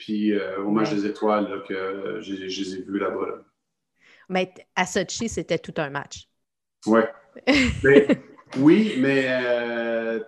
Puis 0.00 0.32
euh, 0.32 0.62
au 0.62 0.70
match 0.70 0.90
des 0.94 1.04
étoiles, 1.04 1.46
là, 1.50 1.58
que 1.68 2.20
je, 2.22 2.32
les 2.32 2.74
ai 2.74 2.82
vus 2.82 2.98
là-bas. 2.98 3.44
Mais 4.30 4.50
à 4.74 4.86
Sochi, 4.86 5.28
c'était 5.28 5.58
tout 5.58 5.74
un 5.76 5.90
match. 5.90 6.26
Ouais. 6.86 7.06
oui, 8.58 8.94
mais 8.96 9.26
euh, 9.28 10.20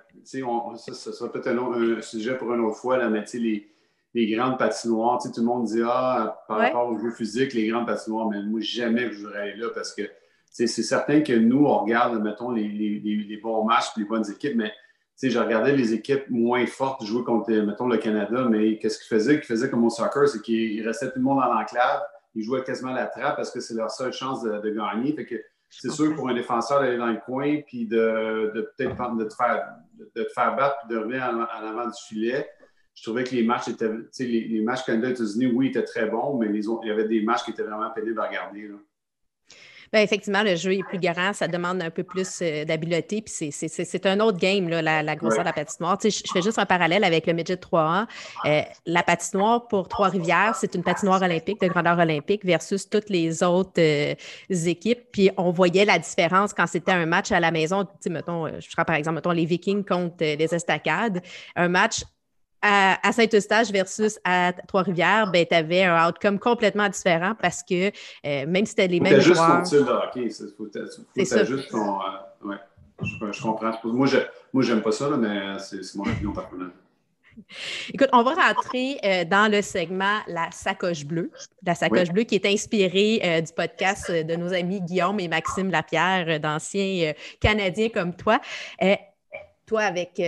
on, 0.45 0.77
ça, 0.77 0.93
ça, 0.93 1.13
sera 1.13 1.33
peut-être 1.33 1.59
un, 1.59 2.03
sujet 2.03 2.37
pour 2.37 2.53
une 2.53 2.61
autre 2.61 2.77
fois, 2.77 2.99
là, 2.99 3.09
mais 3.09 3.25
les, 3.33 3.67
les 4.13 4.31
grandes 4.31 4.59
patinoires, 4.59 5.19
tout 5.23 5.33
le 5.35 5.43
monde 5.43 5.65
dit 5.65 5.81
Ah, 5.83 6.45
par 6.47 6.59
rapport 6.59 6.89
au 6.91 6.99
jeu 6.99 7.11
physique, 7.11 7.55
les 7.55 7.67
grandes 7.69 7.87
patinoires, 7.87 8.29
mais 8.29 8.43
moi, 8.43 8.61
jamais 8.61 9.11
je 9.11 9.21
voudrais 9.21 9.41
aller 9.41 9.57
là 9.57 9.71
parce 9.75 9.95
que 9.95 10.03
c'est 10.51 10.67
certain 10.67 11.23
que 11.23 11.33
nous, 11.33 11.65
on 11.65 11.79
regarde, 11.79 12.23
mettons, 12.23 12.51
les, 12.51 12.69
les, 12.69 13.01
les 13.01 13.37
bons 13.39 13.65
matchs 13.65 13.97
les 13.97 14.05
bonnes 14.05 14.31
équipes, 14.31 14.57
mais 14.57 14.71
je 15.31 15.39
regardais 15.39 15.77
les 15.77 15.95
équipes 15.95 16.29
moins 16.31 16.67
fortes 16.67 17.05
jouer 17.05 17.23
contre, 17.25 17.51
mettons, 17.53 17.87
le 17.87 17.99
Canada, 17.99 18.47
mais 18.51 18.79
qu'est-ce 18.79 18.99
qu'ils 18.99 19.17
faisaient? 19.17 19.37
Qu'ils 19.37 19.47
faisaient 19.47 19.71
comme 19.71 19.85
au 19.85 19.91
soccer, 19.91 20.29
c'est 20.29 20.41
qu'ils 20.41 20.87
restaient 20.87 21.09
tout 21.09 21.19
le 21.19 21.23
monde 21.23 21.39
dans 21.39 21.53
l'enclave. 21.53 22.03
Ils 22.35 22.43
jouaient 22.43 22.65
quasiment 22.65 22.91
à 22.91 22.95
la 22.95 23.07
trappe 23.07 23.37
parce 23.37 23.51
que 23.51 23.61
c'est 23.61 23.75
leur 23.75 23.91
seule 23.91 24.13
chance 24.13 24.43
de, 24.43 24.71
gagner. 24.71 25.15
Fait 25.15 25.27
que 25.27 25.37
c'est 25.69 25.91
sûr 25.91 26.15
pour 26.15 26.29
un 26.29 26.35
défenseur 26.35 26.81
d'aller 26.81 26.97
dans 26.97 27.07
le 27.07 27.19
coin 27.19 27.61
puis 27.67 27.87
de, 27.87 28.73
peut-être 28.77 29.17
de 29.17 29.25
te 29.25 29.35
faire, 29.35 29.69
de, 29.95 30.05
te 30.15 30.29
faire 30.31 30.57
battre 30.57 30.77
puis 30.81 30.95
de 30.95 31.01
revenir 31.01 31.23
en, 31.23 31.67
avant 31.67 31.87
du 31.87 31.99
filet. 32.09 32.49
Je 32.95 33.03
trouvais 33.03 33.25
que 33.25 33.35
les 33.35 33.43
matchs 33.43 33.69
étaient, 33.69 33.91
les, 34.19 34.49
les 34.49 34.61
matchs 34.61 34.85
Canada-États-Unis, 34.85 35.47
oui, 35.55 35.69
étaient 35.69 35.85
très 35.85 36.07
bons, 36.07 36.37
mais 36.39 36.49
les 36.49 36.67
il 36.67 36.89
y 36.89 36.91
avait 36.91 37.09
des 37.09 37.23
matchs 37.23 37.45
qui 37.45 37.53
étaient 37.53 37.63
vraiment 37.63 37.91
pénibles 37.91 38.21
à 38.21 38.29
regarder. 38.29 38.69
Là. 38.69 38.77
Bien, 39.92 40.00
effectivement, 40.00 40.42
le 40.42 40.57
jeu 40.57 40.72
est 40.72 40.83
plus 40.85 40.98
grand, 40.98 41.35
ça 41.35 41.48
demande 41.48 41.83
un 41.83 41.90
peu 41.90 42.02
plus 42.02 42.38
euh, 42.40 42.64
d'habileté, 42.64 43.20
puis 43.20 43.52
c'est 43.52 44.07
un 44.07 44.20
autre 44.20 44.38
game, 44.38 44.70
là, 44.70 45.02
la, 45.02 45.16
grosseur 45.16 45.40
de 45.40 45.44
la 45.44 45.52
patinoire. 45.52 45.98
Tu 45.98 46.11
sais, 46.11 46.22
je 46.26 46.33
fais 46.33 46.40
juste 46.40 46.59
un 46.59 46.64
parallèle 46.64 47.05
avec 47.05 47.26
le 47.26 47.35
Midget 47.35 47.57
3A. 47.57 48.07
Euh, 48.46 48.62
la 48.87 49.02
patinoire 49.02 49.68
pour 49.68 49.88
Trois-Rivières, 49.88 50.55
c'est 50.55 50.74
une 50.74 50.83
patinoire 50.83 51.20
olympique, 51.20 51.61
de 51.61 51.66
grandeur 51.66 51.98
olympique, 51.98 52.42
versus 52.42 52.88
toutes 52.88 53.11
les 53.11 53.42
autres 53.42 53.81
euh, 53.81 54.14
équipes. 54.48 55.02
Puis 55.12 55.31
on 55.37 55.50
voyait 55.50 55.85
la 55.85 55.98
différence 55.98 56.55
quand 56.55 56.66
c'était 56.66 56.92
un 56.92 57.05
match 57.05 57.31
à 57.31 57.38
la 57.38 57.50
maison. 57.50 57.85
Tu 57.85 57.90
sais, 58.00 58.11
mettons, 58.11 58.46
je 58.46 58.74
prends 58.74 58.87
par 58.87 58.96
exemple, 58.96 59.16
mettons, 59.16 59.33
les 59.33 59.44
Vikings 59.44 59.85
contre 59.85 60.16
les 60.20 60.55
Estacades. 60.55 61.20
Un 61.55 61.68
match 61.68 62.02
à, 62.62 63.12
Saint-Eustache 63.12 63.70
versus 63.70 64.18
à 64.25 64.53
Trois-Rivières, 64.68 65.31
ben, 65.31 65.44
tu 65.44 65.55
avais 65.55 65.85
un 65.85 66.09
outcome 66.09 66.38
complètement 66.38 66.88
différent 66.88 67.35
parce 67.40 67.62
que 67.62 67.88
euh, 67.88 68.46
même 68.46 68.64
si 68.64 68.70
c'était 68.70 68.88
les 68.88 69.01
mêmes 69.01 69.20
juste 69.20 69.35
joueurs... 69.35 69.64
juste 69.64 69.72
ton 69.72 69.85
de 69.85 69.90
hockey. 69.90 70.29
C'est 71.16 71.25
ça. 71.25 71.44
juste 71.44 71.70
ton... 71.70 71.96
Euh, 72.01 72.48
ouais, 72.48 72.57
je, 73.03 73.33
je, 73.33 73.42
comprends. 73.42 73.72
Moi, 73.85 74.07
je 74.07 74.18
moi, 74.53 74.62
j'aime 74.62 74.83
pas 74.83 74.92
ça, 74.92 75.09
là, 75.09 75.16
mais 75.16 75.59
c'est 75.59 75.94
mon 75.96 76.05
opinion 76.05 76.33
personnelle. 76.33 76.70
Écoute, 77.92 78.11
on 78.12 78.22
va 78.22 78.35
rentrer 78.35 78.98
euh, 79.05 79.25
dans 79.25 79.51
le 79.51 79.62
segment 79.62 80.18
La 80.29 80.51
sacoche 80.51 81.07
bleue. 81.07 81.31
La 81.64 81.75
sacoche 81.75 82.11
bleue 82.11 82.25
qui 82.25 82.35
est 82.35 82.46
inspirée 82.46 83.42
du 83.44 83.53
podcast 83.55 84.11
de 84.11 84.37
nos 84.37 84.53
amis 84.53 84.83
Guillaume 84.83 85.18
et 85.18 85.29
Maxime 85.29 85.70
Lapierre, 85.70 86.38
d'anciens 86.38 87.12
Canadiens 87.40 87.88
comme 87.88 88.14
toi. 88.14 88.38
toi, 89.66 89.81
avec 89.81 90.20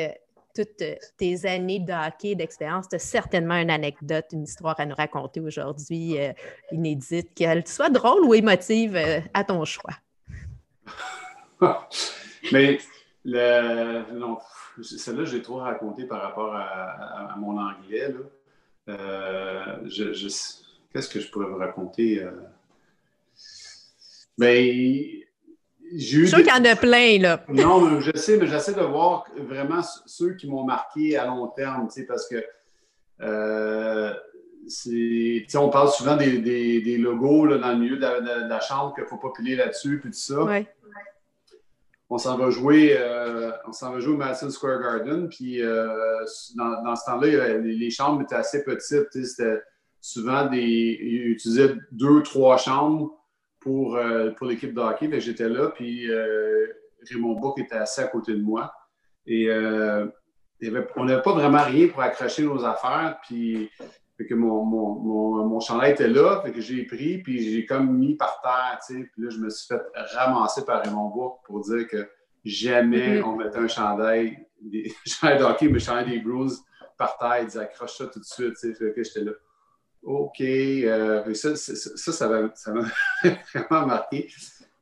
toutes 0.54 0.82
euh, 0.82 0.94
tes 1.16 1.46
années 1.46 1.80
de 1.80 1.92
hockey, 1.92 2.34
d'expérience, 2.34 2.88
tu 2.88 2.96
as 2.96 3.00
certainement 3.00 3.56
une 3.56 3.70
anecdote, 3.70 4.26
une 4.32 4.44
histoire 4.44 4.78
à 4.78 4.86
nous 4.86 4.94
raconter 4.94 5.40
aujourd'hui, 5.40 6.18
euh, 6.20 6.32
inédite, 6.72 7.34
qu'elle 7.34 7.66
soit 7.66 7.90
drôle 7.90 8.24
ou 8.24 8.34
émotive, 8.34 8.96
euh, 8.96 9.20
à 9.34 9.44
ton 9.44 9.64
choix. 9.64 9.94
Mais 12.52 12.78
le, 13.24 14.12
non, 14.12 14.38
celle-là, 14.82 15.24
j'ai 15.24 15.42
trop 15.42 15.56
raconté 15.56 16.04
par 16.04 16.22
rapport 16.22 16.54
à, 16.54 17.34
mon 17.38 17.58
anglais. 17.58 18.14
Je, 18.86 20.28
Qu'est-ce 20.92 21.08
que 21.08 21.20
je 21.20 21.30
pourrais 21.30 21.46
vous 21.46 21.56
raconter? 21.56 22.24
Ben, 24.36 25.23
j'ai 25.94 26.18
eu. 26.18 26.26
Je 26.26 26.34
suis 26.34 26.42
qu'il 26.42 26.54
y 26.54 26.58
en 26.58 26.64
a 26.64 26.76
plein, 26.76 27.18
là. 27.18 27.44
non, 27.48 28.00
je 28.00 28.16
sais, 28.16 28.36
mais 28.36 28.46
j'essaie 28.46 28.74
de 28.74 28.80
voir 28.80 29.24
vraiment 29.36 29.80
ceux 30.06 30.34
qui 30.34 30.48
m'ont 30.48 30.64
marqué 30.64 31.16
à 31.16 31.26
long 31.26 31.48
terme, 31.48 31.88
tu 31.88 32.00
sais, 32.00 32.06
parce 32.06 32.28
que. 32.28 32.44
Euh, 33.20 34.12
on 35.56 35.68
parle 35.68 35.90
souvent 35.90 36.16
des, 36.16 36.38
des, 36.38 36.96
logos 36.96 37.44
là, 37.44 37.58
dans 37.58 37.72
le 37.72 37.78
milieu 37.78 37.96
de 37.96 38.48
la, 38.48 38.60
chambre 38.60 38.94
qu'il 38.94 39.04
ne 39.04 39.08
faut 39.08 39.18
pas 39.18 39.30
piler 39.36 39.56
là-dessus, 39.56 40.00
puis 40.00 40.10
tout 40.10 40.16
ça. 40.16 40.42
Ouais 40.42 40.66
on 42.10 42.18
s'en 42.18 42.36
va 42.36 42.50
jouer, 42.50 42.96
euh, 42.96 43.50
on 43.66 43.72
s'en 43.72 43.92
va 43.92 43.98
jouer 43.98 44.14
au 44.14 44.16
Madison 44.16 44.50
Square 44.50 44.80
Garden. 44.80 45.28
Puis 45.28 45.62
euh, 45.62 45.88
dans, 46.54 46.96
ce 46.96 47.04
temps-là, 47.06 47.58
les, 47.58 47.90
chambres 47.90 48.22
étaient 48.22 48.36
assez 48.36 48.62
petites. 48.62 49.08
C'était 49.10 49.60
souvent 50.00 50.46
des. 50.46 50.98
Ils 51.00 51.28
utilisaient 51.30 51.74
deux, 51.90 52.22
trois 52.22 52.56
chambres 52.56 53.12
pour, 53.64 53.96
euh, 53.96 54.30
pour 54.30 54.46
l'équipe 54.46 54.72
de 54.72 54.80
hockey. 54.80 55.10
J'étais 55.20 55.48
là, 55.48 55.70
puis 55.74 56.08
Raymond 57.10 57.40
Book 57.40 57.58
était 57.58 57.74
assis 57.74 58.02
à 58.02 58.06
côté 58.06 58.32
de 58.34 58.42
moi. 58.42 58.72
Et 59.26 59.50
on 59.50 61.04
n'avait 61.04 61.22
pas 61.22 61.32
vraiment 61.32 61.64
rien 61.64 61.88
pour 61.88 62.02
accrocher 62.02 62.44
nos 62.44 62.64
affaires. 62.64 63.18
Puis 63.26 63.70
que 64.22 64.34
mon, 64.34 64.64
mon, 64.64 65.44
mon, 65.46 65.60
chandail 65.60 65.92
était 65.92 66.08
là, 66.08 66.40
fait 66.44 66.52
que 66.52 66.60
j'ai 66.60 66.84
pris, 66.84 67.18
puis 67.18 67.52
j'ai 67.52 67.66
comme 67.66 67.98
mis 67.98 68.16
par 68.16 68.40
terre, 68.40 68.78
tu 68.86 68.94
sais. 68.94 69.10
Puis 69.12 69.22
là, 69.22 69.30
je 69.30 69.38
me 69.38 69.50
suis 69.50 69.66
fait 69.66 69.82
ramasser 70.14 70.64
par 70.64 70.82
Raymond 70.84 71.08
Bourg 71.08 71.42
pour 71.44 71.60
dire 71.60 71.88
que 71.88 72.08
jamais 72.44 73.18
mm-hmm. 73.18 73.24
on 73.24 73.36
mettait 73.36 73.58
un 73.58 73.68
chandail, 73.68 74.38
des 74.60 74.94
chandail 75.06 75.38
de 75.38 75.44
hockey, 75.44 75.68
mais 75.68 75.80
chandail 75.80 76.10
des 76.10 76.20
Bruins 76.20 76.54
par 76.96 77.18
terre. 77.18 77.38
Il 77.40 77.46
disait 77.46 77.60
accroche 77.60 77.96
ça 77.96 78.06
tout 78.06 78.20
de 78.20 78.24
suite, 78.24 78.54
tu 78.54 78.72
sais. 78.72 78.74
Fait 78.74 78.92
que 78.92 79.02
j'étais 79.02 79.22
là. 79.22 79.32
OK. 80.04 80.40
Euh, 80.40 81.34
ça, 81.34 81.56
ça, 81.56 82.12
ça 82.12 82.28
m'a 82.28 82.82
vraiment 83.54 83.86
marqué. 83.86 84.28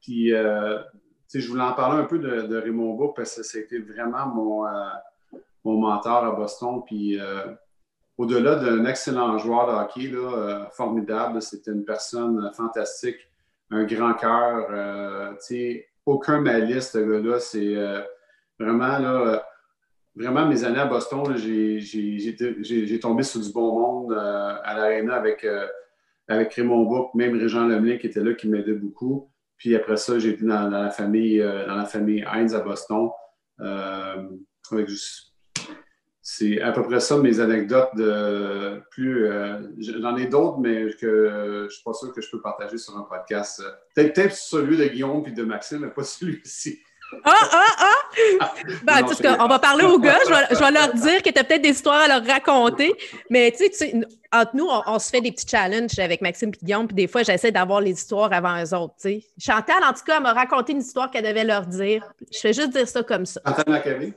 Puis, 0.01 0.33
euh, 0.33 0.79
je 1.33 1.49
voulais 1.49 1.63
en 1.63 1.73
parler 1.73 2.03
un 2.03 2.07
peu 2.07 2.19
de, 2.19 2.57
Raymond 2.57 2.95
Bourg 2.95 3.15
parce 3.15 3.37
que 3.37 3.43
c'était 3.43 3.79
vraiment 3.79 4.27
mon, 4.27 4.67
euh, 4.67 5.39
mon 5.65 5.79
mentor 5.79 6.25
à 6.25 6.33
Boston. 6.33 6.83
Puis, 6.87 7.19
au-delà 8.19 8.57
d'un 8.57 8.85
excellent 8.85 9.39
joueur 9.39 9.67
de 9.67 9.73
hockey, 9.73 10.09
là, 10.09 10.37
euh, 10.37 10.65
formidable, 10.71 11.41
c'était 11.41 11.73
une 11.73 11.85
personne 11.85 12.51
fantastique, 12.55 13.17
un 13.71 13.85
grand 13.85 14.15
cœur. 14.15 14.67
Euh, 14.71 15.33
aucun 16.05 16.41
malice, 16.41 16.91
ce 16.93 16.99
gars-là. 16.99 17.41
C'est 17.41 17.77
euh, 17.77 18.01
vraiment, 18.59 18.99
là, 18.99 19.45
vraiment, 20.15 20.47
mes 20.47 20.65
années 20.65 20.79
à 20.79 20.87
Boston, 20.87 21.37
j'ai 21.37 23.01
tombé 23.01 23.23
sur 23.23 23.41
du 23.41 23.53
bon 23.53 23.79
monde 23.79 24.13
à 24.13 24.75
l'aréna 24.77 25.15
avec, 25.15 25.47
avec 26.29 26.55
Raymond 26.55 26.85
Book, 26.85 27.15
même 27.15 27.39
Régent 27.39 27.67
Lemlin 27.67 27.99
qui 27.99 28.07
était 28.07 28.21
là, 28.21 28.35
qui 28.35 28.49
m'aidait 28.49 28.75
beaucoup. 28.75 29.31
Puis 29.57 29.77
après 29.77 29.97
ça, 29.97 30.19
j'ai 30.19 30.31
été 30.31 30.45
dans, 30.45 30.69
la 30.69 30.91
famille, 30.91 31.39
dans 31.39 31.77
la 31.77 31.87
famille 31.87 32.25
Heinz 32.27 32.55
à 32.55 32.61
Boston. 32.61 33.11
avec 33.59 34.89
c'est 36.25 36.61
à 36.61 36.71
peu 36.71 36.85
près 36.85 37.01
ça 37.01 37.19
mes 37.19 37.41
anecdotes 37.41 37.91
de 37.97 38.81
plus. 38.91 39.27
Euh, 39.27 39.61
j'en 39.79 40.17
ai 40.17 40.27
d'autres, 40.27 40.59
mais 40.61 40.89
que 40.95 41.29
je 41.29 41.65
ne 41.65 41.69
suis 41.69 41.83
pas 41.83 41.93
sûr 41.93 42.13
que 42.13 42.21
je 42.21 42.31
peux 42.31 42.41
partager 42.41 42.79
sur 42.79 42.97
un 42.97 43.03
podcast. 43.03 43.61
Peut-être 43.97 44.33
celui 44.33 44.77
de 44.77 44.87
Guillaume 44.87 45.25
et 45.27 45.33
de 45.33 45.43
Maxime, 45.43 45.81
mais 45.81 45.91
pas 45.91 46.05
celui-ci. 46.05 46.81
Ah, 47.25 47.49
ah, 47.53 47.67
ah! 47.79 48.55
Ben, 48.83 49.37
on 49.41 49.47
va 49.47 49.59
parler 49.59 49.85
aux 49.85 49.99
gars. 49.99 50.19
Je 50.25 50.59
vais, 50.59 50.71
leur 50.71 50.95
dire 50.95 51.23
que 51.23 51.31
tu 51.31 51.39
as 51.39 51.45
peut-être 51.45 51.63
des 51.63 51.71
histoires 51.71 52.03
à 52.03 52.09
leur 52.09 52.27
raconter. 52.27 52.93
Mais 53.31 53.53
tu 53.53 53.65
sais, 53.73 53.95
entre 54.33 54.57
nous, 54.57 54.67
on, 54.87 54.99
se 54.99 55.11
fait 55.11 55.21
des 55.21 55.33
petits 55.33 55.47
challenges 55.47 55.99
avec 55.99 56.21
Maxime 56.21 56.51
et 56.51 56.65
Guillaume. 56.65 56.87
Puis 56.87 56.97
des 56.97 57.07
fois, 57.07 57.23
j'essaie 57.23 57.53
d'avoir 57.53 57.81
les 57.81 57.93
histoires 57.93 58.33
avant 58.33 58.63
eux 58.63 58.75
autres. 58.75 58.95
Chantal, 59.39 59.85
en 59.85 59.93
tout 59.93 60.05
cas, 60.07 60.21
m'a 60.21 60.33
raconté 60.33 60.73
une 60.73 60.81
histoire 60.81 61.11
qu'elle 61.11 61.25
devait 61.25 61.45
leur 61.45 61.67
dire. 61.67 62.05
Je 62.33 62.39
fais 62.39 62.53
juste 62.53 62.71
dire 62.71 62.89
ça 62.89 63.03
comme 63.03 63.27
ça. 63.27 63.41
Chantal 63.47 63.65
Macabé? 63.69 64.15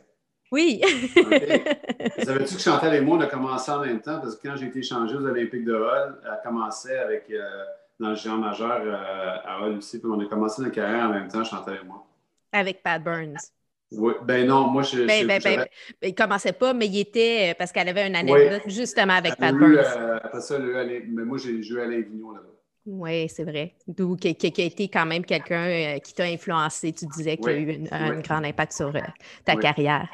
Oui. 0.51 0.81
Vous 1.15 2.23
Savais-tu 2.23 2.55
que 2.55 2.61
Chantal 2.61 2.95
et 2.95 3.01
moi, 3.01 3.17
on 3.17 3.21
a 3.21 3.27
commencé 3.27 3.71
en 3.71 3.79
même 3.79 3.99
temps? 3.99 4.19
Parce 4.21 4.35
que 4.35 4.47
quand 4.47 4.55
j'ai 4.55 4.67
été 4.67 4.79
échangé 4.79 5.15
aux 5.15 5.25
Olympiques 5.25 5.65
de 5.65 5.73
Hall, 5.73 6.21
elle 6.23 6.39
commençait 6.43 6.97
avec, 6.97 7.25
euh, 7.31 7.41
dans 7.99 8.09
le 8.09 8.15
géant 8.15 8.37
majeur 8.37 8.81
euh, 8.83 9.35
à 9.43 9.61
Hall 9.61 9.77
aussi. 9.77 9.99
Puis 9.99 10.09
on 10.09 10.19
a 10.19 10.25
commencé 10.25 10.61
notre 10.61 10.75
carrière 10.75 11.07
en 11.07 11.13
même 11.13 11.27
temps, 11.27 11.43
Chantal 11.43 11.79
et 11.83 11.85
moi. 11.85 12.04
Avec 12.55 12.81
Pat 12.81 13.03
Burns. 13.03 13.51
Oui, 13.91 14.13
ben 14.23 14.47
non, 14.47 14.67
moi 14.67 14.81
je. 14.81 15.05
Ben, 15.05 15.27
ben, 15.27 15.39
ben, 15.43 15.57
ben, 15.57 15.67
il 16.01 16.15
commençait 16.15 16.53
pas, 16.53 16.73
mais 16.73 16.87
il 16.87 16.99
était 16.99 17.51
euh, 17.51 17.53
parce 17.57 17.71
qu'elle 17.71 17.87
avait 17.87 18.07
une 18.07 18.15
anecdote 18.15 18.63
justement 18.67 19.13
avec 19.13 19.35
Pat 19.35 19.53
Burns. 19.53 19.77
après 20.23 20.41
ça, 20.41 20.57
le, 20.57 21.03
mais 21.07 21.23
moi 21.23 21.37
j'ai 21.37 21.61
joué 21.61 21.83
à 21.83 21.87
Vigneault 21.87 22.33
là-bas. 22.33 22.55
Oui, 22.85 23.27
c'est 23.29 23.43
vrai. 23.43 23.73
D'où 23.87 24.15
qui, 24.15 24.27
a 24.27 24.29
été 24.29 24.87
quand 24.87 25.07
même 25.07 25.25
quelqu'un 25.25 25.67
euh, 25.67 25.97
qui 25.97 26.13
t'a 26.13 26.25
influencé. 26.25 26.93
Tu 26.93 27.07
disais 27.07 27.35
qu'il 27.35 27.49
a 27.49 27.57
eu 27.57 27.87
un 27.89 28.19
grand 28.19 28.43
impact 28.43 28.73
sur 28.73 28.95
euh, 28.95 28.99
ta 29.43 29.55
carrière. 29.55 30.07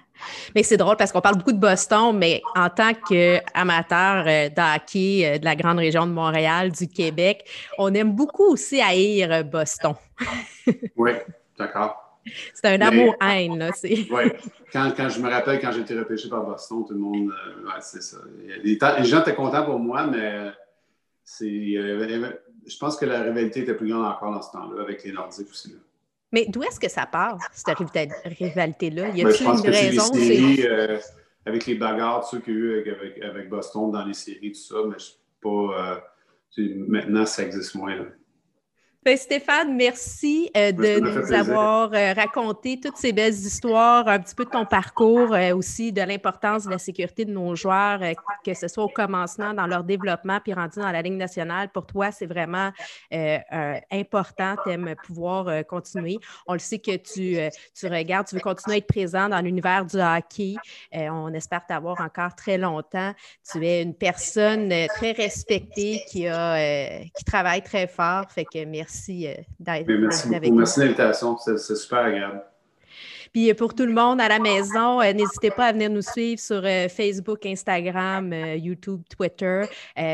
Mais 0.56 0.64
c'est 0.64 0.78
drôle 0.78 0.96
parce 0.96 1.12
qu'on 1.12 1.20
parle 1.20 1.38
beaucoup 1.38 1.52
de 1.52 1.60
Boston, 1.60 2.18
mais 2.18 2.42
en 2.56 2.70
tant 2.70 2.94
qu'amateur 2.94 4.24
euh, 4.26 4.50
d'hockey 4.50 5.38
de 5.40 5.44
la 5.44 5.56
grande 5.58 5.80
région 5.80 6.08
de 6.08 6.14
Montréal, 6.14 6.72
du 6.72 6.88
Québec, 6.88 7.46
on 7.78 7.94
aime 7.94 8.14
beaucoup 8.14 8.46
aussi 8.46 8.80
haïr 8.80 9.44
Boston. 9.44 9.96
oui, 10.96 11.12
d'accord. 11.58 12.11
C'est 12.54 12.68
un 12.68 12.82
amour-haine, 12.82 13.58
là. 13.58 13.72
Oui. 13.84 14.24
Quand, 14.72 14.92
quand, 14.96 15.10
je 15.10 15.20
me 15.20 15.30
rappelle 15.30 15.60
quand 15.60 15.72
j'ai 15.72 15.82
été 15.82 15.98
repêché 15.98 16.30
par 16.30 16.46
Boston, 16.46 16.86
tout 16.88 16.94
le 16.94 17.00
monde. 17.00 17.28
ouais, 17.28 17.82
c'est 17.82 18.02
ça. 18.02 18.18
Les, 18.64 18.78
gens 19.04 19.22
étaient 19.22 19.36
contents 19.36 19.66
pour 19.66 19.80
moi, 19.80 20.08
mais 20.08 20.52
c'est 21.24 21.76
je 22.68 22.78
pense 22.78 22.98
que 22.98 23.06
la 23.06 23.22
rivalité 23.24 23.62
était 23.62 23.74
plus 23.74 23.90
grande 23.90 24.06
encore 24.06 24.32
dans 24.32 24.42
ce 24.42 24.52
temps-là, 24.52 24.82
avec 24.82 25.04
les 25.04 25.12
Nordiques 25.12 25.50
aussi. 25.50 25.76
Mais 26.32 26.46
d'où 26.48 26.64
est-ce 26.64 26.80
que 26.80 26.90
ça 26.90 27.06
part, 27.06 27.38
cette 27.52 27.78
rivalité-là? 27.78 29.10
Y 29.10 29.26
a-t-il 29.26 29.46
ben, 29.46 29.58
une 29.58 29.70
raison? 29.70 30.14
Les 30.14 30.20
séries, 30.20 30.68
euh, 30.68 30.98
avec 31.46 31.66
les 31.66 31.76
bagarres, 31.76 32.26
ceux 32.26 32.40
qu'il 32.40 32.54
y 32.54 32.58
a 32.58 32.60
eu 32.60 32.92
avec, 32.92 33.22
avec, 33.22 33.50
Boston 33.50 33.92
dans 33.92 34.06
les 34.06 34.14
séries, 34.14 34.52
tout 34.52 34.60
ça, 34.60 34.76
mais 34.88 34.98
je 34.98 35.12
pas. 35.42 36.00
Euh, 36.60 36.66
maintenant, 36.88 37.26
ça 37.26 37.44
existe 37.44 37.76
moins. 37.76 37.96
Là. 37.96 38.06
Ben, 39.04 39.18
Stéphane, 39.18 39.76
merci 39.76 40.52
euh, 40.56 40.72
de 40.72 41.00
nous 41.00 41.34
avoir 41.34 41.92
euh, 41.92 42.14
raconté 42.14 42.80
toutes 42.80 42.98
ces 42.98 43.12
belles 43.12 43.34
histoires, 43.34 44.08
un 44.08 44.20
petit 44.20 44.36
peu 44.36 44.46
de 44.46 44.52
ton 44.52 44.64
parcours, 44.64 45.34
euh, 45.34 45.56
aussi 45.56 45.92
de 45.92 46.04
l'importance 46.04 46.66
de 46.66 46.70
la 46.70 46.78
sécurité 46.78 47.26
de 47.26 47.32
nos 47.32 47.56
joueurs, 47.56 48.00
que 48.46 48.54
ce 48.54 48.68
soit 48.68 48.84
au 48.84 48.90
commencement, 48.90 49.56
dans 49.56 49.66
leur 49.66 49.84
développement, 49.84 50.40
puis 50.40 50.54
rendu 50.54 50.80
dans 50.80 50.92
la 50.92 51.02
Ligue 51.02 51.16
nationale. 51.16 51.70
Pour 51.70 51.88
toi, 51.88 52.12
c'est 52.12 52.28
vraiment 52.28 52.70
important. 53.92 54.56
Tu 54.64 54.72
aimes 54.72 54.94
pouvoir 55.04 55.66
continuer. 55.66 56.20
On 56.46 56.54
le 56.54 56.60
sait 56.60 56.78
que 56.78 56.96
tu, 56.96 57.38
tu 57.74 57.88
regardes, 57.88 58.28
tu 58.28 58.36
veux 58.36 58.42
continuer 58.42 58.76
à 58.76 58.78
être 58.78 58.88
présent 58.88 59.30
dans 59.30 59.42
l'univers 59.42 59.84
du 59.84 59.98
hockey. 59.98 60.56
on 60.94 61.34
espère 61.34 61.66
t'avoir 61.66 62.00
encore 62.02 62.36
très 62.36 62.60
longtemps. 62.60 63.14
Tu 63.52 63.66
es 63.66 63.82
une 63.82 63.96
personne 63.96 64.72
très 64.96 65.14
respectée 65.14 66.04
qui, 66.08 66.28
a, 66.28 67.00
qui 67.16 67.24
travaille 67.26 67.64
très 67.64 67.88
fort. 67.88 68.26
Fait 68.32 68.46
que 68.46 68.64
merci 68.66 68.91
merci 68.92 69.28
euh, 69.28 69.34
d'être 69.60 69.90
avec 70.36 70.52
nous. 70.52 70.58
Merci 70.58 70.80
de 70.80 70.86
l'invitation, 70.86 71.38
c'est 71.38 71.76
super 71.76 72.00
agréable. 72.00 72.44
Puis 73.32 73.50
euh, 73.50 73.54
pour 73.54 73.74
tout 73.74 73.86
le 73.86 73.94
monde 73.94 74.20
à 74.20 74.28
la 74.28 74.40
maison, 74.40 75.02
euh, 75.02 75.14
n'hésitez 75.14 75.52
pas 75.52 75.68
à 75.68 75.72
venir 75.72 75.90
nous 75.90 76.02
suivre 76.02 76.40
sur 76.40 76.62
Facebook, 76.90 77.46
Instagram, 77.46 78.34
YouTube, 78.58 79.02
Twitter. 79.10 79.64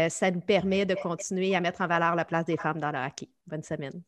ça 0.09 0.31
nous 0.31 0.41
permet 0.41 0.85
de 0.85 0.95
continuer 0.95 1.55
à 1.55 1.61
mettre 1.61 1.81
en 1.81 1.87
valeur 1.87 2.15
la 2.15 2.25
place 2.25 2.45
des 2.45 2.57
femmes 2.57 2.79
dans 2.79 2.91
le 2.91 2.99
hockey. 2.99 3.27
Bonne 3.47 3.63
semaine. 3.63 4.01